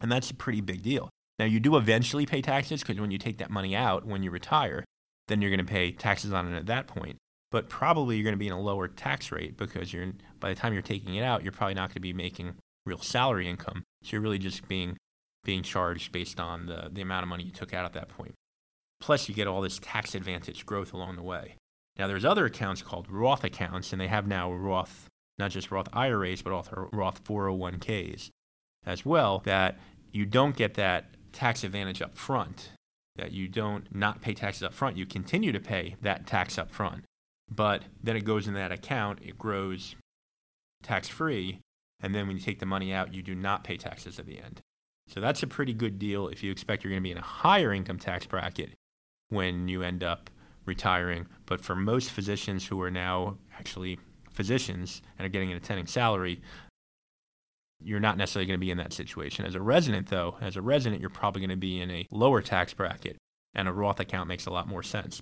And 0.01 0.11
that's 0.11 0.31
a 0.31 0.35
pretty 0.35 0.63
big 0.63 0.83
deal. 0.83 1.11
Now, 1.39 1.45
you 1.45 1.61
do 1.61 1.77
eventually 1.77 2.25
pay 2.25 2.41
taxes 2.41 2.81
because 2.81 2.99
when 2.99 3.11
you 3.11 3.19
take 3.19 3.37
that 3.37 3.51
money 3.51 3.77
out 3.77 4.07
when 4.07 4.23
you 4.23 4.31
retire, 4.31 4.87
then 5.29 5.43
you're 5.43 5.51
going 5.51 5.65
to 5.65 5.71
pay 5.71 5.93
taxes 5.93 6.33
on 6.33 6.53
it 6.53 6.57
at 6.57 6.67
that 6.67 6.87
point. 6.87 7.19
But 7.51 7.69
probably 7.69 8.17
you're 8.17 8.25
going 8.25 8.35
to 8.35 8.39
be 8.39 8.47
in 8.47 8.55
a 8.55 8.61
lower 8.61 8.89
tax 8.89 9.31
rate 9.31 9.59
because 9.59 9.93
you're 9.93 10.13
by 10.41 10.49
the 10.49 10.55
time 10.55 10.73
you're 10.73 10.81
taking 10.81 11.15
it 11.17 11.23
out, 11.23 11.43
you're 11.43 11.53
probably 11.53 11.75
not 11.75 11.91
going 11.91 11.97
to 11.97 12.01
be 12.01 12.15
making 12.15 12.55
real 12.85 12.99
salary 12.99 13.49
income. 13.49 13.85
So 14.03 14.11
you're 14.13 14.21
really 14.21 14.39
just 14.39 14.69
being 14.69 14.97
being 15.45 15.63
charged 15.63 16.13
based 16.13 16.39
on 16.39 16.67
the, 16.67 16.89
the 16.93 17.03
amount 17.03 17.25
of 17.25 17.29
money 17.29 17.45
you 17.45 17.51
took 17.51 17.75
out 17.75 17.85
at 17.85 17.93
that 17.95 18.09
point. 18.09 18.35
Plus, 19.01 19.29
you 19.29 19.35
get 19.35 19.49
all 19.49 19.61
this 19.61 19.81
tax 19.83 20.15
advantage 20.15 20.65
growth 20.65 20.93
along 20.93 21.17
the 21.17 21.23
way. 21.23 21.57
Now, 21.99 22.07
there's 22.07 22.25
other 22.25 22.47
accounts 22.47 22.81
called 22.81 23.11
Roth 23.11 23.43
accounts, 23.43 23.93
and 23.93 24.01
they 24.01 24.07
have 24.07 24.27
now 24.27 24.53
Roth, 24.53 25.09
not 25.39 25.51
just 25.51 25.71
Roth 25.73 25.89
IRAs, 25.93 26.43
but 26.43 26.53
also 26.53 26.89
Roth 26.93 27.23
401ks 27.25 28.31
as 28.87 29.05
well, 29.05 29.43
that 29.45 29.79
you 30.13 30.25
don't 30.25 30.57
get 30.57 30.75
that 30.75 31.07
tax 31.33 31.65
advantage 31.65 32.01
up 32.01 32.17
front, 32.17 32.71
that 33.17 33.33
you 33.33 33.49
don't 33.49 33.93
not 33.95 34.21
pay 34.21 34.35
taxes 34.35 34.63
up 34.63 34.73
front. 34.73 34.97
You 34.97 35.07
continue 35.07 35.53
to 35.53 35.61
pay 35.61 35.97
that 36.01 36.27
tax 36.27 36.57
up 36.57 36.71
front, 36.71 37.05
but 37.51 37.83
then 38.03 38.17
it 38.17 38.25
goes 38.25 38.47
in 38.47 38.55
that 38.55 38.73
account, 38.73 39.19
it 39.23 39.37
grows 39.37 39.97
tax 40.83 41.09
free, 41.09 41.61
and 42.03 42.15
then 42.15 42.27
when 42.27 42.37
you 42.37 42.43
take 42.43 42.59
the 42.59 42.67
money 42.67 42.93
out, 42.93 43.15
you 43.15 43.23
do 43.23 43.35
not 43.35 43.65
pay 43.65 43.77
taxes 43.77 44.19
at 44.19 44.27
the 44.27 44.39
end. 44.39 44.61
So 45.09 45.21
that's 45.21 45.43
a 45.43 45.47
pretty 45.47 45.73
good 45.73 45.99
deal 45.99 46.29
if 46.29 46.43
you 46.43 46.51
expect 46.51 46.83
you're 46.85 46.91
going 46.91 47.03
to 47.03 47.07
be 47.07 47.13
in 47.13 47.19
a 47.19 47.23
higher 47.23 47.73
income 47.73 47.99
tax 47.99 48.27
bracket 48.27 48.75
when 49.29 49.69
you 49.69 49.83
end 49.83 50.03
up 50.03 50.31
retiring. 50.65 51.27
But 51.47 51.61
for 51.61 51.75
most 51.75 52.11
physicians 52.11 52.67
who 52.67 52.81
are 52.83 52.91
now 52.91 53.39
actually 53.59 53.99
physicians 54.31 55.03
and 55.19 55.27
are 55.27 55.31
getting 55.31 55.51
an 55.51 55.57
attending 55.57 55.87
salary, 55.87 56.41
you're 57.85 58.01
not 58.01 58.17
necessarily 58.17 58.47
going 58.47 58.59
to 58.59 58.65
be 58.65 58.71
in 58.71 58.79
that 58.79 58.93
situation. 58.93 59.45
As 59.45 59.55
a 59.55 59.63
resident, 59.63 60.09
though, 60.09 60.37
as 60.41 60.57
a 60.57 60.63
resident, 60.63 61.01
you're 61.01 61.11
probably 61.11 61.41
going 61.41 61.51
to 61.51 61.57
be 61.57 61.81
in 61.81 61.91
a 61.91 62.07
lower 62.11 62.41
tax 62.41 62.73
bracket, 62.73 63.17
and 63.55 63.69
a 63.69 63.73
Roth 63.73 64.01
account 64.01 64.29
makes 64.29 64.47
a 64.47 64.51
lot 64.51 64.69
more 64.69 64.83
sense. 64.83 65.21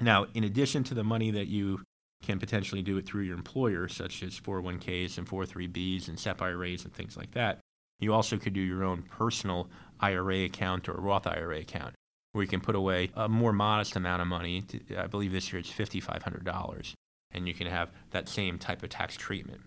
Now, 0.00 0.26
in 0.34 0.42
addition 0.42 0.84
to 0.84 0.94
the 0.94 1.04
money 1.04 1.30
that 1.30 1.48
you 1.48 1.82
can 2.22 2.38
potentially 2.38 2.82
do 2.82 2.96
it 2.96 3.06
through 3.06 3.24
your 3.24 3.36
employer, 3.36 3.88
such 3.88 4.22
as 4.22 4.38
401ks 4.40 5.18
and 5.18 5.28
403bs 5.28 6.08
and 6.08 6.18
SEP 6.18 6.40
IRAs 6.40 6.84
and 6.84 6.94
things 6.94 7.16
like 7.16 7.32
that. 7.32 7.58
You 7.98 8.14
also 8.14 8.36
could 8.36 8.52
do 8.52 8.60
your 8.60 8.84
own 8.84 9.02
personal 9.02 9.68
IRA 10.00 10.44
account 10.44 10.88
or 10.88 10.94
Roth 10.94 11.26
IRA 11.26 11.58
account 11.58 11.94
where 12.32 12.42
you 12.42 12.48
can 12.48 12.60
put 12.60 12.74
away 12.74 13.10
a 13.14 13.28
more 13.28 13.52
modest 13.52 13.94
amount 13.94 14.22
of 14.22 14.28
money. 14.28 14.64
I 14.96 15.06
believe 15.06 15.32
this 15.32 15.52
year 15.52 15.60
it's 15.60 15.70
$5,500, 15.70 16.94
and 17.30 17.46
you 17.46 17.54
can 17.54 17.66
have 17.66 17.90
that 18.10 18.28
same 18.28 18.58
type 18.58 18.82
of 18.82 18.90
tax 18.90 19.16
treatment. 19.16 19.60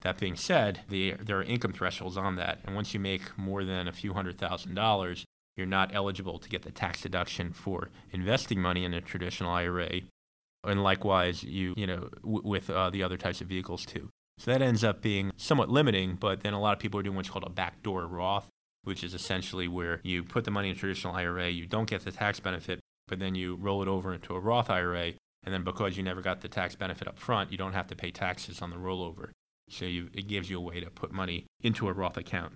That 0.00 0.18
being 0.18 0.36
said, 0.36 0.80
the, 0.88 1.14
there 1.20 1.38
are 1.38 1.42
income 1.42 1.72
thresholds 1.72 2.16
on 2.16 2.36
that, 2.36 2.58
and 2.64 2.74
once 2.74 2.94
you 2.94 3.00
make 3.00 3.36
more 3.36 3.64
than 3.64 3.88
a 3.88 3.92
few 3.92 4.14
hundred 4.14 4.38
thousand 4.38 4.74
dollars, 4.74 5.24
you're 5.56 5.66
not 5.66 5.94
eligible 5.94 6.38
to 6.38 6.48
get 6.48 6.62
the 6.62 6.70
tax 6.70 7.00
deduction 7.00 7.52
for 7.52 7.90
investing 8.12 8.60
money 8.60 8.84
in 8.84 8.92
a 8.92 9.00
traditional 9.00 9.50
IRA 9.50 10.02
and 10.66 10.82
likewise 10.82 11.42
you 11.42 11.74
you 11.76 11.86
know 11.86 12.08
w- 12.22 12.42
with 12.44 12.70
uh, 12.70 12.90
the 12.90 13.02
other 13.02 13.16
types 13.16 13.40
of 13.40 13.48
vehicles 13.48 13.84
too. 13.86 14.10
So 14.38 14.50
that 14.50 14.60
ends 14.60 14.84
up 14.84 15.00
being 15.00 15.32
somewhat 15.36 15.70
limiting, 15.70 16.16
but 16.16 16.42
then 16.42 16.52
a 16.52 16.60
lot 16.60 16.74
of 16.74 16.78
people 16.78 17.00
are 17.00 17.02
doing 17.02 17.16
what's 17.16 17.30
called 17.30 17.46
a 17.46 17.50
backdoor 17.50 18.06
Roth, 18.06 18.48
which 18.82 19.02
is 19.02 19.14
essentially 19.14 19.66
where 19.66 20.00
you 20.04 20.22
put 20.22 20.44
the 20.44 20.50
money 20.50 20.68
in 20.68 20.76
a 20.76 20.78
traditional 20.78 21.14
IRA, 21.14 21.48
you 21.48 21.66
don't 21.66 21.88
get 21.88 22.04
the 22.04 22.12
tax 22.12 22.38
benefit, 22.38 22.80
but 23.08 23.18
then 23.18 23.34
you 23.34 23.56
roll 23.56 23.82
it 23.82 23.88
over 23.88 24.12
into 24.12 24.34
a 24.34 24.40
Roth 24.40 24.68
IRA, 24.68 25.12
and 25.44 25.54
then 25.54 25.64
because 25.64 25.96
you 25.96 26.02
never 26.02 26.20
got 26.20 26.42
the 26.42 26.48
tax 26.48 26.74
benefit 26.74 27.08
up 27.08 27.18
front, 27.18 27.50
you 27.50 27.56
don't 27.56 27.72
have 27.72 27.86
to 27.86 27.96
pay 27.96 28.10
taxes 28.10 28.60
on 28.60 28.68
the 28.68 28.76
rollover. 28.76 29.30
So 29.70 29.84
you, 29.86 30.10
it 30.12 30.28
gives 30.28 30.50
you 30.50 30.58
a 30.58 30.60
way 30.60 30.80
to 30.80 30.90
put 30.90 31.12
money 31.12 31.46
into 31.62 31.88
a 31.88 31.92
Roth 31.92 32.16
account. 32.16 32.54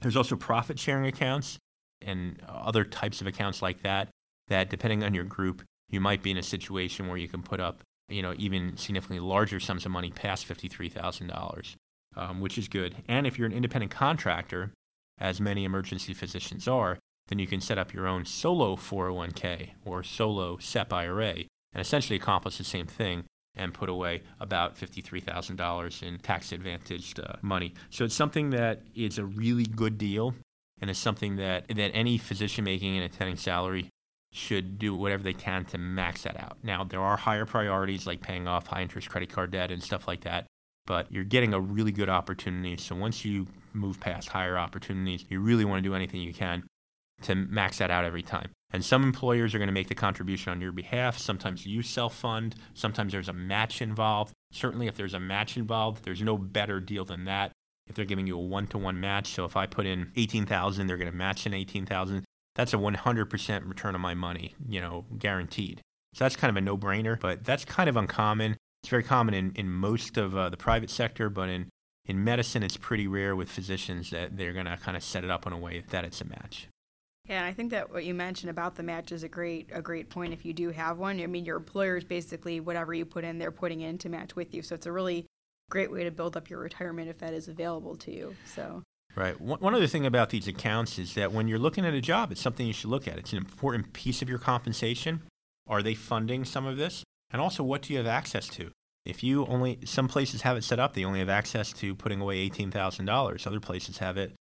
There's 0.00 0.16
also 0.16 0.36
profit 0.36 0.78
sharing 0.78 1.06
accounts 1.06 1.58
and 2.02 2.40
other 2.46 2.84
types 2.84 3.20
of 3.20 3.26
accounts 3.26 3.62
like 3.62 3.82
that, 3.82 4.10
that 4.48 4.68
depending 4.68 5.02
on 5.02 5.14
your 5.14 5.24
group, 5.24 5.62
you 5.88 6.00
might 6.00 6.22
be 6.22 6.30
in 6.30 6.36
a 6.36 6.42
situation 6.42 7.08
where 7.08 7.16
you 7.16 7.28
can 7.28 7.42
put 7.42 7.60
up, 7.60 7.82
you 8.08 8.22
know, 8.22 8.34
even 8.38 8.76
significantly 8.76 9.20
larger 9.20 9.60
sums 9.60 9.84
of 9.84 9.92
money 9.92 10.10
past 10.10 10.48
$53,000, 10.48 11.74
um, 12.16 12.40
which 12.40 12.58
is 12.58 12.68
good. 12.68 12.96
And 13.08 13.26
if 13.26 13.38
you're 13.38 13.46
an 13.46 13.52
independent 13.52 13.92
contractor, 13.92 14.72
as 15.18 15.40
many 15.40 15.64
emergency 15.64 16.14
physicians 16.14 16.68
are, 16.68 16.98
then 17.28 17.38
you 17.38 17.46
can 17.46 17.60
set 17.60 17.78
up 17.78 17.92
your 17.92 18.06
own 18.06 18.24
solo 18.24 18.76
401k 18.76 19.70
or 19.84 20.02
solo 20.02 20.58
SEP 20.58 20.92
IRA 20.92 21.34
and 21.72 21.80
essentially 21.80 22.16
accomplish 22.16 22.58
the 22.58 22.64
same 22.64 22.86
thing 22.86 23.24
and 23.56 23.72
put 23.72 23.88
away 23.88 24.22
about 24.38 24.76
$53,000 24.76 26.02
in 26.02 26.18
tax 26.18 26.52
advantaged 26.52 27.18
uh, 27.18 27.36
money. 27.40 27.74
So 27.90 28.04
it's 28.04 28.14
something 28.14 28.50
that 28.50 28.82
is 28.94 29.18
a 29.18 29.24
really 29.24 29.64
good 29.64 29.98
deal 29.98 30.34
and 30.80 30.90
it's 30.90 30.98
something 30.98 31.36
that, 31.36 31.66
that 31.68 31.90
any 31.94 32.18
physician 32.18 32.64
making 32.64 32.96
an 32.98 33.02
attending 33.02 33.36
salary 33.36 33.88
should 34.36 34.78
do 34.78 34.94
whatever 34.94 35.22
they 35.22 35.32
can 35.32 35.64
to 35.64 35.78
max 35.78 36.22
that 36.22 36.38
out. 36.38 36.58
Now, 36.62 36.84
there 36.84 37.00
are 37.00 37.16
higher 37.16 37.46
priorities 37.46 38.06
like 38.06 38.20
paying 38.20 38.46
off 38.46 38.66
high 38.66 38.82
interest 38.82 39.08
credit 39.08 39.30
card 39.30 39.50
debt 39.50 39.70
and 39.70 39.82
stuff 39.82 40.06
like 40.06 40.22
that, 40.24 40.46
but 40.86 41.10
you're 41.10 41.24
getting 41.24 41.54
a 41.54 41.60
really 41.60 41.92
good 41.92 42.10
opportunity. 42.10 42.76
So 42.76 42.94
once 42.94 43.24
you 43.24 43.46
move 43.72 43.98
past 43.98 44.28
higher 44.28 44.58
opportunities, 44.58 45.24
you 45.28 45.40
really 45.40 45.64
want 45.64 45.82
to 45.82 45.88
do 45.88 45.94
anything 45.94 46.20
you 46.20 46.34
can 46.34 46.64
to 47.22 47.34
max 47.34 47.78
that 47.78 47.90
out 47.90 48.04
every 48.04 48.22
time. 48.22 48.50
And 48.72 48.84
some 48.84 49.02
employers 49.02 49.54
are 49.54 49.58
going 49.58 49.68
to 49.68 49.72
make 49.72 49.88
the 49.88 49.94
contribution 49.94 50.52
on 50.52 50.60
your 50.60 50.72
behalf. 50.72 51.16
Sometimes 51.16 51.64
you 51.64 51.82
self 51.82 52.14
fund, 52.14 52.56
sometimes 52.74 53.12
there's 53.12 53.28
a 53.28 53.32
match 53.32 53.80
involved. 53.80 54.32
Certainly, 54.52 54.86
if 54.86 54.96
there's 54.96 55.14
a 55.14 55.20
match 55.20 55.56
involved, 55.56 56.04
there's 56.04 56.20
no 56.20 56.36
better 56.36 56.78
deal 56.80 57.04
than 57.04 57.24
that. 57.24 57.52
If 57.86 57.94
they're 57.94 58.04
giving 58.04 58.26
you 58.26 58.36
a 58.36 58.40
one 58.40 58.66
to 58.68 58.78
one 58.78 59.00
match, 59.00 59.28
so 59.28 59.44
if 59.44 59.56
I 59.56 59.66
put 59.66 59.86
in 59.86 60.10
18,000, 60.16 60.86
they're 60.86 60.96
going 60.96 61.10
to 61.10 61.16
match 61.16 61.46
in 61.46 61.54
18,000 61.54 62.24
that's 62.56 62.74
a 62.74 62.76
100% 62.76 63.68
return 63.68 63.94
on 63.94 64.00
my 64.00 64.14
money, 64.14 64.54
you 64.68 64.80
know, 64.80 65.04
guaranteed. 65.18 65.80
So 66.14 66.24
that's 66.24 66.36
kind 66.36 66.50
of 66.50 66.56
a 66.56 66.60
no 66.62 66.76
brainer, 66.76 67.20
but 67.20 67.44
that's 67.44 67.64
kind 67.64 67.88
of 67.88 67.96
uncommon. 67.96 68.56
It's 68.82 68.88
very 68.88 69.02
common 69.02 69.34
in, 69.34 69.52
in 69.54 69.70
most 69.70 70.16
of 70.16 70.36
uh, 70.36 70.48
the 70.48 70.56
private 70.56 70.90
sector, 70.90 71.28
but 71.28 71.48
in, 71.48 71.68
in 72.06 72.24
medicine, 72.24 72.62
it's 72.62 72.76
pretty 72.76 73.06
rare 73.06 73.36
with 73.36 73.50
physicians 73.50 74.10
that 74.10 74.36
they're 74.36 74.54
going 74.54 74.66
to 74.66 74.78
kind 74.78 74.96
of 74.96 75.04
set 75.04 75.24
it 75.24 75.30
up 75.30 75.46
in 75.46 75.52
a 75.52 75.58
way 75.58 75.84
that 75.90 76.04
it's 76.04 76.20
a 76.20 76.24
match. 76.24 76.68
Yeah, 77.28 77.44
I 77.44 77.52
think 77.52 77.72
that 77.72 77.90
what 77.90 78.04
you 78.04 78.14
mentioned 78.14 78.50
about 78.50 78.76
the 78.76 78.84
match 78.84 79.10
is 79.10 79.24
a 79.24 79.28
great 79.28 79.68
a 79.72 79.82
great 79.82 80.08
point 80.08 80.32
if 80.32 80.44
you 80.44 80.52
do 80.52 80.70
have 80.70 80.98
one. 80.98 81.20
I 81.20 81.26
mean, 81.26 81.44
your 81.44 81.56
employer 81.56 81.96
is 81.96 82.04
basically 82.04 82.60
whatever 82.60 82.94
you 82.94 83.04
put 83.04 83.24
in, 83.24 83.38
they're 83.38 83.50
putting 83.50 83.80
in 83.80 83.98
to 83.98 84.08
match 84.08 84.36
with 84.36 84.54
you. 84.54 84.62
So 84.62 84.76
it's 84.76 84.86
a 84.86 84.92
really 84.92 85.26
great 85.68 85.90
way 85.90 86.04
to 86.04 86.12
build 86.12 86.36
up 86.36 86.48
your 86.48 86.60
retirement 86.60 87.08
if 87.08 87.18
that 87.18 87.34
is 87.34 87.48
available 87.48 87.96
to 87.96 88.12
you. 88.12 88.36
So 88.44 88.84
Right. 89.16 89.40
One 89.40 89.74
other 89.74 89.86
thing 89.86 90.04
about 90.04 90.28
these 90.28 90.46
accounts 90.46 90.98
is 90.98 91.14
that 91.14 91.32
when 91.32 91.48
you're 91.48 91.58
looking 91.58 91.86
at 91.86 91.94
a 91.94 92.02
job, 92.02 92.30
it's 92.30 92.40
something 92.40 92.66
you 92.66 92.74
should 92.74 92.90
look 92.90 93.08
at. 93.08 93.16
It's 93.16 93.32
an 93.32 93.38
important 93.38 93.94
piece 93.94 94.20
of 94.20 94.28
your 94.28 94.38
compensation. 94.38 95.22
Are 95.66 95.82
they 95.82 95.94
funding 95.94 96.44
some 96.44 96.66
of 96.66 96.76
this? 96.76 97.02
And 97.30 97.40
also, 97.40 97.62
what 97.62 97.80
do 97.80 97.94
you 97.94 97.98
have 97.98 98.06
access 98.06 98.46
to? 98.50 98.70
If 99.06 99.24
you 99.24 99.46
only, 99.46 99.78
some 99.86 100.06
places 100.06 100.42
have 100.42 100.58
it 100.58 100.64
set 100.64 100.78
up, 100.78 100.92
they 100.92 101.04
only 101.04 101.20
have 101.20 101.30
access 101.30 101.72
to 101.74 101.94
putting 101.94 102.20
away 102.20 102.46
$18,000. 102.48 103.46
Other 103.46 103.60
places 103.60 103.98
have 103.98 104.18
it, 104.18 104.34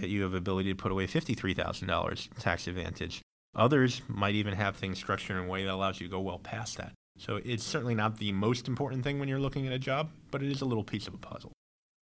you 0.00 0.22
have 0.22 0.32
ability 0.32 0.70
to 0.70 0.76
put 0.76 0.90
away 0.90 1.06
$53,000 1.06 2.28
tax 2.38 2.66
advantage. 2.66 3.20
Others 3.54 4.02
might 4.08 4.34
even 4.34 4.54
have 4.54 4.76
things 4.76 4.98
structured 4.98 5.36
in 5.36 5.44
a 5.44 5.48
way 5.48 5.64
that 5.64 5.72
allows 5.72 6.00
you 6.00 6.06
to 6.06 6.10
go 6.10 6.20
well 6.20 6.38
past 6.38 6.78
that. 6.78 6.92
So 7.18 7.40
it's 7.44 7.64
certainly 7.64 7.94
not 7.94 8.18
the 8.18 8.32
most 8.32 8.68
important 8.68 9.04
thing 9.04 9.18
when 9.18 9.28
you're 9.28 9.40
looking 9.40 9.66
at 9.66 9.72
a 9.72 9.78
job, 9.78 10.10
but 10.30 10.42
it 10.42 10.50
is 10.50 10.62
a 10.62 10.64
little 10.64 10.84
piece 10.84 11.06
of 11.08 11.14
a 11.14 11.18
puzzle. 11.18 11.52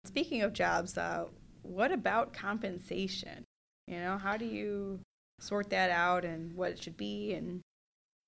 Speaking 0.06 0.42
of 0.42 0.54
jobs, 0.54 0.98
uh, 0.98 1.26
what 1.64 1.92
about 1.92 2.34
compensation? 2.34 3.46
You 3.88 4.00
know, 4.00 4.18
how 4.18 4.38
do 4.38 4.46
you 4.46 5.00
sort 5.40 5.70
that 5.72 5.90
out 5.90 6.24
and 6.24 6.54
what 6.54 6.72
it 6.72 6.84
should 6.84 6.98
be 6.98 7.34
and 7.34 7.62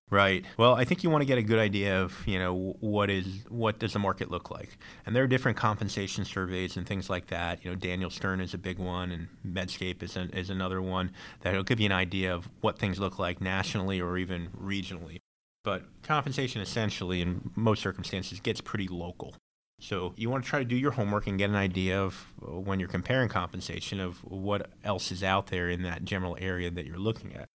Right. 0.09 0.45
Well, 0.57 0.75
I 0.75 0.83
think 0.83 1.03
you 1.03 1.09
want 1.09 1.21
to 1.21 1.25
get 1.25 1.37
a 1.37 1.41
good 1.41 1.57
idea 1.57 2.01
of, 2.01 2.27
you 2.27 2.37
know, 2.37 2.75
what 2.81 3.09
is 3.09 3.25
what 3.49 3.79
does 3.79 3.93
the 3.93 3.99
market 3.99 4.29
look 4.29 4.51
like, 4.51 4.77
and 5.05 5.15
there 5.15 5.23
are 5.23 5.27
different 5.27 5.57
compensation 5.57 6.25
surveys 6.25 6.77
and 6.77 6.85
things 6.85 7.09
like 7.09 7.27
that. 7.27 7.63
You 7.63 7.71
know, 7.71 7.75
Daniel 7.75 8.09
Stern 8.09 8.39
is 8.39 8.53
a 8.53 8.57
big 8.57 8.77
one, 8.77 9.11
and 9.11 9.27
Medscape 9.43 10.03
is 10.03 10.15
is 10.15 10.49
another 10.49 10.81
one 10.81 11.13
that 11.41 11.55
will 11.55 11.63
give 11.63 11.79
you 11.79 11.87
an 11.87 11.93
idea 11.93 12.35
of 12.35 12.49
what 12.61 12.77
things 12.77 12.99
look 12.99 13.17
like 13.17 13.41
nationally 13.41 13.99
or 13.99 14.17
even 14.17 14.49
regionally. 14.49 15.19
But 15.63 15.83
compensation, 16.03 16.61
essentially, 16.61 17.21
in 17.21 17.51
most 17.55 17.81
circumstances, 17.81 18.39
gets 18.39 18.61
pretty 18.61 18.87
local. 18.87 19.35
So 19.79 20.13
you 20.15 20.29
want 20.29 20.43
to 20.43 20.49
try 20.49 20.59
to 20.59 20.65
do 20.65 20.77
your 20.77 20.91
homework 20.91 21.27
and 21.27 21.37
get 21.37 21.49
an 21.49 21.55
idea 21.55 22.01
of 22.01 22.33
uh, 22.41 22.59
when 22.59 22.79
you're 22.79 22.89
comparing 22.89 23.29
compensation 23.29 23.99
of 23.99 24.23
what 24.23 24.69
else 24.83 25.11
is 25.11 25.23
out 25.23 25.47
there 25.47 25.69
in 25.69 25.83
that 25.83 26.05
general 26.05 26.37
area 26.39 26.71
that 26.71 26.85
you're 26.85 26.97
looking 26.97 27.35
at. 27.35 27.47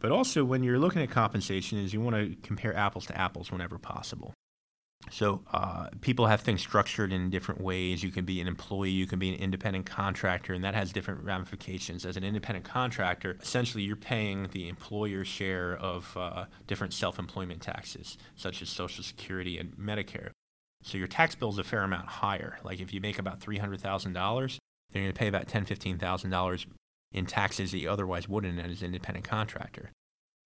But 0.00 0.10
also 0.10 0.44
when 0.44 0.62
you're 0.64 0.78
looking 0.78 1.00
at 1.00 1.10
compensation 1.10 1.78
is 1.78 1.94
you 1.94 2.00
want 2.00 2.16
to 2.16 2.36
compare 2.42 2.76
apples 2.76 3.06
to 3.06 3.18
apples 3.18 3.52
whenever 3.52 3.78
possible. 3.78 4.34
So 5.10 5.42
uh, 5.52 5.88
people 6.00 6.26
have 6.26 6.40
things 6.40 6.60
structured 6.60 7.12
in 7.12 7.30
different 7.30 7.60
ways. 7.60 8.02
You 8.02 8.10
can 8.10 8.24
be 8.24 8.40
an 8.40 8.48
employee, 8.48 8.90
you 8.90 9.06
can 9.06 9.18
be 9.18 9.28
an 9.28 9.38
independent 9.38 9.86
contractor, 9.86 10.54
and 10.54 10.64
that 10.64 10.74
has 10.74 10.92
different 10.92 11.22
ramifications. 11.22 12.04
As 12.04 12.16
an 12.16 12.24
independent 12.24 12.64
contractor, 12.64 13.36
essentially 13.40 13.84
you're 13.84 13.96
paying 13.96 14.48
the 14.52 14.68
employer's 14.68 15.28
share 15.28 15.76
of 15.76 16.16
uh, 16.16 16.46
different 16.66 16.94
self-employment 16.94 17.60
taxes, 17.62 18.18
such 18.34 18.62
as 18.62 18.68
Social 18.68 19.04
Security 19.04 19.58
and 19.58 19.76
Medicare. 19.76 20.30
So 20.84 20.98
your 20.98 21.08
tax 21.08 21.34
bill 21.34 21.50
is 21.50 21.58
a 21.58 21.64
fair 21.64 21.82
amount 21.82 22.06
higher. 22.06 22.58
Like 22.62 22.80
if 22.80 22.92
you 22.92 23.00
make 23.00 23.18
about 23.18 23.40
three 23.40 23.58
hundred 23.58 23.80
thousand 23.80 24.12
dollars, 24.12 24.58
then 24.90 25.02
you're 25.02 25.08
going 25.08 25.14
to 25.14 25.18
pay 25.18 25.28
about 25.28 25.48
ten, 25.48 25.64
fifteen 25.64 25.98
thousand 25.98 26.30
dollars 26.30 26.66
in 27.10 27.26
taxes 27.26 27.70
that 27.70 27.78
you 27.78 27.90
otherwise 27.90 28.28
wouldn't 28.28 28.58
as 28.58 28.80
an 28.80 28.86
independent 28.86 29.26
contractor. 29.26 29.90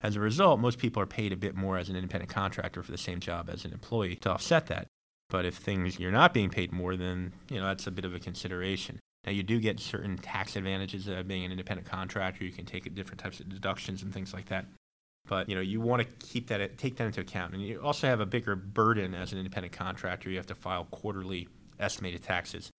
As 0.01 0.15
a 0.15 0.21
result, 0.21 0.61
most 0.61 0.79
people 0.79 1.03
are 1.03 1.07
paid 1.07 1.33
a 1.33 1.37
bit 1.37 1.57
more 1.57 1.77
as 1.77 1.89
an 1.89 1.97
independent 1.97 2.31
contractor 2.31 2.83
for 2.83 2.93
the 2.93 2.99
same 2.99 3.19
job 3.19 3.51
as 3.51 3.65
an 3.65 3.73
employee 3.73 4.15
to 4.17 4.31
offset 4.31 4.67
that. 4.69 4.87
But 5.29 5.45
if 5.45 5.57
things 5.57 5.99
you're 5.99 6.13
not 6.13 6.33
being 6.33 6.51
paid 6.51 6.73
more, 6.73 6.97
then 6.97 7.33
you 7.51 7.59
know 7.59 7.67
that's 7.67 7.87
a 7.87 7.91
bit 7.91 8.05
of 8.05 8.15
a 8.15 8.21
consideration. 8.21 9.01
Now 9.27 9.33
you 9.33 9.43
do 9.43 9.59
get 9.59 9.81
certain 9.81 10.17
tax 10.17 10.55
advantages 10.55 11.09
of 11.09 11.27
being 11.27 11.45
an 11.45 11.51
independent 11.51 11.89
contractor. 11.89 12.45
You 12.45 12.53
can 12.53 12.65
take 12.65 12.95
different 12.95 13.21
types 13.21 13.41
of 13.41 13.49
deductions 13.49 14.03
and 14.03 14.15
things 14.15 14.33
like 14.33 14.47
that. 14.47 14.67
But 15.29 15.49
you 15.49 15.55
know, 15.55 15.61
you 15.61 15.81
want 15.81 16.03
to 16.03 16.27
keep 16.27 16.49
that 16.49 16.79
take 16.79 16.97
that 16.97 17.05
into 17.05 17.21
account, 17.21 17.55
and 17.55 17.63
you 17.63 17.81
also 17.81 18.09
have 18.09 18.21
a 18.21 18.27
bigger 18.27 18.57
burden 18.57 19.15
as 19.15 19.33
an 19.33 19.39
independent 19.39 19.73
contractor. 19.73 20.31
You 20.31 20.39
have 20.39 20.47
to 20.47 20.55
file 20.55 20.85
quarterly 20.91 21.49
estimated 21.79 22.23
taxes, 22.25 22.71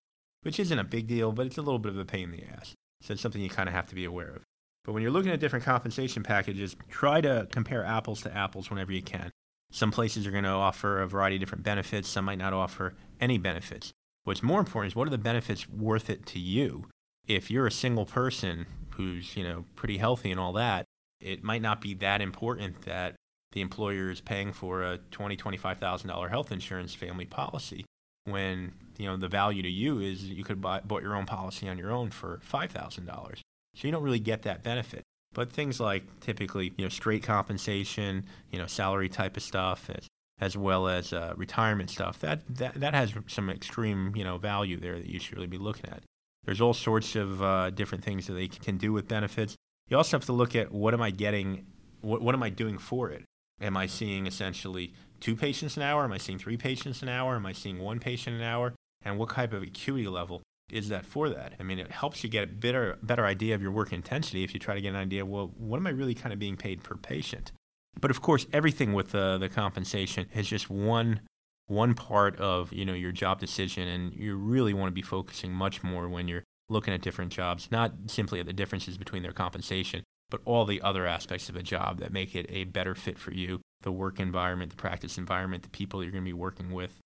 which 0.42 0.60
isn't 0.60 0.78
a 0.78 0.84
big 0.84 1.08
deal, 1.08 1.32
but 1.32 1.46
it's 1.46 1.58
a 1.58 1.62
little 1.62 1.80
bit 1.80 1.92
of 1.92 1.98
a 1.98 2.06
pain 2.06 2.26
in 2.26 2.32
the 2.32 2.44
ass. 2.44 2.74
So 3.02 3.14
it's 3.14 3.22
something 3.22 3.42
you 3.42 3.50
kind 3.50 3.70
of 3.70 3.76
have 3.76 3.88
to 3.88 3.96
be 3.96 4.04
aware 4.04 4.30
of. 4.30 4.42
But 4.84 4.94
when 4.94 5.04
you're 5.04 5.12
looking 5.12 5.32
at 5.32 5.40
different 5.40 5.64
compensation 5.64 6.24
packages, 6.24 6.76
try 6.90 7.22
to 7.22 7.48
compare 7.52 7.86
apples 7.86 8.22
to 8.24 8.36
apples 8.36 8.70
whenever 8.70 8.92
you 8.92 9.04
can. 9.04 9.32
Some 9.72 9.92
places 9.92 10.26
are 10.26 10.32
going 10.32 10.46
to 10.46 10.50
offer 10.50 11.00
a 11.00 11.08
variety 11.08 11.36
of 11.36 11.42
different 11.42 11.64
benefits. 11.64 12.10
Some 12.10 12.26
might 12.26 12.40
not 12.40 12.54
offer 12.54 12.96
any 13.22 13.38
benefits. 13.38 13.92
What's 14.24 14.42
more 14.42 14.60
important 14.60 14.92
is 14.92 14.96
what 14.96 15.08
are 15.08 15.12
the 15.12 15.18
benefits 15.18 15.70
worth 15.70 16.10
it 16.10 16.26
to 16.28 16.40
you? 16.40 16.88
If 17.28 17.52
you're 17.52 17.68
a 17.68 17.72
single 17.72 18.06
person 18.06 18.66
who's, 18.92 19.38
you 19.38 19.44
know, 19.44 19.66
pretty 19.76 19.98
healthy 19.98 20.32
and 20.32 20.40
all 20.40 20.54
that, 20.54 20.86
it 21.22 21.44
might 21.44 21.62
not 21.62 21.82
be 21.82 21.94
that 21.96 22.22
important 22.22 22.84
that 22.84 23.16
the 23.52 23.62
employer 23.62 24.10
is 24.10 24.22
paying 24.22 24.54
for 24.54 24.84
a 24.84 24.98
twenty 25.12 25.36
twenty 25.36 25.58
five 25.58 25.80
thousand 25.80 26.10
dollar 26.10 26.30
health 26.30 26.52
insurance 26.52 26.94
family 26.94 27.26
policy 27.26 27.86
when 28.26 28.74
you 28.98 29.06
know 29.06 29.18
the 29.18 29.28
value 29.28 29.62
to 29.64 29.70
you 29.70 30.00
is 30.00 30.26
you 30.26 30.44
could 30.44 30.62
buy 30.62 30.82
bought 30.82 31.02
your 31.02 31.16
own 31.16 31.26
policy 31.26 31.68
on 31.68 31.78
your 31.78 31.92
own 31.92 32.10
for 32.10 32.40
five 32.44 32.72
thousand 32.72 33.06
dollars. 33.06 33.42
So 33.76 33.88
you 33.88 33.92
don't 33.92 34.04
really 34.04 34.20
get 34.20 34.44
that 34.44 34.64
benefit. 34.64 35.04
But 35.34 35.52
things 35.52 35.80
like 35.80 36.20
typically 36.20 36.74
you 36.78 36.86
know 36.86 36.90
straight 36.90 37.24
compensation 37.24 38.26
you 38.52 38.60
know 38.60 38.68
salary 38.68 39.10
type 39.10 39.38
of 39.38 39.44
stuff 39.44 39.90
as, 39.90 40.08
as 40.40 40.58
well 40.58 40.88
as 40.88 41.14
uh, 41.14 41.34
retirement 41.36 41.90
stuff 41.90 42.20
that, 42.20 42.42
that 42.48 42.76
that 42.76 42.94
has 42.94 43.14
some 43.28 43.50
extreme 43.50 44.16
you 44.16 44.24
know 44.24 44.38
value 44.38 44.78
there 44.78 44.98
that 44.98 45.08
you 45.08 45.20
should 45.20 45.36
really 45.36 45.48
be 45.48 45.58
looking 45.58 45.90
at. 45.90 46.04
There's 46.46 46.62
all 46.62 46.74
sorts 46.74 47.16
of 47.16 47.44
uh, 47.44 47.70
different 47.72 48.04
things 48.04 48.28
that 48.28 48.34
they 48.34 48.48
can 48.48 48.78
do 48.78 48.94
with 48.94 49.08
benefits 49.08 49.56
you 49.90 49.98
also 49.98 50.18
have 50.18 50.26
to 50.26 50.34
look 50.34 50.56
at 50.56 50.72
what 50.72 50.94
am 50.94 51.02
I 51.02 51.12
getting, 51.12 51.66
what, 52.02 52.22
what 52.22 52.36
am 52.36 52.44
I 52.44 52.50
doing 52.50 52.78
for 52.78 53.10
it? 53.10 53.24
Am 53.62 53.76
I 53.76 53.88
seeing 53.88 54.26
essentially 54.28 54.94
two 55.20 55.36
patients 55.36 55.76
an 55.76 55.84
hour? 55.84 56.04
Am 56.04 56.12
I 56.12 56.18
seeing 56.18 56.40
three 56.40 56.58
patients 56.58 57.02
an 57.02 57.10
hour? 57.10 57.36
Am 57.36 57.46
I 57.46 57.54
seeing 57.54 57.80
one 57.80 58.00
patient 58.00 58.36
an 58.36 58.44
hour? 58.44 58.74
And 59.04 59.18
what 59.18 59.30
type 59.30 59.54
of 59.54 59.64
acuity 59.64 60.08
level 60.08 60.42
is 60.72 60.90
that 60.90 61.06
for 61.06 61.30
that? 61.30 61.54
I 61.60 61.64
mean, 61.64 61.80
it 61.80 61.92
helps 61.92 62.24
you 62.24 62.30
get 62.30 62.44
a 62.44 62.48
better, 62.48 62.98
better 63.02 63.26
idea 63.26 63.56
of 63.56 63.62
your 63.62 63.72
work 63.72 63.92
intensity 63.92 64.44
if 64.44 64.54
you 64.54 64.60
try 64.60 64.76
to 64.76 64.82
get 64.82 64.90
an 64.90 64.96
idea, 64.96 65.26
well, 65.26 65.52
what 65.58 65.78
am 65.78 65.88
I 65.88 65.92
really 65.92 66.16
kind 66.16 66.32
of 66.32 66.40
being 66.40 66.56
paid 66.56 66.84
per 66.84 66.96
patient? 66.96 67.52
But 68.00 68.12
of 68.12 68.22
course, 68.22 68.46
everything 68.54 68.94
with 68.94 69.12
the, 69.12 69.38
the 69.38 69.50
compensation 69.50 70.28
is 70.34 70.48
just 70.48 70.70
one 70.70 71.22
one 71.70 71.94
part 71.94 72.36
of 72.38 72.74
you 72.74 72.84
know 72.84 72.94
your 72.94 73.12
job 73.12 73.40
decision, 73.40 73.88
and 73.88 74.14
you 74.14 74.36
really 74.36 74.74
want 74.74 74.90
to 74.90 74.94
be 74.94 75.02
focusing 75.02 75.54
much 75.54 75.84
more 75.84 76.10
when 76.10 76.28
you're 76.28 76.44
looking 76.70 76.94
at 76.94 77.02
different 77.02 77.32
jobs, 77.32 77.70
not 77.72 77.94
simply 78.08 78.40
at 78.40 78.46
the 78.46 78.54
differences 78.54 78.98
between 78.98 79.24
their 79.24 79.32
compensation, 79.32 80.04
but 80.30 80.42
all 80.46 80.66
the 80.66 80.82
other 80.82 81.08
aspects 81.08 81.50
of 81.50 81.56
a 81.56 81.64
job 81.64 82.00
that 82.00 82.14
make 82.14 82.36
it 82.36 82.46
a 82.50 82.64
better 82.66 82.96
fit 82.96 83.18
for 83.18 83.32
you 83.32 83.62
the 83.82 83.92
work 83.92 84.20
environment, 84.20 84.72
the 84.72 84.78
practice 84.78 85.18
environment, 85.18 85.64
the 85.64 85.70
people 85.70 86.04
you're 86.04 86.12
going 86.12 86.24
to 86.24 86.30
be 86.30 86.34
working 86.34 86.72
with, 86.72 87.00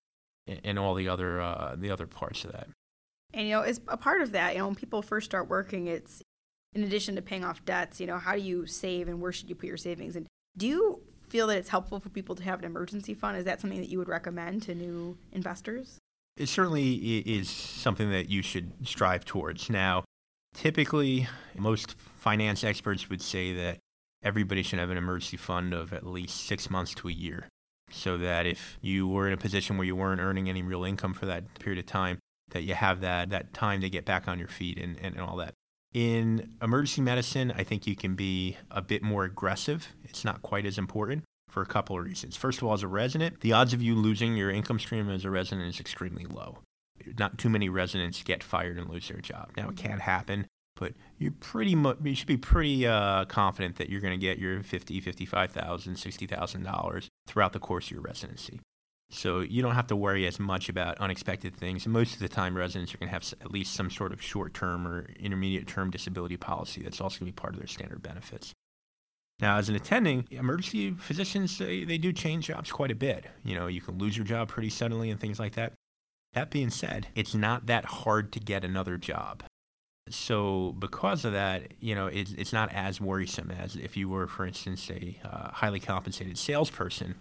and 0.46 0.78
all 0.78 0.94
the 0.94 1.08
other, 1.08 1.40
uh, 1.40 1.76
the 1.78 1.90
other 1.90 2.06
parts 2.06 2.44
of 2.44 2.52
that. 2.52 2.68
And, 3.32 3.48
you 3.48 3.54
know, 3.54 3.62
as 3.62 3.80
a 3.88 3.96
part 3.96 4.22
of 4.22 4.32
that, 4.32 4.54
you 4.54 4.58
know, 4.58 4.66
when 4.66 4.74
people 4.74 5.00
first 5.02 5.24
start 5.24 5.48
working, 5.48 5.86
it's 5.86 6.22
in 6.74 6.82
addition 6.82 7.14
to 7.14 7.22
paying 7.22 7.44
off 7.44 7.64
debts, 7.64 8.00
you 8.00 8.06
know, 8.06 8.18
how 8.18 8.34
do 8.34 8.40
you 8.40 8.66
save 8.66 9.08
and 9.08 9.20
where 9.20 9.32
should 9.32 9.48
you 9.48 9.54
put 9.54 9.66
your 9.66 9.76
savings? 9.76 10.16
And 10.16 10.26
do 10.56 10.66
you 10.66 11.00
feel 11.28 11.46
that 11.46 11.58
it's 11.58 11.68
helpful 11.68 12.00
for 12.00 12.08
people 12.08 12.34
to 12.34 12.42
have 12.42 12.58
an 12.58 12.64
emergency 12.64 13.14
fund? 13.14 13.36
Is 13.36 13.44
that 13.44 13.60
something 13.60 13.80
that 13.80 13.88
you 13.88 13.98
would 13.98 14.08
recommend 14.08 14.62
to 14.62 14.74
new 14.74 15.16
investors? 15.32 15.98
It 16.36 16.48
certainly 16.48 16.94
is 17.18 17.48
something 17.48 18.10
that 18.10 18.28
you 18.28 18.42
should 18.42 18.72
strive 18.86 19.24
towards. 19.24 19.70
Now, 19.70 20.04
typically, 20.52 21.28
most 21.56 21.92
finance 21.92 22.64
experts 22.64 23.08
would 23.08 23.22
say 23.22 23.54
that 23.54 23.78
everybody 24.22 24.62
should 24.62 24.80
have 24.80 24.90
an 24.90 24.96
emergency 24.96 25.36
fund 25.36 25.72
of 25.72 25.92
at 25.92 26.04
least 26.04 26.44
six 26.46 26.68
months 26.68 26.94
to 26.96 27.08
a 27.08 27.12
year. 27.12 27.46
So 27.90 28.16
that 28.18 28.46
if 28.46 28.78
you 28.80 29.06
were 29.06 29.28
in 29.28 29.32
a 29.32 29.36
position 29.36 29.76
where 29.76 29.86
you 29.86 29.94
weren't 29.94 30.20
earning 30.20 30.48
any 30.48 30.62
real 30.62 30.82
income 30.82 31.14
for 31.14 31.26
that 31.26 31.54
period 31.60 31.78
of 31.78 31.86
time, 31.86 32.18
that 32.50 32.62
you 32.62 32.74
have 32.74 33.00
that, 33.02 33.30
that 33.30 33.52
time 33.52 33.80
to 33.82 33.90
get 33.90 34.04
back 34.04 34.26
on 34.26 34.38
your 34.38 34.48
feet 34.48 34.78
and, 34.78 34.98
and, 35.00 35.14
and 35.14 35.24
all 35.24 35.36
that. 35.36 35.54
In 35.92 36.56
emergency 36.60 37.02
medicine, 37.02 37.52
I 37.56 37.62
think 37.62 37.86
you 37.86 37.94
can 37.94 38.16
be 38.16 38.56
a 38.70 38.82
bit 38.82 39.02
more 39.02 39.22
aggressive. 39.24 39.94
It's 40.02 40.24
not 40.24 40.42
quite 40.42 40.66
as 40.66 40.78
important 40.78 41.22
for 41.54 41.62
a 41.62 41.66
couple 41.66 41.96
of 41.96 42.04
reasons. 42.04 42.36
First 42.36 42.58
of 42.58 42.64
all, 42.64 42.74
as 42.74 42.82
a 42.82 42.88
resident, 42.88 43.40
the 43.40 43.52
odds 43.52 43.72
of 43.72 43.80
you 43.80 43.94
losing 43.94 44.36
your 44.36 44.50
income 44.50 44.80
stream 44.80 45.08
as 45.08 45.24
a 45.24 45.30
resident 45.30 45.68
is 45.68 45.78
extremely 45.78 46.24
low. 46.26 46.58
Not 47.16 47.38
too 47.38 47.48
many 47.48 47.68
residents 47.68 48.22
get 48.24 48.42
fired 48.42 48.76
and 48.76 48.90
lose 48.90 49.06
their 49.08 49.20
job. 49.20 49.50
Now 49.56 49.68
it 49.68 49.76
can 49.76 50.00
happen, 50.00 50.48
but 50.74 50.94
you're 51.16 51.32
pretty 51.38 51.76
much 51.76 51.98
you 52.02 52.16
should 52.16 52.26
be 52.26 52.36
pretty 52.36 52.86
uh, 52.86 53.24
confident 53.26 53.76
that 53.76 53.88
you're 53.88 54.00
going 54.00 54.18
to 54.18 54.26
get 54.26 54.38
your 54.38 54.64
fifty, 54.64 55.00
fifty-five 55.00 55.52
thousand, 55.52 55.96
sixty 55.96 56.26
thousand 56.26 56.64
dollars 56.64 57.08
throughout 57.28 57.52
the 57.52 57.60
course 57.60 57.86
of 57.86 57.92
your 57.92 58.00
residency. 58.00 58.60
So 59.10 59.40
you 59.40 59.62
don't 59.62 59.76
have 59.76 59.86
to 59.88 59.96
worry 59.96 60.26
as 60.26 60.40
much 60.40 60.68
about 60.68 60.98
unexpected 60.98 61.54
things. 61.54 61.86
Most 61.86 62.14
of 62.14 62.20
the 62.20 62.28
time, 62.28 62.56
residents 62.56 62.92
are 62.94 62.98
going 62.98 63.08
to 63.08 63.12
have 63.12 63.32
at 63.40 63.52
least 63.52 63.74
some 63.74 63.90
sort 63.90 64.12
of 64.12 64.20
short-term 64.20 64.88
or 64.88 65.06
intermediate-term 65.20 65.90
disability 65.90 66.36
policy 66.36 66.82
that's 66.82 67.00
also 67.00 67.20
going 67.20 67.30
to 67.30 67.36
be 67.36 67.40
part 67.40 67.54
of 67.54 67.60
their 67.60 67.68
standard 67.68 68.02
benefits. 68.02 68.52
Now, 69.40 69.58
as 69.58 69.68
an 69.68 69.74
attending, 69.74 70.26
emergency 70.30 70.92
physicians, 70.92 71.58
they, 71.58 71.84
they 71.84 71.98
do 71.98 72.12
change 72.12 72.46
jobs 72.46 72.70
quite 72.70 72.90
a 72.90 72.94
bit. 72.94 73.26
You 73.44 73.54
know, 73.54 73.66
you 73.66 73.80
can 73.80 73.98
lose 73.98 74.16
your 74.16 74.26
job 74.26 74.48
pretty 74.48 74.70
suddenly 74.70 75.10
and 75.10 75.20
things 75.20 75.40
like 75.40 75.54
that. 75.54 75.72
That 76.34 76.50
being 76.50 76.70
said, 76.70 77.08
it's 77.14 77.34
not 77.34 77.66
that 77.66 77.84
hard 77.84 78.32
to 78.32 78.40
get 78.40 78.64
another 78.64 78.96
job. 78.96 79.42
So, 80.08 80.74
because 80.78 81.24
of 81.24 81.32
that, 81.32 81.72
you 81.80 81.94
know, 81.94 82.08
it's, 82.08 82.32
it's 82.32 82.52
not 82.52 82.72
as 82.72 83.00
worrisome 83.00 83.50
as 83.50 83.74
if 83.74 83.96
you 83.96 84.08
were, 84.08 84.26
for 84.26 84.46
instance, 84.46 84.90
a 84.90 85.18
uh, 85.24 85.50
highly 85.50 85.80
compensated 85.80 86.36
salesperson 86.36 87.16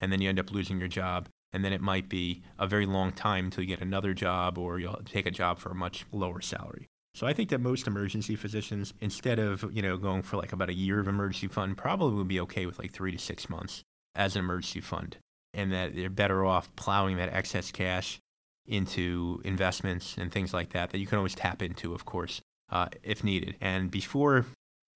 and 0.00 0.12
then 0.12 0.20
you 0.20 0.28
end 0.28 0.38
up 0.38 0.52
losing 0.52 0.78
your 0.78 0.88
job. 0.88 1.28
And 1.52 1.64
then 1.64 1.72
it 1.72 1.80
might 1.80 2.08
be 2.08 2.42
a 2.58 2.66
very 2.66 2.84
long 2.84 3.10
time 3.12 3.46
until 3.46 3.64
you 3.64 3.68
get 3.68 3.80
another 3.80 4.12
job 4.12 4.58
or 4.58 4.78
you'll 4.78 5.00
take 5.04 5.26
a 5.26 5.30
job 5.30 5.58
for 5.58 5.70
a 5.70 5.74
much 5.74 6.04
lower 6.12 6.40
salary. 6.40 6.86
So 7.14 7.26
I 7.26 7.32
think 7.32 7.50
that 7.50 7.60
most 7.60 7.86
emergency 7.86 8.36
physicians, 8.36 8.94
instead 9.00 9.38
of 9.38 9.64
you 9.72 9.82
know 9.82 9.96
going 9.96 10.22
for 10.22 10.36
like 10.36 10.52
about 10.52 10.68
a 10.68 10.74
year 10.74 11.00
of 11.00 11.08
emergency 11.08 11.48
fund, 11.48 11.76
probably 11.76 12.14
would 12.14 12.28
be 12.28 12.40
okay 12.40 12.66
with 12.66 12.78
like 12.78 12.92
three 12.92 13.12
to 13.12 13.18
six 13.18 13.48
months 13.48 13.82
as 14.14 14.36
an 14.36 14.40
emergency 14.40 14.80
fund, 14.80 15.16
and 15.52 15.72
that 15.72 15.94
they're 15.94 16.10
better 16.10 16.44
off 16.44 16.74
plowing 16.76 17.16
that 17.16 17.32
excess 17.32 17.70
cash 17.70 18.18
into 18.66 19.40
investments 19.44 20.16
and 20.18 20.30
things 20.30 20.52
like 20.52 20.70
that 20.70 20.90
that 20.90 20.98
you 20.98 21.06
can 21.06 21.16
always 21.16 21.34
tap 21.34 21.62
into, 21.62 21.94
of 21.94 22.04
course, 22.04 22.40
uh, 22.70 22.86
if 23.02 23.24
needed. 23.24 23.56
And 23.60 23.90
before 23.90 24.44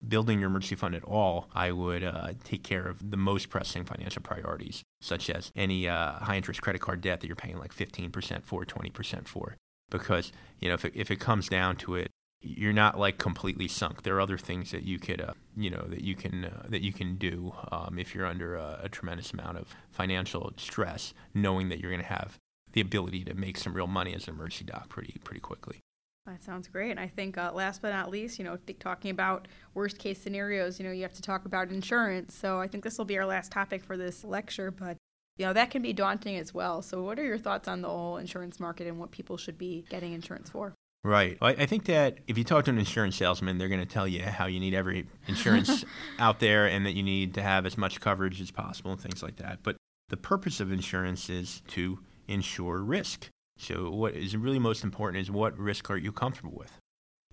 building 0.07 0.41
your 0.41 0.51
emergency 0.51 0.75
fund 0.75 0.95
at 0.95 1.05
all, 1.05 1.49
I 1.55 1.73
would 1.73 2.05
uh, 2.05 2.33
take 2.45 2.63
care 2.63 2.87
of 2.87 3.11
the 3.11 3.17
most 3.17 3.49
pressing 3.49 3.85
financial 3.85 4.21
priorities, 4.21 4.83
such 5.01 5.31
as 5.31 5.51
any 5.57 5.89
uh, 5.89 6.13
high 6.15 6.37
interest 6.37 6.61
credit 6.61 6.81
card 6.81 7.01
debt 7.01 7.21
that 7.21 7.27
you're 7.27 7.37
paying 7.37 7.59
like 7.59 7.75
15% 7.75 8.45
for, 8.45 8.65
20% 8.65 9.27
for 9.27 9.57
because 9.99 10.32
you 10.61 10.68
know 10.68 10.74
if 10.74 10.84
it, 10.84 10.93
if 10.95 11.11
it 11.11 11.16
comes 11.16 11.49
down 11.49 11.76
to 11.76 11.95
it 11.95 12.11
you're 12.40 12.72
not 12.72 12.99
like 12.99 13.18
completely 13.18 13.68
sunk 13.68 14.03
there 14.03 14.16
are 14.16 14.20
other 14.20 14.38
things 14.38 14.72
that 14.72 14.82
you 14.82 14.99
could 14.99 15.20
uh, 15.20 15.32
you 15.57 15.70
know 15.70 15.84
that 15.86 16.03
you 16.03 16.14
can 16.14 16.45
uh, 16.45 16.66
that 16.68 16.82
you 16.82 16.93
can 16.93 17.16
do 17.16 17.55
um, 17.70 17.99
if 17.99 18.14
you're 18.14 18.26
under 18.26 18.57
a, 18.57 18.80
a, 18.82 18.88
tremendous 18.88 19.32
amount 19.32 19.57
of 19.57 19.76
financial 19.90 20.53
stress 20.57 21.14
knowing 21.34 21.68
that 21.68 21.78
you're 21.78 21.90
going 21.90 22.03
to 22.03 22.09
have 22.09 22.38
the 22.72 22.80
ability 22.80 23.22
to 23.22 23.34
make 23.34 23.57
some 23.57 23.74
real 23.74 23.86
money 23.86 24.14
as 24.14 24.26
an 24.26 24.34
emergency 24.34 24.64
doc 24.64 24.88
pretty 24.88 25.20
pretty 25.22 25.40
quickly 25.40 25.80
that 26.26 26.43
sounds 26.43 26.68
great. 26.68 26.93
And 26.93 27.01
I 27.01 27.09
think 27.09 27.36
uh, 27.36 27.51
last 27.53 27.82
but 27.82 27.90
not 27.90 28.09
least, 28.09 28.38
you 28.38 28.45
know, 28.45 28.57
talking 28.78 29.11
about 29.11 29.49
worst 29.74 29.99
case 29.99 30.20
scenarios, 30.20 30.78
you 30.78 30.86
know, 30.86 30.93
you 30.93 31.03
have 31.03 31.14
to 31.14 31.22
talk 31.22 31.47
about 31.47 31.70
insurance. 31.70 32.32
So 32.34 32.61
I 32.61 32.68
think 32.68 32.84
this 32.84 32.97
will 32.97 33.05
be 33.05 33.18
our 33.18 33.26
last 33.26 33.51
topic 33.51 33.84
for 33.84 33.97
this 33.97 34.22
lecture. 34.22 34.70
But 34.70 34.97
you 35.37 35.47
know, 35.47 35.53
that 35.53 35.70
can 35.70 35.83
be 35.83 35.93
daunting 35.93 36.37
as 36.37 36.53
well. 36.53 36.83
So, 36.83 37.03
what 37.03 37.18
are 37.18 37.24
your 37.24 37.39
thoughts 37.39 37.68
on 37.68 37.83
the 37.83 37.89
whole 37.89 38.18
insurance 38.18 38.61
market 38.61 38.87
and 38.87 38.99
what 38.99 39.11
people 39.11 39.37
should 39.37 39.59
be 39.59 39.85
getting 39.89 40.12
insurance 40.12 40.51
for? 40.51 40.74
Right. 41.05 41.37
I 41.41 41.66
think 41.66 41.87
that 41.87 42.18
if 42.28 42.39
you 42.39 42.45
talk 42.45 42.66
to 42.66 42.70
an 42.70 42.78
insurance 42.78 43.16
salesman, 43.16 43.59
they're 43.59 43.68
going 43.68 43.80
to 43.80 43.87
tell 43.87 44.07
you 44.07 44.22
how 44.22 44.47
you 44.47 44.61
need 44.61 44.72
every 44.72 45.09
insurance 45.26 45.85
out 46.20 46.39
there 46.39 46.66
and 46.66 46.87
that 46.87 46.93
you 46.93 47.03
need 47.03 47.35
to 47.35 47.43
have 47.43 47.66
as 47.66 47.76
much 47.76 48.01
coverage 48.01 48.41
as 48.41 48.53
possible 48.53 48.93
and 48.93 49.01
things 49.01 49.20
like 49.20 49.37
that. 49.37 49.59
But 49.64 49.76
the 50.11 50.16
purpose 50.16 50.61
of 50.61 50.70
insurance 50.70 51.28
is 51.28 51.61
to 51.68 51.99
insure 52.28 52.78
risk. 52.78 53.28
So, 53.59 53.91
what 53.91 54.14
is 54.14 54.37
really 54.37 54.61
most 54.61 54.85
important 54.85 55.22
is 55.22 55.30
what 55.30 55.59
risk 55.59 55.91
are 55.91 55.97
you 55.97 56.12
comfortable 56.12 56.57
with? 56.57 56.78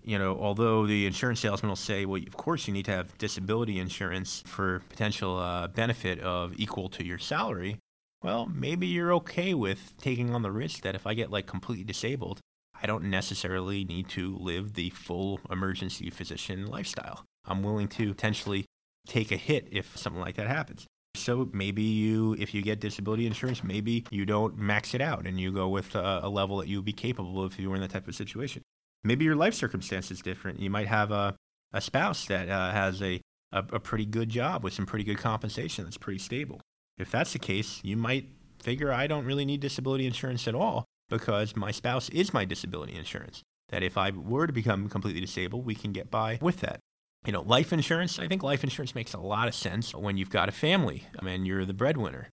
You 0.02 0.18
know, 0.18 0.36
although 0.36 0.84
the 0.86 1.06
insurance 1.06 1.38
salesman 1.38 1.68
will 1.68 1.76
say, 1.76 2.06
well, 2.06 2.20
of 2.26 2.36
course 2.36 2.66
you 2.66 2.74
need 2.74 2.86
to 2.86 2.92
have 2.92 3.16
disability 3.18 3.78
insurance 3.78 4.42
for 4.46 4.82
potential 4.88 5.38
uh, 5.38 5.68
benefit 5.68 6.18
of 6.20 6.54
equal 6.56 6.88
to 6.88 7.04
your 7.04 7.18
salary 7.18 7.78
well, 8.22 8.46
maybe 8.46 8.86
you're 8.86 9.12
okay 9.14 9.54
with 9.54 9.94
taking 9.98 10.34
on 10.34 10.42
the 10.42 10.52
risk 10.52 10.82
that 10.82 10.94
if 10.94 11.06
I 11.06 11.14
get 11.14 11.30
like 11.30 11.46
completely 11.46 11.84
disabled, 11.84 12.40
I 12.82 12.86
don't 12.86 13.04
necessarily 13.04 13.84
need 13.84 14.08
to 14.10 14.36
live 14.36 14.74
the 14.74 14.90
full 14.90 15.40
emergency 15.50 16.10
physician 16.10 16.66
lifestyle. 16.66 17.24
I'm 17.44 17.62
willing 17.62 17.88
to 17.88 18.14
potentially 18.14 18.66
take 19.06 19.32
a 19.32 19.36
hit 19.36 19.68
if 19.70 19.96
something 19.96 20.20
like 20.20 20.36
that 20.36 20.46
happens. 20.46 20.86
So 21.14 21.50
maybe 21.52 21.82
you, 21.82 22.36
if 22.38 22.54
you 22.54 22.62
get 22.62 22.80
disability 22.80 23.26
insurance, 23.26 23.64
maybe 23.64 24.04
you 24.10 24.24
don't 24.24 24.56
max 24.56 24.94
it 24.94 25.00
out 25.00 25.26
and 25.26 25.40
you 25.40 25.50
go 25.50 25.68
with 25.68 25.94
a, 25.94 26.20
a 26.22 26.28
level 26.28 26.58
that 26.58 26.68
you 26.68 26.78
would 26.78 26.84
be 26.84 26.92
capable 26.92 27.42
of 27.42 27.52
if 27.52 27.58
you 27.58 27.68
were 27.68 27.74
in 27.74 27.82
that 27.82 27.90
type 27.90 28.06
of 28.06 28.14
situation. 28.14 28.62
Maybe 29.02 29.24
your 29.24 29.34
life 29.34 29.54
circumstance 29.54 30.10
is 30.10 30.20
different. 30.20 30.60
You 30.60 30.70
might 30.70 30.86
have 30.86 31.10
a, 31.10 31.34
a 31.72 31.80
spouse 31.80 32.26
that 32.26 32.48
uh, 32.48 32.70
has 32.70 33.02
a, 33.02 33.20
a, 33.50 33.64
a 33.72 33.80
pretty 33.80 34.06
good 34.06 34.28
job 34.28 34.62
with 34.62 34.72
some 34.72 34.86
pretty 34.86 35.04
good 35.04 35.18
compensation 35.18 35.84
that's 35.84 35.98
pretty 35.98 36.18
stable. 36.18 36.60
If 37.00 37.10
that's 37.10 37.32
the 37.32 37.38
case, 37.38 37.80
you 37.82 37.96
might 37.96 38.26
figure 38.62 38.92
I 38.92 39.06
don't 39.06 39.24
really 39.24 39.44
need 39.44 39.60
disability 39.60 40.06
insurance 40.06 40.46
at 40.46 40.54
all 40.54 40.84
because 41.08 41.56
my 41.56 41.70
spouse 41.70 42.08
is 42.10 42.34
my 42.34 42.44
disability 42.44 42.94
insurance. 42.94 43.42
That 43.70 43.82
if 43.82 43.96
I 43.96 44.10
were 44.10 44.46
to 44.46 44.52
become 44.52 44.88
completely 44.88 45.20
disabled, 45.20 45.64
we 45.64 45.74
can 45.74 45.92
get 45.92 46.10
by 46.10 46.38
with 46.40 46.60
that. 46.60 46.80
You 47.24 47.32
know, 47.32 47.42
life 47.42 47.72
insurance, 47.72 48.18
I 48.18 48.26
think 48.26 48.42
life 48.42 48.64
insurance 48.64 48.94
makes 48.94 49.12
a 49.12 49.20
lot 49.20 49.46
of 49.46 49.54
sense 49.54 49.94
when 49.94 50.16
you've 50.16 50.30
got 50.30 50.48
a 50.48 50.52
family 50.52 51.04
and 51.20 51.46
you're 51.46 51.66
the 51.66 51.74
breadwinner. 51.74 52.30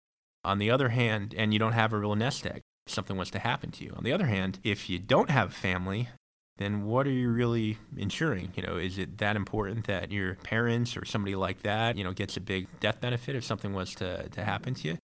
On 0.44 0.58
the 0.58 0.70
other 0.70 0.90
hand, 0.90 1.34
and 1.36 1.52
you 1.52 1.58
don't 1.58 1.72
have 1.72 1.92
a 1.92 1.98
real 1.98 2.14
nest 2.14 2.46
egg, 2.46 2.60
if 2.86 2.92
something 2.92 3.16
was 3.16 3.30
to 3.30 3.38
happen 3.38 3.70
to 3.72 3.84
you. 3.84 3.94
On 3.96 4.04
the 4.04 4.12
other 4.12 4.26
hand, 4.26 4.58
if 4.62 4.90
you 4.90 4.98
don't 4.98 5.30
have 5.30 5.48
a 5.48 5.54
family, 5.54 6.08
then 6.56 6.84
what 6.84 7.06
are 7.06 7.12
you 7.12 7.30
really 7.30 7.78
insuring? 7.96 8.52
You 8.54 8.62
know, 8.62 8.76
is 8.76 8.96
it 8.96 9.18
that 9.18 9.34
important 9.34 9.86
that 9.86 10.12
your 10.12 10.36
parents 10.36 10.96
or 10.96 11.04
somebody 11.04 11.34
like 11.34 11.62
that, 11.62 11.96
you 11.96 12.04
know, 12.04 12.12
gets 12.12 12.36
a 12.36 12.40
big 12.40 12.68
death 12.80 13.00
benefit 13.00 13.34
if 13.34 13.44
something 13.44 13.72
was 13.72 13.94
to, 13.96 14.28
to 14.28 14.44
happen 14.44 14.74
to 14.74 14.88
you? 14.88 14.98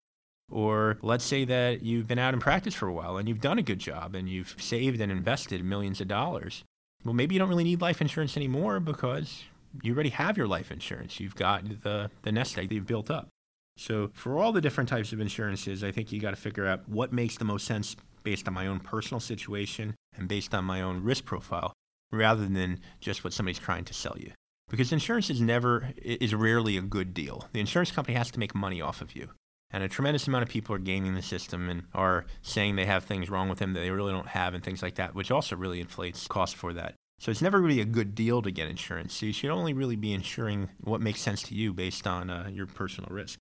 Or 0.50 0.98
let's 1.02 1.24
say 1.24 1.44
that 1.44 1.82
you've 1.82 2.06
been 2.06 2.18
out 2.18 2.34
in 2.34 2.40
practice 2.40 2.74
for 2.74 2.86
a 2.86 2.92
while 2.92 3.16
and 3.16 3.28
you've 3.28 3.40
done 3.40 3.58
a 3.58 3.62
good 3.62 3.78
job 3.78 4.14
and 4.14 4.28
you've 4.28 4.54
saved 4.58 5.00
and 5.00 5.10
invested 5.10 5.64
millions 5.64 6.00
of 6.00 6.08
dollars. 6.08 6.64
Well, 7.04 7.14
maybe 7.14 7.34
you 7.34 7.38
don't 7.38 7.48
really 7.48 7.64
need 7.64 7.80
life 7.80 8.00
insurance 8.00 8.36
anymore 8.36 8.78
because 8.78 9.44
you 9.82 9.94
already 9.94 10.10
have 10.10 10.36
your 10.36 10.48
life 10.48 10.70
insurance. 10.70 11.18
You've 11.18 11.36
got 11.36 11.82
the, 11.82 12.10
the 12.22 12.32
nest 12.32 12.58
egg 12.58 12.68
that 12.68 12.74
you've 12.74 12.86
built 12.86 13.10
up. 13.10 13.28
So, 13.76 14.10
for 14.12 14.36
all 14.36 14.52
the 14.52 14.60
different 14.60 14.90
types 14.90 15.12
of 15.12 15.20
insurances, 15.20 15.82
I 15.82 15.90
think 15.90 16.12
you 16.12 16.20
got 16.20 16.30
to 16.30 16.36
figure 16.36 16.66
out 16.66 16.86
what 16.86 17.12
makes 17.12 17.38
the 17.38 17.46
most 17.46 17.66
sense 17.66 17.96
based 18.22 18.46
on 18.46 18.52
my 18.52 18.66
own 18.66 18.80
personal 18.80 19.20
situation 19.20 19.94
and 20.16 20.28
based 20.28 20.54
on 20.54 20.64
my 20.64 20.80
own 20.80 21.02
risk 21.02 21.24
profile 21.24 21.72
rather 22.12 22.46
than 22.46 22.80
just 23.00 23.24
what 23.24 23.32
somebody's 23.32 23.58
trying 23.58 23.84
to 23.84 23.94
sell 23.94 24.16
you. 24.18 24.32
Because 24.68 24.92
insurance 24.92 25.30
is 25.30 25.40
never 25.40 25.92
is 25.96 26.34
rarely 26.34 26.76
a 26.76 26.82
good 26.82 27.12
deal. 27.12 27.48
The 27.52 27.60
insurance 27.60 27.90
company 27.90 28.16
has 28.16 28.30
to 28.30 28.38
make 28.38 28.54
money 28.54 28.80
off 28.80 29.00
of 29.00 29.16
you. 29.16 29.30
And 29.72 29.84
a 29.84 29.88
tremendous 29.88 30.26
amount 30.26 30.42
of 30.42 30.48
people 30.48 30.74
are 30.74 30.80
gaming 30.80 31.14
the 31.14 31.22
system 31.22 31.68
and 31.68 31.84
are 31.94 32.26
saying 32.42 32.74
they 32.74 32.86
have 32.86 33.04
things 33.04 33.30
wrong 33.30 33.48
with 33.48 33.58
them 33.58 33.72
that 33.72 33.80
they 33.80 33.90
really 33.90 34.12
don't 34.12 34.28
have 34.28 34.54
and 34.54 34.64
things 34.64 34.82
like 34.82 34.96
that, 34.96 35.14
which 35.14 35.30
also 35.30 35.56
really 35.56 35.80
inflates 35.80 36.26
cost 36.26 36.56
for 36.56 36.72
that. 36.72 36.94
So 37.20 37.30
it's 37.30 37.42
never 37.42 37.60
really 37.60 37.80
a 37.80 37.84
good 37.84 38.14
deal 38.14 38.42
to 38.42 38.50
get 38.50 38.68
insurance. 38.68 39.14
So 39.14 39.26
you 39.26 39.32
should 39.32 39.50
only 39.50 39.72
really 39.72 39.94
be 39.94 40.12
insuring 40.12 40.70
what 40.80 41.00
makes 41.00 41.20
sense 41.20 41.42
to 41.44 41.54
you 41.54 41.72
based 41.72 42.06
on 42.06 42.30
uh, 42.30 42.48
your 42.52 42.66
personal 42.66 43.10
risk. 43.12 43.38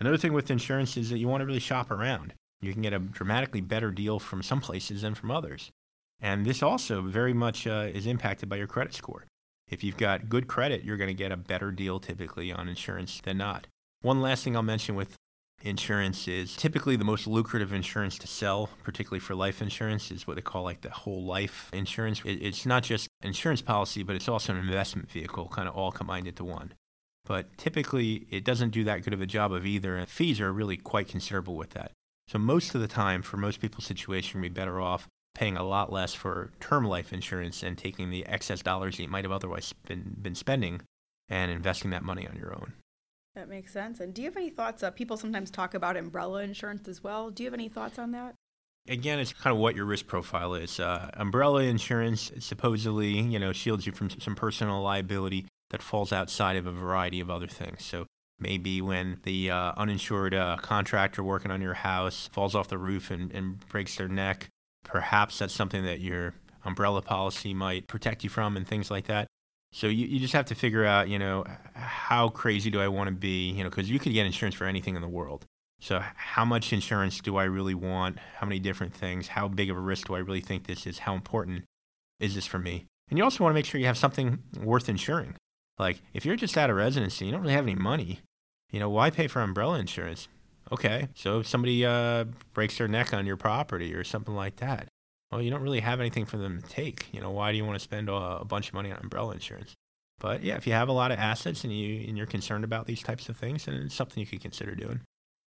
Another 0.00 0.16
thing 0.16 0.32
with 0.32 0.50
insurance 0.50 0.96
is 0.96 1.10
that 1.10 1.18
you 1.18 1.28
want 1.28 1.42
to 1.42 1.46
really 1.46 1.60
shop 1.60 1.90
around. 1.90 2.34
You 2.60 2.72
can 2.72 2.82
get 2.82 2.92
a 2.92 2.98
dramatically 2.98 3.60
better 3.60 3.90
deal 3.90 4.18
from 4.18 4.42
some 4.42 4.60
places 4.60 5.02
than 5.02 5.14
from 5.14 5.30
others. 5.30 5.70
And 6.20 6.44
this 6.44 6.62
also 6.62 7.02
very 7.02 7.32
much 7.32 7.66
uh, 7.66 7.88
is 7.92 8.06
impacted 8.06 8.48
by 8.48 8.56
your 8.56 8.66
credit 8.66 8.94
score. 8.94 9.26
If 9.68 9.84
you've 9.84 9.96
got 9.96 10.28
good 10.28 10.48
credit, 10.48 10.84
you're 10.84 10.96
going 10.96 11.08
to 11.08 11.14
get 11.14 11.32
a 11.32 11.36
better 11.36 11.70
deal 11.70 12.00
typically 12.00 12.52
on 12.52 12.68
insurance 12.68 13.20
than 13.22 13.38
not. 13.38 13.66
One 14.00 14.20
last 14.20 14.44
thing 14.44 14.56
I'll 14.56 14.62
mention 14.62 14.94
with 14.94 15.16
insurance 15.62 16.28
is 16.28 16.56
typically 16.56 16.96
the 16.96 17.04
most 17.04 17.26
lucrative 17.26 17.72
insurance 17.72 18.16
to 18.18 18.26
sell, 18.26 18.70
particularly 18.82 19.20
for 19.20 19.34
life 19.34 19.60
insurance, 19.60 20.10
is 20.10 20.26
what 20.26 20.36
they 20.36 20.42
call 20.42 20.62
like 20.62 20.80
the 20.80 20.90
whole 20.90 21.24
life 21.24 21.68
insurance. 21.72 22.22
It's 22.24 22.64
not 22.64 22.82
just 22.84 23.08
insurance 23.22 23.60
policy, 23.60 24.02
but 24.02 24.16
it's 24.16 24.28
also 24.28 24.52
an 24.52 24.60
investment 24.60 25.10
vehicle, 25.10 25.48
kind 25.48 25.68
of 25.68 25.74
all 25.74 25.92
combined 25.92 26.28
into 26.28 26.44
one. 26.44 26.74
But 27.24 27.58
typically, 27.58 28.26
it 28.30 28.44
doesn't 28.44 28.70
do 28.70 28.84
that 28.84 29.02
good 29.02 29.12
of 29.12 29.20
a 29.20 29.26
job 29.26 29.52
of 29.52 29.66
either, 29.66 29.96
and 29.96 30.08
fees 30.08 30.40
are 30.40 30.52
really 30.52 30.76
quite 30.76 31.08
considerable 31.08 31.56
with 31.56 31.70
that. 31.70 31.92
So 32.26 32.38
most 32.38 32.74
of 32.74 32.80
the 32.80 32.88
time, 32.88 33.22
for 33.22 33.36
most 33.36 33.60
people's 33.60 33.86
situation, 33.86 34.40
we're 34.40 34.50
better 34.50 34.80
off 34.80 35.08
paying 35.38 35.56
a 35.56 35.62
lot 35.62 35.92
less 35.92 36.14
for 36.14 36.50
term 36.58 36.84
life 36.84 37.12
insurance 37.12 37.62
and 37.62 37.78
taking 37.78 38.10
the 38.10 38.26
excess 38.26 38.60
dollars 38.60 38.96
that 38.96 39.04
you 39.04 39.08
might 39.08 39.24
have 39.24 39.30
otherwise 39.30 39.72
been, 39.86 40.16
been 40.20 40.34
spending 40.34 40.80
and 41.28 41.52
investing 41.52 41.92
that 41.92 42.02
money 42.02 42.26
on 42.26 42.36
your 42.36 42.52
own. 42.52 42.72
That 43.36 43.48
makes 43.48 43.72
sense. 43.72 44.00
And 44.00 44.12
do 44.12 44.20
you 44.20 44.26
have 44.26 44.36
any 44.36 44.50
thoughts? 44.50 44.82
Uh, 44.82 44.90
people 44.90 45.16
sometimes 45.16 45.52
talk 45.52 45.74
about 45.74 45.96
umbrella 45.96 46.42
insurance 46.42 46.88
as 46.88 47.04
well. 47.04 47.30
Do 47.30 47.44
you 47.44 47.46
have 47.46 47.54
any 47.54 47.68
thoughts 47.68 48.00
on 48.00 48.10
that? 48.12 48.34
Again, 48.88 49.20
it's 49.20 49.32
kind 49.32 49.54
of 49.54 49.60
what 49.60 49.76
your 49.76 49.84
risk 49.84 50.08
profile 50.08 50.54
is. 50.54 50.80
Uh, 50.80 51.10
umbrella 51.14 51.62
insurance 51.62 52.32
supposedly, 52.40 53.20
you 53.20 53.38
know, 53.38 53.52
shields 53.52 53.86
you 53.86 53.92
from 53.92 54.10
some 54.10 54.34
personal 54.34 54.82
liability 54.82 55.46
that 55.70 55.82
falls 55.82 56.12
outside 56.12 56.56
of 56.56 56.66
a 56.66 56.72
variety 56.72 57.20
of 57.20 57.30
other 57.30 57.46
things. 57.46 57.84
So 57.84 58.06
maybe 58.40 58.82
when 58.82 59.20
the 59.22 59.52
uh, 59.52 59.72
uninsured 59.76 60.34
uh, 60.34 60.56
contractor 60.56 61.22
working 61.22 61.52
on 61.52 61.62
your 61.62 61.74
house 61.74 62.28
falls 62.32 62.56
off 62.56 62.66
the 62.66 62.78
roof 62.78 63.12
and, 63.12 63.30
and 63.30 63.60
breaks 63.68 63.96
their 63.96 64.08
neck, 64.08 64.48
perhaps 64.84 65.38
that's 65.38 65.54
something 65.54 65.84
that 65.84 66.00
your 66.00 66.34
umbrella 66.64 67.02
policy 67.02 67.54
might 67.54 67.86
protect 67.86 68.24
you 68.24 68.30
from 68.30 68.56
and 68.56 68.66
things 68.66 68.90
like 68.90 69.06
that. 69.06 69.26
So 69.72 69.86
you, 69.86 70.06
you 70.06 70.18
just 70.18 70.32
have 70.32 70.46
to 70.46 70.54
figure 70.54 70.84
out, 70.84 71.08
you 71.08 71.18
know, 71.18 71.44
how 71.74 72.30
crazy 72.30 72.70
do 72.70 72.80
I 72.80 72.88
want 72.88 73.08
to 73.08 73.14
be, 73.14 73.50
you 73.50 73.62
know, 73.62 73.70
because 73.70 73.90
you 73.90 73.98
could 73.98 74.12
get 74.12 74.26
insurance 74.26 74.54
for 74.54 74.64
anything 74.64 74.96
in 74.96 75.02
the 75.02 75.08
world. 75.08 75.44
So 75.80 76.02
how 76.16 76.44
much 76.44 76.72
insurance 76.72 77.20
do 77.20 77.36
I 77.36 77.44
really 77.44 77.74
want? 77.74 78.18
How 78.36 78.46
many 78.46 78.58
different 78.58 78.94
things? 78.94 79.28
How 79.28 79.46
big 79.46 79.70
of 79.70 79.76
a 79.76 79.80
risk 79.80 80.08
do 80.08 80.14
I 80.14 80.18
really 80.18 80.40
think 80.40 80.66
this 80.66 80.86
is? 80.86 81.00
How 81.00 81.14
important 81.14 81.64
is 82.18 82.34
this 82.34 82.46
for 82.46 82.58
me? 82.58 82.86
And 83.10 83.18
you 83.18 83.24
also 83.24 83.44
want 83.44 83.52
to 83.52 83.54
make 83.54 83.66
sure 83.66 83.80
you 83.80 83.86
have 83.86 83.98
something 83.98 84.38
worth 84.60 84.88
insuring. 84.88 85.36
Like, 85.78 86.02
if 86.12 86.24
you're 86.24 86.36
just 86.36 86.58
out 86.58 86.70
of 86.70 86.76
residency, 86.76 87.26
you 87.26 87.32
don't 87.32 87.42
really 87.42 87.52
have 87.52 87.64
any 87.64 87.76
money. 87.76 88.20
You 88.70 88.80
know, 88.80 88.90
why 88.90 89.10
pay 89.10 89.28
for 89.28 89.40
umbrella 89.40 89.78
insurance? 89.78 90.28
Okay, 90.70 91.08
so 91.14 91.40
if 91.40 91.46
somebody 91.46 91.84
uh, 91.84 92.24
breaks 92.52 92.78
their 92.78 92.88
neck 92.88 93.14
on 93.14 93.26
your 93.26 93.36
property 93.36 93.94
or 93.94 94.04
something 94.04 94.34
like 94.34 94.56
that, 94.56 94.88
well, 95.30 95.42
you 95.42 95.50
don't 95.50 95.62
really 95.62 95.80
have 95.80 96.00
anything 96.00 96.24
for 96.24 96.36
them 96.36 96.60
to 96.60 96.68
take. 96.68 97.06
You 97.12 97.20
know, 97.20 97.30
why 97.30 97.52
do 97.52 97.58
you 97.58 97.64
want 97.64 97.76
to 97.76 97.84
spend 97.84 98.08
a, 98.08 98.44
bunch 98.44 98.68
of 98.68 98.74
money 98.74 98.90
on 98.90 98.98
umbrella 98.98 99.32
insurance? 99.32 99.74
But 100.20 100.42
yeah, 100.42 100.56
if 100.56 100.66
you 100.66 100.72
have 100.72 100.88
a 100.88 100.92
lot 100.92 101.12
of 101.12 101.18
assets 101.18 101.64
and 101.64 101.72
you 101.72 102.06
and 102.08 102.16
you're 102.16 102.26
concerned 102.26 102.64
about 102.64 102.86
these 102.86 103.02
types 103.02 103.28
of 103.28 103.36
things, 103.36 103.66
then 103.66 103.74
it's 103.74 103.94
something 103.94 104.20
you 104.20 104.26
could 104.26 104.40
consider 104.40 104.74
doing. 104.74 105.00